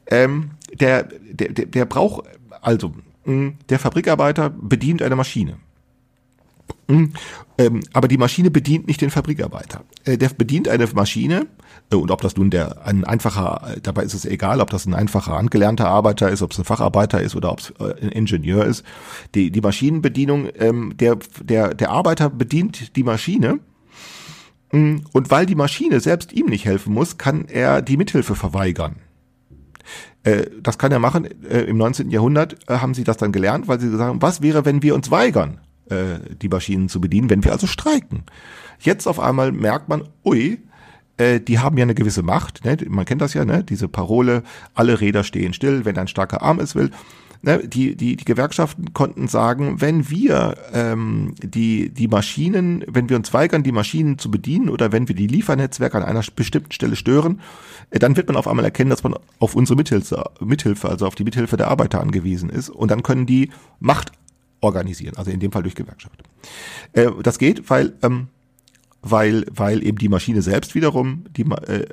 ähm, 0.06 0.50
der, 0.72 1.08
der, 1.32 1.52
der, 1.52 1.66
der 1.66 1.84
braucht, 1.84 2.28
also 2.60 2.94
mh, 3.24 3.54
der 3.68 3.80
Fabrikarbeiter 3.80 4.50
bedient 4.50 5.02
eine 5.02 5.16
Maschine. 5.16 5.56
Mh, 6.86 7.08
ähm, 7.58 7.80
aber 7.92 8.06
die 8.06 8.18
Maschine 8.18 8.52
bedient 8.52 8.86
nicht 8.86 9.00
den 9.00 9.10
Fabrikarbeiter. 9.10 9.82
Äh, 10.04 10.16
der 10.16 10.28
bedient 10.28 10.68
eine 10.68 10.86
Maschine, 10.94 11.48
und 11.94 12.10
ob 12.10 12.20
das 12.20 12.36
nun 12.36 12.50
der 12.50 12.84
ein 12.84 13.04
einfacher, 13.04 13.76
äh, 13.76 13.80
dabei 13.80 14.02
ist 14.02 14.14
es 14.14 14.24
egal, 14.24 14.60
ob 14.60 14.70
das 14.70 14.86
ein 14.86 14.94
einfacher 14.94 15.34
angelernter 15.36 15.88
Arbeiter 15.88 16.30
ist, 16.30 16.42
ob 16.42 16.52
es 16.52 16.58
ein 16.58 16.64
Facharbeiter 16.64 17.20
ist 17.20 17.36
oder 17.36 17.52
ob 17.52 17.60
es 17.60 17.70
äh, 17.78 17.94
ein 18.02 18.08
Ingenieur 18.10 18.64
ist. 18.64 18.84
Die, 19.34 19.50
die 19.50 19.60
Maschinenbedienung, 19.60 20.48
ähm, 20.58 20.96
der, 20.96 21.16
der, 21.40 21.74
der 21.74 21.90
Arbeiter 21.90 22.28
bedient 22.28 22.96
die 22.96 23.04
Maschine. 23.04 23.60
mh, 24.72 25.02
Und 25.12 25.30
weil 25.30 25.46
die 25.46 25.54
Maschine 25.54 26.00
selbst 26.00 26.32
ihm 26.32 26.46
nicht 26.46 26.64
helfen 26.64 26.92
muss, 26.92 27.18
kann 27.18 27.44
er 27.46 27.82
die 27.82 27.96
Mithilfe 27.96 28.34
verweigern. 28.34 28.96
Äh, 30.24 30.46
Das 30.62 30.78
kann 30.78 30.90
er 30.90 30.98
machen. 30.98 31.24
Äh, 31.48 31.60
Im 31.62 31.76
19. 31.76 32.10
Jahrhundert 32.10 32.56
äh, 32.68 32.78
haben 32.78 32.94
sie 32.94 33.04
das 33.04 33.16
dann 33.16 33.30
gelernt, 33.30 33.68
weil 33.68 33.78
sie 33.78 33.96
haben, 33.96 34.20
was 34.22 34.42
wäre, 34.42 34.64
wenn 34.64 34.82
wir 34.82 34.94
uns 34.96 35.10
weigern, 35.12 35.60
äh, 35.88 36.18
die 36.42 36.48
Maschinen 36.48 36.88
zu 36.88 37.00
bedienen, 37.00 37.30
wenn 37.30 37.44
wir 37.44 37.52
also 37.52 37.68
streiken. 37.68 38.24
Jetzt 38.80 39.06
auf 39.06 39.20
einmal 39.20 39.52
merkt 39.52 39.88
man, 39.88 40.08
ui, 40.24 40.58
äh, 41.16 41.40
die 41.40 41.58
haben 41.58 41.78
ja 41.78 41.82
eine 41.82 41.94
gewisse 41.94 42.22
Macht. 42.22 42.64
Ne? 42.64 42.76
Man 42.88 43.04
kennt 43.04 43.22
das 43.22 43.34
ja, 43.34 43.44
ne? 43.44 43.64
diese 43.64 43.88
Parole, 43.88 44.42
alle 44.74 45.00
Räder 45.00 45.24
stehen 45.24 45.52
still, 45.52 45.84
wenn 45.84 45.98
ein 45.98 46.08
starker 46.08 46.42
Arm 46.42 46.60
es 46.60 46.74
will. 46.74 46.90
Ne? 47.42 47.66
Die, 47.66 47.96
die, 47.96 48.16
die 48.16 48.24
Gewerkschaften 48.24 48.92
konnten 48.92 49.28
sagen, 49.28 49.80
wenn 49.80 50.10
wir 50.10 50.56
ähm, 50.72 51.34
die, 51.38 51.90
die 51.90 52.08
Maschinen, 52.08 52.84
wenn 52.88 53.08
wir 53.08 53.16
uns 53.16 53.32
weigern, 53.32 53.62
die 53.62 53.72
Maschinen 53.72 54.18
zu 54.18 54.30
bedienen 54.30 54.68
oder 54.68 54.92
wenn 54.92 55.08
wir 55.08 55.14
die 55.14 55.26
Liefernetzwerke 55.26 55.96
an 55.96 56.04
einer 56.04 56.24
bestimmten 56.34 56.72
Stelle 56.72 56.96
stören, 56.96 57.40
äh, 57.90 57.98
dann 57.98 58.16
wird 58.16 58.28
man 58.28 58.36
auf 58.36 58.48
einmal 58.48 58.64
erkennen, 58.64 58.90
dass 58.90 59.02
man 59.02 59.14
auf 59.38 59.54
unsere 59.54 59.76
Mithilfe, 59.76 60.30
Mithilfe, 60.40 60.88
also 60.88 61.06
auf 61.06 61.14
die 61.14 61.24
Mithilfe 61.24 61.56
der 61.56 61.68
Arbeiter 61.68 62.00
angewiesen 62.00 62.50
ist. 62.50 62.68
Und 62.68 62.90
dann 62.90 63.02
können 63.02 63.26
die 63.26 63.50
Macht 63.80 64.12
organisieren, 64.60 65.16
also 65.16 65.30
in 65.30 65.40
dem 65.40 65.52
Fall 65.52 65.62
durch 65.62 65.74
Gewerkschaft. 65.74 66.22
Äh, 66.92 67.10
das 67.22 67.38
geht, 67.38 67.68
weil 67.70 67.94
ähm, 68.02 68.28
weil 69.02 69.44
weil 69.50 69.84
eben 69.84 69.98
die 69.98 70.08
Maschine 70.08 70.42
selbst 70.42 70.74
wiederum 70.74 71.24
die 71.36 71.44
Ma- 71.44 71.62
äh, 71.66 71.86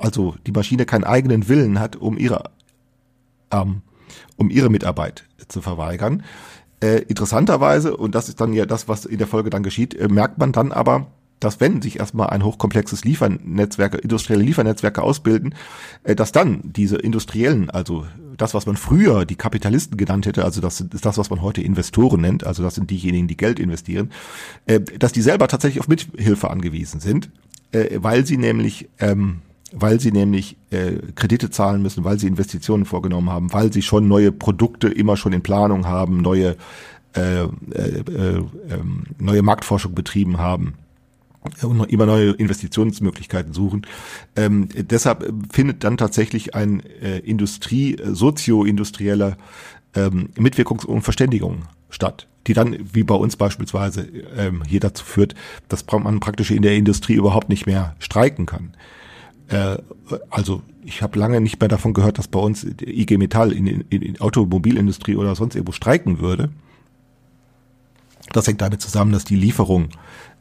also 0.00 0.34
die 0.46 0.52
Maschine 0.52 0.84
keinen 0.84 1.04
eigenen 1.04 1.48
Willen 1.48 1.80
hat, 1.80 1.96
um 1.96 2.18
ihre 2.18 2.44
ähm, 3.50 3.82
um 4.36 4.50
ihre 4.50 4.70
Mitarbeit 4.70 5.24
zu 5.48 5.60
verweigern. 5.62 6.22
Äh, 6.82 7.02
interessanterweise 7.02 7.96
und 7.96 8.14
das 8.14 8.28
ist 8.28 8.40
dann 8.40 8.52
ja 8.52 8.66
das, 8.66 8.88
was 8.88 9.04
in 9.04 9.18
der 9.18 9.26
Folge 9.26 9.50
dann 9.50 9.62
geschieht, 9.62 9.94
äh, 9.94 10.08
merkt 10.08 10.38
man 10.38 10.52
dann 10.52 10.72
aber, 10.72 11.06
dass 11.40 11.58
wenn 11.58 11.82
sich 11.82 11.98
erstmal 11.98 12.28
ein 12.28 12.44
hochkomplexes 12.44 13.04
Liefernetzwerke, 13.04 13.96
industrielle 13.98 14.42
Liefernetzwerke 14.42 15.02
ausbilden, 15.02 15.54
äh, 16.04 16.14
dass 16.14 16.32
dann 16.32 16.60
diese 16.62 16.96
industriellen, 16.96 17.70
also 17.70 18.06
das, 18.36 18.54
was 18.54 18.66
man 18.66 18.76
früher 18.76 19.24
die 19.24 19.36
Kapitalisten 19.36 19.96
genannt 19.96 20.26
hätte, 20.26 20.44
also 20.44 20.60
das 20.60 20.80
ist 20.80 21.04
das, 21.04 21.18
was 21.18 21.30
man 21.30 21.42
heute 21.42 21.62
Investoren 21.62 22.20
nennt, 22.20 22.46
also 22.46 22.62
das 22.62 22.74
sind 22.74 22.90
diejenigen, 22.90 23.26
die 23.26 23.36
Geld 23.36 23.58
investieren, 23.58 24.12
äh, 24.66 24.80
dass 24.80 25.12
die 25.12 25.22
selber 25.22 25.48
tatsächlich 25.48 25.80
auf 25.80 25.88
Mithilfe 25.88 26.50
angewiesen 26.50 27.00
sind, 27.00 27.30
äh, 27.72 27.98
weil 28.00 28.24
sie 28.26 28.36
nämlich 28.36 28.88
ähm, 28.98 29.40
weil 29.72 30.00
sie 30.00 30.10
nämlich 30.10 30.56
äh, 30.70 30.94
Kredite 31.14 31.48
zahlen 31.48 31.80
müssen, 31.80 32.02
weil 32.02 32.18
sie 32.18 32.26
Investitionen 32.26 32.84
vorgenommen 32.86 33.30
haben, 33.30 33.52
weil 33.52 33.72
sie 33.72 33.82
schon 33.82 34.08
neue 34.08 34.32
Produkte 34.32 34.88
immer 34.88 35.16
schon 35.16 35.32
in 35.32 35.42
Planung 35.42 35.86
haben, 35.86 36.22
neue 36.22 36.56
äh, 37.14 37.42
äh, 37.42 37.48
ähm, 38.68 39.04
neue 39.18 39.42
Marktforschung 39.42 39.94
betrieben 39.94 40.38
haben 40.38 40.74
und 41.62 41.90
immer 41.90 42.06
neue 42.06 42.32
Investitionsmöglichkeiten 42.32 43.52
suchen. 43.52 43.86
Ähm, 44.36 44.68
deshalb 44.74 45.32
findet 45.50 45.84
dann 45.84 45.96
tatsächlich 45.96 46.54
ein 46.54 46.80
äh, 47.02 47.18
Industrie, 47.18 47.94
äh, 47.94 48.14
sozio-industrieller 48.14 49.36
ähm, 49.94 50.28
Mitwirkungs- 50.36 50.84
und 50.84 51.02
Verständigung 51.02 51.62
statt, 51.88 52.26
die 52.46 52.52
dann, 52.52 52.76
wie 52.92 53.04
bei 53.04 53.14
uns 53.14 53.36
beispielsweise, 53.36 54.02
ähm, 54.36 54.62
hier 54.66 54.80
dazu 54.80 55.04
führt, 55.04 55.34
dass 55.68 55.84
man 55.86 56.20
praktisch 56.20 56.50
in 56.50 56.62
der 56.62 56.76
Industrie 56.76 57.14
überhaupt 57.14 57.48
nicht 57.48 57.66
mehr 57.66 57.96
streiken 57.98 58.46
kann. 58.46 58.74
Äh, 59.48 59.78
also 60.28 60.62
ich 60.84 61.02
habe 61.02 61.18
lange 61.18 61.40
nicht 61.40 61.60
mehr 61.60 61.68
davon 61.68 61.94
gehört, 61.94 62.18
dass 62.18 62.28
bei 62.28 62.38
uns 62.38 62.64
IG 62.64 63.18
Metall 63.18 63.52
in, 63.52 63.66
in, 63.66 64.02
in 64.02 64.20
Automobilindustrie 64.20 65.16
oder 65.16 65.34
sonst 65.34 65.54
irgendwo 65.54 65.72
streiken 65.72 66.20
würde. 66.20 66.50
Das 68.32 68.46
hängt 68.46 68.60
damit 68.60 68.80
zusammen, 68.80 69.12
dass 69.12 69.24
die 69.24 69.36
Lieferung 69.36 69.88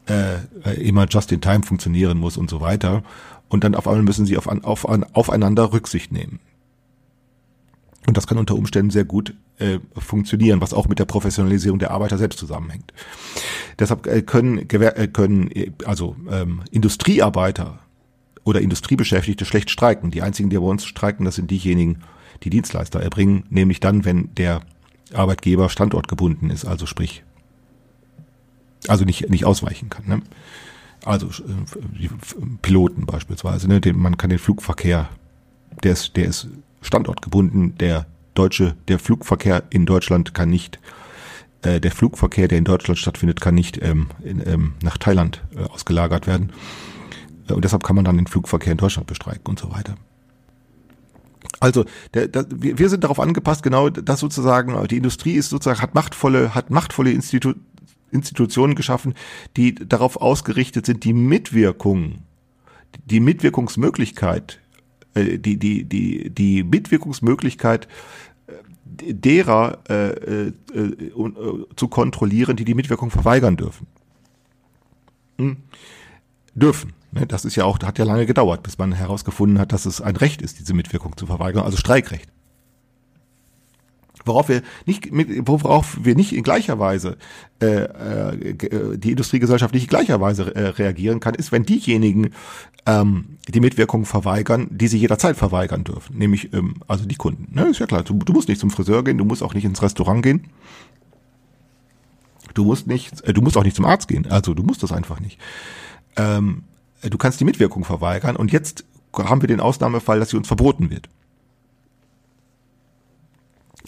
äh, 0.09 0.73
immer 0.75 1.07
just 1.07 1.31
in 1.31 1.41
time 1.41 1.63
funktionieren 1.63 2.17
muss 2.17 2.37
und 2.37 2.49
so 2.49 2.61
weiter. 2.61 3.03
Und 3.47 3.63
dann 3.63 3.75
auf 3.75 3.87
einmal 3.87 4.03
müssen 4.03 4.25
sie 4.25 4.37
auf, 4.37 4.47
auf, 4.47 4.85
aufeinander 4.85 5.73
Rücksicht 5.73 6.11
nehmen. 6.11 6.39
Und 8.07 8.17
das 8.17 8.27
kann 8.27 8.37
unter 8.37 8.55
Umständen 8.55 8.91
sehr 8.91 9.05
gut 9.05 9.35
äh, 9.57 9.79
funktionieren, 9.95 10.61
was 10.61 10.73
auch 10.73 10.87
mit 10.87 10.99
der 10.99 11.05
Professionalisierung 11.05 11.79
der 11.79 11.91
Arbeiter 11.91 12.17
selbst 12.17 12.39
zusammenhängt. 12.39 12.93
Deshalb 13.77 14.07
äh, 14.07 14.21
können, 14.21 14.69
äh, 14.69 15.07
können 15.07 15.51
äh, 15.51 15.71
also 15.85 16.15
ähm, 16.31 16.61
Industriearbeiter 16.71 17.79
oder 18.43 18.61
Industriebeschäftigte 18.61 19.45
schlecht 19.45 19.69
streiken. 19.69 20.11
Die 20.11 20.21
einzigen, 20.21 20.49
die 20.49 20.57
bei 20.57 20.65
uns 20.65 20.85
streiken, 20.85 21.25
das 21.25 21.35
sind 21.35 21.51
diejenigen, 21.51 21.99
die 22.43 22.49
Dienstleister 22.49 23.01
erbringen, 23.01 23.43
nämlich 23.49 23.79
dann, 23.79 24.05
wenn 24.05 24.33
der 24.35 24.61
Arbeitgeber 25.13 25.69
standortgebunden 25.69 26.49
ist, 26.49 26.65
also 26.65 26.85
sprich, 26.85 27.23
also 28.87 29.05
nicht, 29.05 29.29
nicht 29.29 29.45
ausweichen 29.45 29.89
kann. 29.89 30.07
Ne? 30.07 30.21
Also 31.03 31.27
äh, 31.27 31.99
die 31.99 32.09
Piloten 32.61 33.05
beispielsweise, 33.05 33.67
ne? 33.67 33.81
den, 33.81 33.97
man 33.97 34.17
kann 34.17 34.29
den 34.29 34.39
Flugverkehr, 34.39 35.09
der 35.83 35.93
ist, 35.93 36.15
der 36.15 36.25
ist 36.25 36.47
standortgebunden, 36.81 37.77
der 37.77 38.05
deutsche, 38.33 38.75
der 38.87 38.99
Flugverkehr 38.99 39.63
in 39.69 39.85
Deutschland 39.85 40.33
kann 40.33 40.49
nicht, 40.49 40.79
äh, 41.61 41.81
der 41.81 41.91
Flugverkehr, 41.91 42.47
der 42.47 42.57
in 42.57 42.63
Deutschland 42.63 42.97
stattfindet, 42.97 43.41
kann 43.41 43.55
nicht 43.55 43.81
ähm, 43.81 44.07
in, 44.23 44.45
ähm, 44.47 44.73
nach 44.81 44.97
Thailand 44.97 45.43
äh, 45.55 45.63
ausgelagert 45.63 46.27
werden. 46.27 46.51
Und 47.49 47.65
deshalb 47.65 47.83
kann 47.83 47.95
man 47.95 48.05
dann 48.05 48.17
den 48.17 48.27
Flugverkehr 48.27 48.71
in 48.71 48.77
Deutschland 48.77 49.07
bestreiken 49.07 49.45
und 49.47 49.59
so 49.59 49.71
weiter. 49.71 49.95
Also 51.59 51.85
der, 52.13 52.27
der, 52.27 52.45
wir, 52.49 52.77
wir 52.77 52.89
sind 52.89 53.03
darauf 53.03 53.19
angepasst, 53.19 53.63
genau 53.63 53.89
das 53.89 54.19
sozusagen, 54.19 54.87
die 54.87 54.97
Industrie 54.97 55.33
ist 55.33 55.49
sozusagen, 55.49 55.81
hat 55.81 55.95
machtvolle, 55.95 56.53
hat 56.53 56.69
machtvolle 56.69 57.11
Institu 57.11 57.53
Institutionen 58.11 58.75
geschaffen, 58.75 59.13
die 59.57 59.75
darauf 59.75 60.17
ausgerichtet 60.17 60.85
sind, 60.85 61.03
die 61.03 61.13
Mitwirkung, 61.13 62.19
die 63.05 63.19
Mitwirkungsmöglichkeit, 63.19 64.59
äh, 65.13 65.37
die, 65.37 65.57
die, 65.57 65.85
die, 65.85 66.29
die 66.29 66.63
Mitwirkungsmöglichkeit 66.63 67.87
äh, 68.47 69.13
derer 69.13 69.79
äh, 69.89 70.09
äh, 70.09 70.53
äh, 70.73 71.65
zu 71.75 71.87
kontrollieren, 71.87 72.55
die 72.55 72.65
die 72.65 72.75
Mitwirkung 72.75 73.11
verweigern 73.11 73.57
dürfen. 73.57 73.87
Hm. 75.37 75.57
Dürfen. 76.53 76.93
Ne, 77.11 77.25
das 77.25 77.45
ist 77.45 77.55
ja 77.55 77.65
auch, 77.65 77.79
hat 77.79 77.97
ja 77.97 78.05
lange 78.05 78.25
gedauert, 78.25 78.61
bis 78.61 78.77
man 78.77 78.91
herausgefunden 78.91 79.59
hat, 79.59 79.71
dass 79.71 79.85
es 79.85 80.01
ein 80.01 80.15
Recht 80.15 80.41
ist, 80.41 80.59
diese 80.59 80.73
Mitwirkung 80.73 81.17
zu 81.17 81.25
verweigern, 81.25 81.63
also 81.63 81.77
Streikrecht. 81.77 82.29
Worauf 84.29 84.47
wir 84.47 84.61
nicht, 84.85 85.09
worauf 85.11 85.97
wir 86.03 86.15
nicht 86.15 86.33
in 86.33 86.43
gleicher 86.43 86.77
Weise 86.77 87.17
äh, 87.61 87.85
äh, 87.85 88.97
die 88.97 89.09
Industriegesellschaft 89.09 89.73
nicht 89.73 89.83
in 89.83 89.89
gleicher 89.89 90.21
Weise 90.21 90.55
äh, 90.55 90.67
reagieren 90.67 91.19
kann, 91.19 91.33
ist, 91.33 91.51
wenn 91.51 91.63
diejenigen 91.63 92.29
ähm, 92.85 93.37
die 93.47 93.59
Mitwirkung 93.59 94.05
verweigern, 94.05 94.67
die 94.69 94.87
sie 94.87 94.99
jederzeit 94.99 95.35
verweigern 95.35 95.83
dürfen, 95.83 96.15
nämlich 96.15 96.53
ähm, 96.53 96.75
also 96.87 97.05
die 97.05 97.15
Kunden. 97.15 97.53
Ne, 97.55 97.69
ist 97.69 97.79
ja 97.79 97.87
klar, 97.87 98.03
du, 98.03 98.13
du 98.13 98.33
musst 98.33 98.49
nicht 98.49 98.61
zum 98.61 98.69
Friseur 98.69 99.03
gehen, 99.03 99.17
du 99.17 99.25
musst 99.25 99.41
auch 99.41 99.55
nicht 99.55 99.65
ins 99.65 99.81
Restaurant 99.81 100.21
gehen. 100.21 100.45
Du 102.53 102.65
musst 102.65 102.85
nicht, 102.85 103.21
äh, 103.21 103.33
du 103.33 103.41
musst 103.41 103.57
auch 103.57 103.63
nicht 103.63 103.75
zum 103.75 103.85
Arzt 103.85 104.07
gehen. 104.07 104.27
Also 104.27 104.53
du 104.53 104.61
musst 104.61 104.83
das 104.83 104.91
einfach 104.91 105.19
nicht. 105.19 105.39
Ähm, 106.17 106.65
du 107.01 107.17
kannst 107.17 107.39
die 107.39 107.45
Mitwirkung 107.45 107.83
verweigern 107.83 108.35
und 108.35 108.51
jetzt 108.51 108.85
haben 109.17 109.41
wir 109.41 109.47
den 109.47 109.59
Ausnahmefall, 109.59 110.19
dass 110.19 110.29
sie 110.29 110.37
uns 110.37 110.47
verboten 110.47 110.91
wird. 110.91 111.09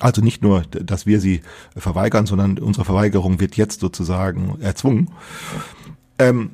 Also 0.02 0.24
nicht 0.24 0.41
nur, 0.41 0.64
dass 0.64 1.06
wir 1.06 1.22
sie 1.22 1.41
verweigern, 1.78 2.26
sondern 2.26 2.58
unsere 2.58 2.86
Verweigerung 2.86 3.39
wird 3.39 3.56
jetzt 3.56 3.82
sozusagen 3.82 4.60
erzwungen. 4.60 5.12
Ähm, 6.18 6.52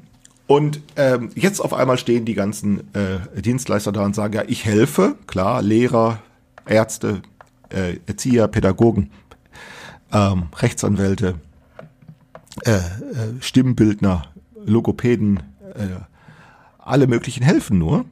und 0.47 0.81
ähm, 0.97 1.29
jetzt 1.33 1.61
auf 1.61 1.73
einmal 1.73 1.97
stehen 1.97 2.25
die 2.25 2.33
ganzen 2.33 2.93
äh, 2.93 3.41
Dienstleister 3.41 3.93
da 3.93 4.03
und 4.03 4.15
sagen, 4.15 4.33
ja, 4.33 4.43
ich 4.47 4.65
helfe, 4.65 5.15
klar, 5.27 5.61
Lehrer, 5.61 6.19
Ärzte, 6.65 7.21
äh, 7.69 7.97
Erzieher, 8.05 8.49
Pädagogen, 8.49 9.11
ähm, 10.11 10.47
Rechtsanwälte, 10.57 11.35
äh, 12.65 12.71
äh, 12.71 12.81
Stimmbildner, 13.39 14.23
Logopäden, 14.65 15.37
äh, 15.73 16.01
alle 16.79 17.07
möglichen 17.07 17.43
helfen 17.43 17.79
nur. 17.79 18.03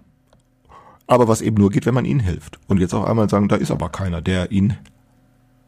Aber 1.08 1.28
was 1.28 1.42
eben 1.42 1.58
nur 1.58 1.72
geht, 1.72 1.86
wenn 1.86 1.94
man 1.94 2.06
ihnen 2.06 2.22
hilft. 2.22 2.58
Und 2.68 2.80
jetzt 2.80 2.94
auf 2.94 3.06
einmal 3.06 3.30
sagen, 3.30 3.50
da 3.50 3.58
ist 3.58 3.72
aber 3.72 3.90
keiner, 3.90 4.22
der 4.22 4.52
ihnen, 4.52 4.78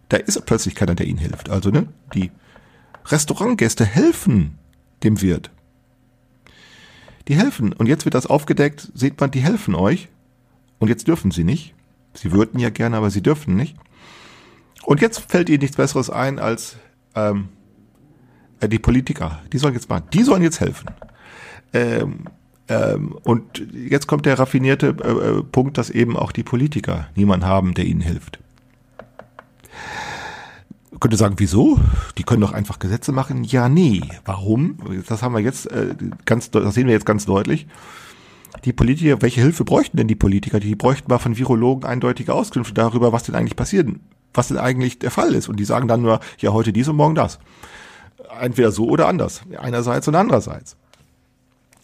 da 0.09 0.17
ist 0.17 0.45
plötzlich 0.45 0.75
keiner, 0.75 0.95
der 0.95 1.07
ihnen 1.07 1.19
hilft. 1.19 1.49
Also, 1.49 1.69
ne, 1.69 1.87
die 2.13 2.31
Restaurantgäste 3.05 3.85
helfen 3.85 4.57
dem 5.03 5.21
Wirt. 5.21 5.51
Die 7.27 7.35
helfen. 7.35 7.73
Und 7.73 7.87
jetzt 7.87 8.05
wird 8.05 8.15
das 8.15 8.25
aufgedeckt, 8.25 8.91
sieht 8.93 9.19
man, 9.19 9.31
die 9.31 9.41
helfen 9.41 9.75
euch. 9.75 10.09
Und 10.79 10.87
jetzt 10.87 11.07
dürfen 11.07 11.31
sie 11.31 11.43
nicht. 11.43 11.73
Sie 12.13 12.31
würden 12.31 12.59
ja 12.59 12.69
gerne, 12.69 12.97
aber 12.97 13.09
sie 13.09 13.21
dürfen 13.21 13.55
nicht. 13.55 13.75
Und 14.83 15.01
jetzt 15.01 15.19
fällt 15.19 15.49
ihnen 15.49 15.61
nichts 15.61 15.77
Besseres 15.77 16.09
ein 16.09 16.39
als 16.39 16.77
ähm, 17.15 17.49
äh, 18.59 18.69
die 18.69 18.79
Politiker. 18.79 19.41
Die 19.51 19.57
sollen 19.57 19.73
jetzt 19.73 19.89
machen. 19.89 20.05
Die 20.13 20.23
sollen 20.23 20.43
jetzt 20.43 20.59
helfen. 20.59 20.89
Ähm, 21.73 22.25
ähm, 22.69 23.17
und 23.23 23.61
jetzt 23.73 24.07
kommt 24.07 24.25
der 24.25 24.39
raffinierte 24.39 24.95
äh, 25.03 25.39
äh 25.39 25.43
Punkt, 25.43 25.77
dass 25.77 25.89
eben 25.89 26.17
auch 26.17 26.31
die 26.31 26.43
Politiker 26.43 27.09
niemanden 27.15 27.45
haben, 27.45 27.73
der 27.73 27.85
ihnen 27.85 28.01
hilft. 28.01 28.39
Könnte 30.99 31.17
sagen, 31.17 31.35
wieso? 31.37 31.79
Die 32.17 32.23
können 32.23 32.41
doch 32.41 32.53
einfach 32.53 32.79
Gesetze 32.79 33.11
machen. 33.11 33.43
Ja, 33.43 33.69
nee. 33.69 34.01
Warum? 34.25 34.77
Das 35.07 35.21
haben 35.21 35.33
wir 35.33 35.41
jetzt 35.41 35.69
äh, 35.71 35.95
ganz, 36.25 36.49
das 36.49 36.73
sehen 36.73 36.87
wir 36.87 36.93
jetzt 36.93 37.05
ganz 37.05 37.25
deutlich. 37.25 37.67
Die 38.65 38.73
Politiker, 38.73 39.21
welche 39.21 39.41
Hilfe 39.41 39.63
bräuchten 39.63 39.97
denn 39.97 40.07
die 40.07 40.15
Politiker? 40.15 40.59
Die 40.59 40.75
bräuchten 40.75 41.11
mal 41.11 41.19
von 41.19 41.37
Virologen 41.37 41.85
eindeutige 41.85 42.33
Auskünfte 42.33 42.73
darüber, 42.73 43.11
was 43.11 43.23
denn 43.23 43.35
eigentlich 43.35 43.55
passiert, 43.55 43.89
was 44.33 44.47
denn 44.47 44.57
eigentlich 44.57 44.97
der 44.97 45.11
Fall 45.11 45.35
ist. 45.35 45.49
Und 45.49 45.59
die 45.59 45.65
sagen 45.65 45.87
dann 45.87 46.01
nur, 46.01 46.19
ja, 46.39 46.51
heute 46.51 46.73
dies 46.73 46.87
und 46.87 46.95
morgen 46.95 47.15
das. 47.15 47.39
Entweder 48.39 48.71
so 48.71 48.87
oder 48.87 49.07
anders. 49.07 49.41
Einerseits 49.57 50.07
und 50.07 50.15
andererseits. 50.15 50.77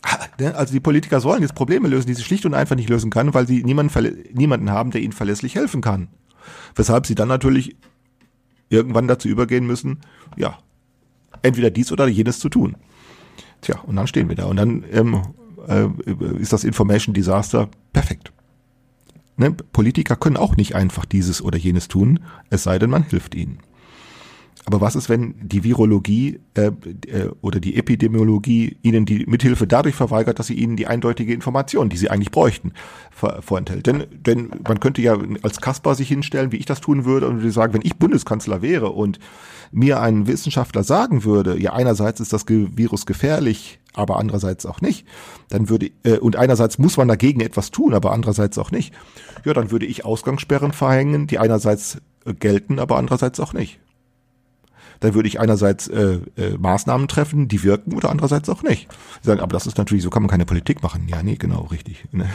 Ne, 0.40 0.56
also 0.56 0.74
die 0.74 0.80
Politiker 0.80 1.22
sollen 1.22 1.44
jetzt 1.44 1.54
Probleme 1.54 1.88
lösen, 1.88 2.08
die 2.08 2.16
sie 2.16 2.24
schlicht 2.24 2.46
und 2.48 2.56
einfach 2.56 2.76
nicht 2.76 2.90
lösen 2.90 3.12
kann, 3.12 3.36
weil 3.36 3.46
sie 3.48 3.64
niemanden, 3.64 4.26
niemanden 4.34 4.72
haben, 4.72 4.90
der 4.90 5.02
ihnen 5.02 5.14
verlässlich 5.14 5.54
helfen 5.54 5.80
kann. 5.80 6.08
Weshalb 6.76 7.06
sie 7.06 7.16
dann 7.16 7.28
natürlich 7.28 7.76
irgendwann 8.70 9.08
dazu 9.08 9.28
übergehen 9.28 9.68
müssen, 9.68 10.00
ja, 10.36 10.58
entweder 11.42 11.70
dies 11.70 11.92
oder 11.92 12.08
jenes 12.08 12.40
zu 12.40 12.50
tun. 12.50 12.76
Tja, 13.62 13.80
und 13.80 13.96
dann 13.96 14.08
stehen 14.08 14.30
wir 14.30 14.36
da. 14.36 14.46
Und 14.46 14.58
dann 14.58 14.84
ähm, 14.92 15.22
äh, 15.68 15.88
ist 16.40 16.54
das 16.54 16.64
Information 16.64 17.14
Disaster 17.14 17.70
perfekt. 17.94 18.34
Ne? 19.38 19.52
Politiker 19.52 20.16
können 20.16 20.38
auch 20.38 20.56
nicht 20.58 20.76
einfach 20.76 21.06
dieses 21.06 21.42
oder 21.42 21.58
jenes 21.58 21.88
tun, 21.88 22.20
es 22.50 22.64
sei 22.64 22.78
denn, 22.78 22.90
man 22.90 23.04
hilft 23.04 23.36
ihnen. 23.36 23.60
Aber 24.66 24.80
was 24.80 24.96
ist, 24.96 25.10
wenn 25.10 25.36
die 25.42 25.64
Virologie 25.64 26.40
äh, 26.54 26.68
äh, 27.08 27.30
oder 27.42 27.60
die 27.60 27.76
Epidemiologie 27.76 28.78
ihnen 28.82 29.06
die 29.06 29.26
Mithilfe 29.26 29.68
dadurch 29.68 29.96
verweigert, 29.96 30.40
dass 30.40 30.48
sie 30.48 30.54
ihnen 30.54 30.78
die 30.78 30.88
eindeutige 30.88 31.34
Information, 31.34 31.90
die 31.90 31.98
sie 31.98 32.10
eigentlich 32.10 32.32
bräuchten, 32.32 32.72
vor, 33.12 33.42
vorenthält? 33.42 33.88
Denn, 33.88 34.06
denn 34.12 34.52
man 34.66 34.80
könnte 34.80 35.02
ja 35.02 35.18
als 35.42 35.60
Kasper 35.60 35.96
sich 35.96 36.08
hinstellen, 36.08 36.54
wie 36.54 36.58
ich 36.58 36.66
das 36.66 36.80
tun 36.80 37.04
würde, 37.04 37.28
und 37.28 37.38
würde 37.38 37.52
sagen, 37.52 37.74
wenn 37.74 37.82
ich 37.84 37.98
Bundeskanzler 37.98 38.62
wäre 38.62 38.92
und 38.92 39.20
mir 39.72 40.00
ein 40.00 40.28
Wissenschaftler 40.28 40.84
sagen 40.84 41.26
würde, 41.26 41.60
ja 41.60 41.74
einerseits 41.74 42.22
ist 42.22 42.32
das 42.32 42.46
Virus 42.48 43.06
gefährlich, 43.06 43.80
aber 43.94 44.18
andererseits 44.18 44.66
auch 44.66 44.80
nicht, 44.80 45.06
dann 45.50 45.68
würde 45.68 45.92
äh, 46.04 46.20
und 46.20 46.38
einerseits 46.38 46.78
muss 46.78 46.96
man 46.96 47.10
dagegen 47.10 47.42
etwas 47.42 47.72
tun, 47.72 47.94
aber 47.94 48.14
andererseits 48.14 48.58
auch 48.58 48.72
nicht. 48.72 48.94
Ja, 49.44 49.54
dann 49.54 49.72
würde 49.72 49.86
ich 49.86 50.06
Ausgangssperren 50.06 50.72
verhängen, 50.72 51.28
die 51.28 51.38
einerseits 51.38 51.98
gelten, 52.40 52.80
aber 52.80 52.96
andererseits 52.96 53.42
auch 53.42 53.52
nicht 53.52 53.82
dann 55.04 55.16
würde 55.16 55.28
ich 55.28 55.40
einerseits 55.42 55.90
äh, 55.90 56.20
äh, 56.38 56.58
Maßnahmen 56.58 57.10
treffen, 57.10 57.50
die 57.50 57.62
wirken 57.64 57.94
oder 57.94 58.10
andererseits 58.10 58.48
auch 58.48 58.64
nicht. 58.64 58.88
Sie 59.22 59.28
sagen, 59.28 59.42
aber 59.42 59.52
das 59.52 59.68
ist 59.68 59.78
natürlich, 59.78 60.02
so 60.02 60.10
kann 60.10 60.24
man 60.24 60.30
keine 60.30 60.46
Politik 60.46 60.82
machen. 60.82 61.08
Ja, 61.10 61.22
nee, 61.22 61.36
genau, 61.36 61.64
richtig. 61.64 62.06
Ne? 62.14 62.30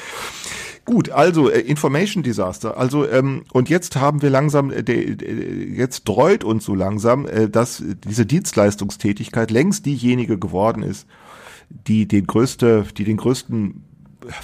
Gut, 0.84 1.10
also 1.10 1.48
äh, 1.48 1.60
Information 1.60 2.24
Disaster. 2.24 2.76
Also 2.76 3.08
ähm, 3.08 3.44
und 3.52 3.68
jetzt 3.68 3.94
haben 3.94 4.20
wir 4.20 4.30
langsam, 4.30 4.72
äh, 4.72 4.82
de, 4.82 5.14
de, 5.14 5.76
jetzt 5.76 6.02
dreut 6.08 6.42
uns 6.42 6.64
so 6.64 6.74
langsam, 6.74 7.24
äh, 7.24 7.48
dass 7.48 7.80
diese 8.04 8.26
Dienstleistungstätigkeit 8.26 9.52
längst 9.52 9.86
diejenige 9.86 10.40
geworden 10.40 10.82
ist, 10.82 11.06
die 11.70 12.08
den 12.08 12.26
größte, 12.26 12.84
die 12.96 13.04
den 13.04 13.16
größten, 13.16 13.84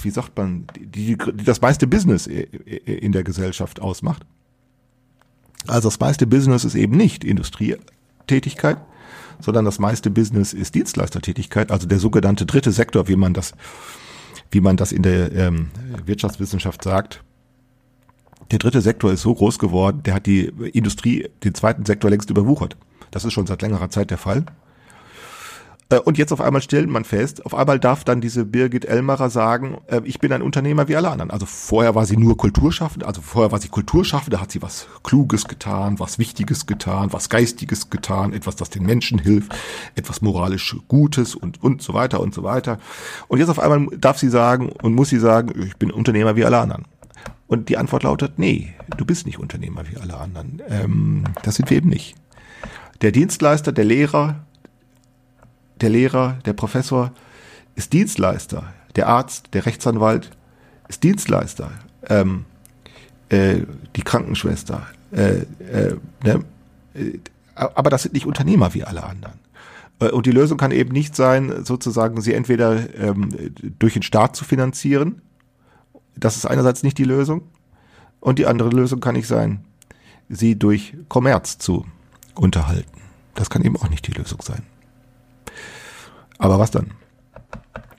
wie 0.03 0.11
sagt 0.11 0.37
man, 0.39 0.69
die, 0.79 1.19
die 1.19 1.45
das 1.45 1.61
meiste 1.61 1.89
Business 1.89 2.29
äh, 2.29 2.43
äh, 2.43 2.99
in 2.99 3.11
der 3.11 3.25
Gesellschaft 3.25 3.81
ausmacht. 3.81 4.25
Also 5.67 5.89
das 5.89 6.01
meiste 6.01 6.27
Business 6.27 6.65
ist 6.65 6.75
eben 6.75 6.97
nicht 6.97 7.25
Industrietätigkeit, 7.25 8.79
sondern 9.41 9.65
das 9.65 9.79
meiste 9.79 10.11
Business 10.11 10.53
ist 10.53 10.75
Dienstleistertätigkeit, 10.75 11.71
also 11.71 11.87
der 11.87 11.99
sogenannte 11.99 12.47
dritte 12.47 12.73
Sektor, 12.73 13.09
wie 13.09 13.17
man 13.17 13.35
das, 13.35 13.53
wie 14.51 14.61
man 14.61 14.77
das 14.77 14.93
in 14.93 15.03
der 15.03 15.33
ähm, 15.33 15.71
Wirtschaftswissenschaft 16.05 16.83
sagt. 16.83 17.23
Der 18.51 18.59
dritte 18.59 18.81
Sektor 18.81 19.13
ist 19.13 19.23
so 19.23 19.35
groß 19.35 19.59
geworden, 19.59 20.03
der 20.05 20.15
hat 20.15 20.27
die 20.27 20.47
Industrie, 20.73 21.29
den 21.45 21.55
zweiten 21.55 21.85
Sektor 21.85 22.11
längst 22.11 22.31
überwuchert. 22.31 22.77
Das 23.11 23.25
ist 23.25 23.33
schon 23.33 23.47
seit 23.47 23.63
längerer 23.63 23.91
Zeit 23.91 24.11
der 24.11 24.19
Fall. 24.19 24.45
Äh, 25.91 25.99
und 25.99 26.19
jetzt 26.19 26.33
auf 26.33 26.41
einmal 26.41 26.63
stellt 26.63 26.89
man 26.89 27.05
fest, 27.05 27.45
auf 27.47 27.55
einmal 27.55 27.79
darf 27.79 28.05
dann 28.05 28.21
diese 28.21 28.45
Birgit 28.45 28.85
Elmarer 28.85 29.31
sagen, 29.31 29.79
äh, 29.87 30.01
ich 30.05 30.19
bin 30.19 30.33
ein 30.33 30.43
Unternehmer 30.43 30.89
wie 30.89 30.97
alle 30.97 31.11
anderen. 31.11 31.31
Also 31.31 31.47
vorher 31.47 31.95
war 31.95 32.07
sie 32.07 32.17
nur 32.17 32.37
Kulturschaffende, 32.37 33.07
also 33.07 33.21
vorher 33.23 33.53
war 33.53 33.61
sie 33.61 33.69
Kulturschaffende, 33.69 34.41
hat 34.41 34.53
sie 34.53 34.63
was 34.63 34.87
Kluges 35.03 35.49
getan, 35.49 35.99
was 35.99 36.19
Wichtiges 36.19 36.67
getan, 36.67 37.13
was 37.13 37.29
Geistiges 37.29 37.91
getan, 37.91 38.33
etwas, 38.33 38.57
das 38.57 38.71
den 38.71 38.85
Menschen 38.85 39.19
hilft, 39.19 39.55
etwas 39.95 40.23
moralisch 40.23 40.77
Gutes 40.89 41.35
und, 41.35 41.63
und 41.63 41.83
so 41.83 41.95
weiter 41.95 42.21
und 42.21 42.35
so 42.35 42.43
weiter. 42.43 42.79
Und 43.29 43.39
jetzt 43.39 43.49
auf 43.49 43.59
einmal 43.59 43.97
darf 43.99 44.19
sie 44.19 44.29
sagen 44.29 44.71
und 44.83 44.95
muss 44.95 45.09
sie 45.09 45.19
sagen, 45.19 45.53
ich 45.63 45.77
bin 45.77 45.91
Unternehmer 45.91 46.37
wie 46.37 46.45
alle 46.45 46.59
anderen. 46.59 46.85
Und 47.47 47.71
die 47.71 47.79
Antwort 47.79 48.03
lautet, 48.03 48.39
nee, 48.39 48.75
du 48.99 49.07
bist 49.07 49.25
nicht 49.25 49.39
Unternehmer 49.39 49.85
wie 49.91 49.97
alle 49.97 50.19
anderen. 50.19 50.63
Ähm, 50.69 51.25
das 51.43 51.55
sind 51.55 51.71
wir 51.71 51.79
eben 51.79 51.89
nicht. 51.89 52.15
Der 53.01 53.11
Dienstleister, 53.11 53.73
der 53.73 53.85
Lehrer, 53.85 54.45
der 55.81 55.91
Lehrer, 55.91 56.39
der 56.45 56.53
Professor 56.53 57.13
ist 57.75 57.93
Dienstleister. 57.93 58.73
Der 58.97 59.09
Arzt, 59.09 59.55
der 59.55 59.67
Rechtsanwalt 59.67 60.31
ist 60.89 61.03
Dienstleister. 61.03 61.71
Ähm, 62.09 62.45
äh, 63.29 63.61
die 63.95 64.03
Krankenschwester. 64.03 64.87
Äh, 65.13 65.43
äh, 65.63 65.97
ne? 66.25 66.45
Äh, 66.95 67.19
aber 67.55 67.91
das 67.91 68.03
sind 68.03 68.15
nicht 68.15 68.27
Unternehmer 68.27 68.75
wie 68.75 68.85
alle 68.85 69.05
anderen. 69.05 69.39
Äh, 70.01 70.11
und 70.11 70.27
die 70.27 70.33
Lösung 70.33 70.59
kann 70.59 70.71
eben 70.71 70.93
nicht 70.93 71.15
sein, 71.15 71.65
sozusagen 71.65 72.21
sie 72.21 72.35
entweder 72.35 72.95
ähm, 72.99 73.29
durch 73.79 73.95
den 73.95 74.03
Staat 74.03 74.37
zu 74.37 74.45
finanzieren. 74.45 75.23
Das 76.17 76.37
ist 76.37 76.47
einerseits 76.47 76.83
nicht 76.83 76.99
die 76.99 77.05
Lösung. 77.05 77.43
Und 78.21 78.39
die 78.39 78.47
andere 78.47 78.71
Lösung 78.71 79.01
kann 79.01 79.15
nicht 79.15 79.29
sein, 79.29 79.65
sie 80.29 80.59
durch 80.59 80.97
Kommerz 81.09 81.59
zu 81.59 81.87
unterhalten. 82.35 83.01
Das 83.35 83.51
kann 83.51 83.63
eben 83.63 83.77
auch 83.77 83.89
nicht 83.89 84.07
die 84.07 84.13
Lösung 84.13 84.41
sein. 84.43 84.63
Aber 86.39 86.59
was 86.59 86.71
dann? 86.71 86.93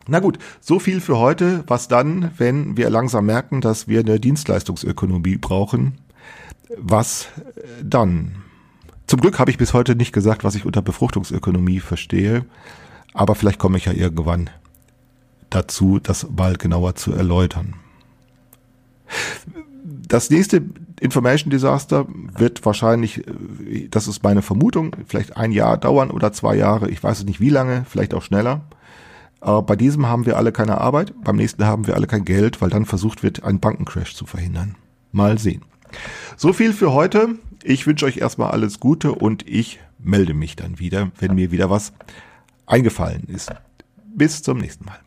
Na 0.07 0.19
gut, 0.19 0.39
so 0.59 0.79
viel 0.79 1.01
für 1.01 1.17
heute. 1.17 1.63
Was 1.67 1.87
dann, 1.87 2.31
wenn 2.37 2.77
wir 2.77 2.89
langsam 2.89 3.25
merken, 3.27 3.61
dass 3.61 3.87
wir 3.87 3.99
eine 3.99 4.19
Dienstleistungsökonomie 4.19 5.37
brauchen? 5.37 5.99
Was 6.77 7.27
dann? 7.83 8.43
Zum 9.07 9.21
Glück 9.21 9.39
habe 9.39 9.51
ich 9.51 9.57
bis 9.57 9.73
heute 9.73 9.95
nicht 9.95 10.13
gesagt, 10.13 10.43
was 10.43 10.55
ich 10.55 10.65
unter 10.65 10.81
Befruchtungsökonomie 10.81 11.79
verstehe, 11.79 12.45
aber 13.13 13.33
vielleicht 13.33 13.57
komme 13.57 13.77
ich 13.77 13.85
ja 13.85 13.91
irgendwann 13.91 14.51
dazu, 15.49 15.99
das 15.99 16.27
mal 16.29 16.57
genauer 16.57 16.93
zu 16.93 17.11
erläutern. 17.11 17.73
Das 19.83 20.29
nächste 20.29 20.61
Information 20.99 21.49
Disaster 21.49 22.05
wird 22.09 22.65
wahrscheinlich, 22.65 23.27
äh, 23.27 23.87
das 23.89 24.07
ist 24.07 24.23
meine 24.23 24.41
Vermutung, 24.41 24.95
vielleicht 25.07 25.37
ein 25.37 25.51
Jahr 25.51 25.77
dauern 25.77 26.11
oder 26.11 26.31
zwei 26.33 26.55
Jahre. 26.55 26.89
Ich 26.89 27.03
weiß 27.03 27.23
nicht 27.25 27.39
wie 27.39 27.49
lange, 27.49 27.85
vielleicht 27.87 28.13
auch 28.13 28.23
schneller. 28.23 28.61
Aber 29.41 29.61
bei 29.61 29.75
diesem 29.75 30.07
haben 30.07 30.25
wir 30.25 30.37
alle 30.37 30.51
keine 30.51 30.79
Arbeit, 30.79 31.13
beim 31.23 31.37
nächsten 31.37 31.65
haben 31.65 31.87
wir 31.87 31.95
alle 31.95 32.07
kein 32.07 32.25
Geld, 32.25 32.61
weil 32.61 32.69
dann 32.69 32.85
versucht 32.85 33.23
wird, 33.23 33.43
einen 33.43 33.61
Bankencrash 33.61 34.13
zu 34.13 34.25
verhindern. 34.25 34.75
Mal 35.13 35.37
sehen. 35.39 35.61
So 36.35 36.51
viel 36.53 36.73
für 36.73 36.91
heute. 36.93 37.35
Ich 37.63 37.87
wünsche 37.87 38.05
euch 38.05 38.17
erstmal 38.17 38.51
alles 38.51 38.79
Gute 38.79 39.13
und 39.13 39.47
ich 39.47 39.79
melde 39.97 40.33
mich 40.33 40.55
dann 40.55 40.79
wieder, 40.79 41.11
wenn 41.19 41.35
mir 41.35 41.51
wieder 41.51 41.69
was 41.69 41.93
eingefallen 42.65 43.23
ist. 43.27 43.51
Bis 44.15 44.43
zum 44.43 44.57
nächsten 44.57 44.85
Mal. 44.85 44.99